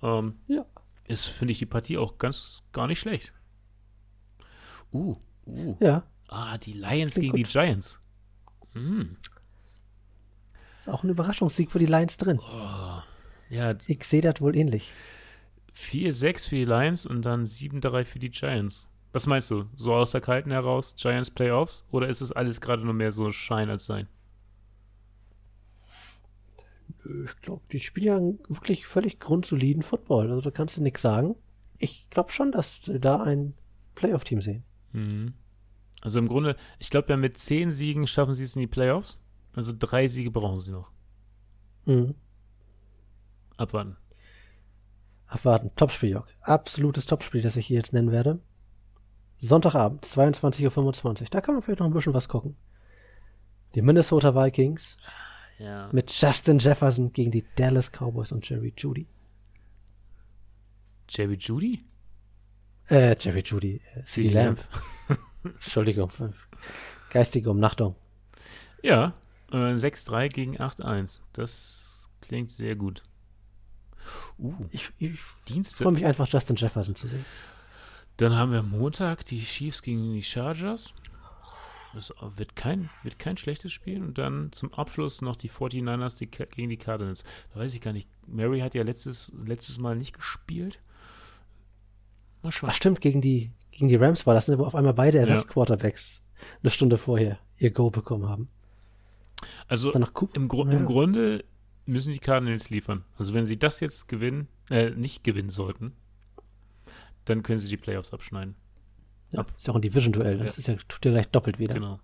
[0.02, 0.64] Ähm, ja.
[1.08, 3.32] Ist, finde ich, die Partie auch ganz gar nicht schlecht.
[4.92, 5.76] Uh, uh.
[5.80, 6.04] Ja.
[6.28, 7.46] Ah, die Lions Klingt gegen gut.
[7.46, 8.00] die Giants.
[8.72, 9.16] Hm.
[10.80, 12.38] Ist auch ein Überraschungssieg für die Lions drin.
[12.38, 13.02] Oh,
[13.48, 13.74] ja.
[13.86, 14.92] Ich sehe das wohl ähnlich.
[15.74, 18.90] 4-6 für die Lions und dann 7-3 für die Giants.
[19.12, 19.64] Was meinst du?
[19.74, 21.86] So aus der Kalten heraus, Giants Playoffs?
[21.90, 24.08] Oder ist es alles gerade nur mehr so Schein als Sein?
[27.24, 30.30] Ich glaube, die spielen ja wirklich völlig grundsoliden Football.
[30.30, 31.36] Also da kannst du nichts sagen.
[31.78, 33.54] Ich glaube schon, dass wir da ein
[33.94, 34.64] Playoff-Team sehen.
[34.92, 35.34] Mhm.
[36.00, 39.20] Also im Grunde, ich glaube ja mit zehn Siegen schaffen sie es in die Playoffs.
[39.54, 40.90] Also drei Siege brauchen sie noch.
[41.86, 42.14] Mhm.
[43.56, 43.96] Abwarten.
[45.26, 45.70] Abwarten.
[45.74, 46.26] Topspiel, Jörg.
[46.40, 48.40] Absolutes Topspiel, das ich hier jetzt nennen werde.
[49.36, 51.26] Sonntagabend, 22.25 Uhr.
[51.30, 52.56] Da kann man vielleicht noch ein bisschen was gucken.
[53.74, 54.96] Die Minnesota Vikings
[55.58, 55.88] ja.
[55.92, 59.06] mit Justin Jefferson gegen die Dallas Cowboys und Jerry Judy.
[61.08, 61.84] Jerry Judy?
[62.88, 63.80] Äh, Jerry Judy.
[63.94, 64.60] Äh, CD Lamp.
[65.44, 66.10] Entschuldigung.
[67.10, 67.96] Geistige Umnachtung.
[68.82, 69.14] Ja,
[69.50, 71.20] äh, 6-3 gegen 8-1.
[71.32, 73.02] Das klingt sehr gut.
[74.38, 77.24] Uh, ich, ich freue mich einfach, Justin Jefferson zu sehen.
[78.16, 80.92] Dann haben wir Montag die Chiefs gegen die Chargers.
[81.94, 84.02] Das wird kein, wird kein schlechtes Spiel.
[84.02, 87.24] Und dann zum Abschluss noch die 49ers die, gegen die Cardinals.
[87.52, 88.08] Da weiß ich gar nicht.
[88.26, 90.80] Mary hat ja letztes, letztes Mal nicht gespielt.
[92.42, 92.70] Mal schauen.
[92.70, 96.20] Ach, stimmt, gegen die, gegen die Rams war das, ne, wo auf einmal beide Ersatzquarterbacks
[96.20, 96.46] ja.
[96.62, 98.48] eine Stunde vorher ihr Go bekommen haben.
[99.66, 100.72] Also im, Gru ja.
[100.72, 101.44] im Grunde
[101.86, 103.04] müssen die Cardinals liefern.
[103.16, 105.92] Also wenn sie das jetzt gewinnen, äh, nicht gewinnen sollten,
[107.24, 108.56] dann können sie die Playoffs abschneiden.
[109.30, 109.44] Ja.
[109.56, 110.38] Ist ja auch ein Division-Duell.
[110.38, 110.60] Das ja.
[110.60, 111.74] ist ja, tut ja gleich doppelt wieder.
[111.74, 112.00] Genau.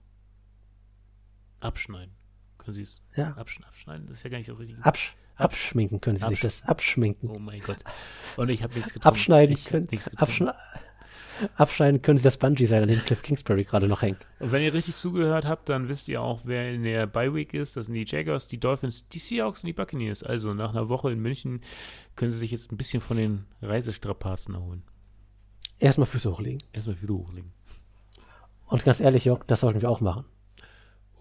[1.60, 2.14] Abschneiden.
[2.58, 3.32] Können Sie es Ja.
[3.32, 4.06] absch abschneiden?
[4.06, 4.76] Das ist ja gar nicht so richtig.
[4.84, 6.62] Absch abschminken können Sie sich Absch- das.
[6.62, 7.28] Abschminken.
[7.30, 7.78] Oh mein Gott.
[8.36, 9.08] Und ich habe nichts getrunken.
[9.08, 10.22] Abschneiden ich können, nichts getrunken.
[10.48, 10.54] abschne
[11.56, 14.24] abschneiden können Sie das Bungee-Seil, an dem Cliff Kingsbury gerade noch hängt.
[14.38, 17.76] Und wenn ihr richtig zugehört habt, dann wisst ihr auch, wer in der Bye-Week ist.
[17.76, 20.22] Das sind die Jaguars, die Dolphins, die Seahawks und die Buccaneers.
[20.22, 21.60] Also nach einer Woche in München
[22.14, 24.84] können sie sich jetzt ein bisschen von den Reisestrapazen erholen.
[25.84, 26.62] Erstmal Füße hochlegen.
[26.72, 27.52] Erstmal wieder hochlegen.
[28.68, 30.24] Und ganz ehrlich, Jörg, das sollten wir auch machen.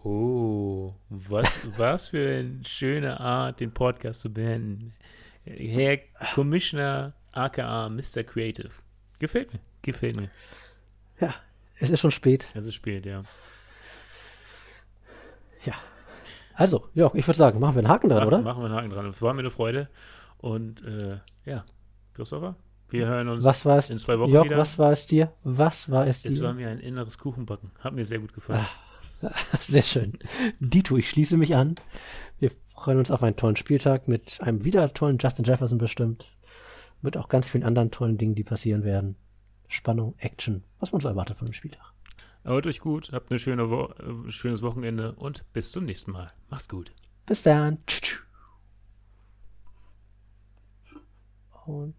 [0.06, 4.94] Oh, was, was für eine schöne Art, den Podcast zu beenden.
[5.46, 5.98] Herr
[6.34, 8.24] Commissioner aka Mr.
[8.24, 8.70] Creative.
[9.20, 10.30] Gefällt mir, gefällt mir.
[11.20, 11.36] Ja,
[11.78, 12.48] es ist schon spät.
[12.54, 13.26] Es ist spät, ja.
[15.66, 15.74] Ja.
[16.54, 18.42] Also, Jörg, ich würde sagen, machen wir einen Haken dran, Mach, oder?
[18.42, 19.08] Machen wir einen Haken dran.
[19.08, 19.90] Es war mir eine Freude.
[20.38, 21.66] Und äh, ja,
[22.14, 22.56] Christopher,
[22.90, 23.90] wir hören uns Was war es?
[23.90, 24.58] in zwei Wochen Jörg, wieder.
[24.58, 25.34] was war es dir?
[25.44, 26.60] Was war es es war dir?
[26.60, 27.72] mir ein inneres Kuchenbacken.
[27.80, 28.66] Hat mir sehr gut gefallen.
[29.60, 30.20] Sehr schön.
[30.60, 31.76] Dito, ich schließe mich an.
[32.40, 36.30] Wir freuen uns auf einen tollen Spieltag mit einem wieder tollen Justin Jefferson bestimmt.
[37.02, 39.16] Mit auch ganz vielen anderen tollen Dingen, die passieren werden.
[39.70, 41.94] Spannung, Action, was man so erwartet von dem Spieltag.
[42.44, 46.34] Erholt euch gut, habt ein schöne Wo äh, schönes Wochenende und bis zum nächsten Mal.
[46.50, 46.92] Macht's gut.
[47.26, 47.78] Bis dann.
[51.66, 51.96] Und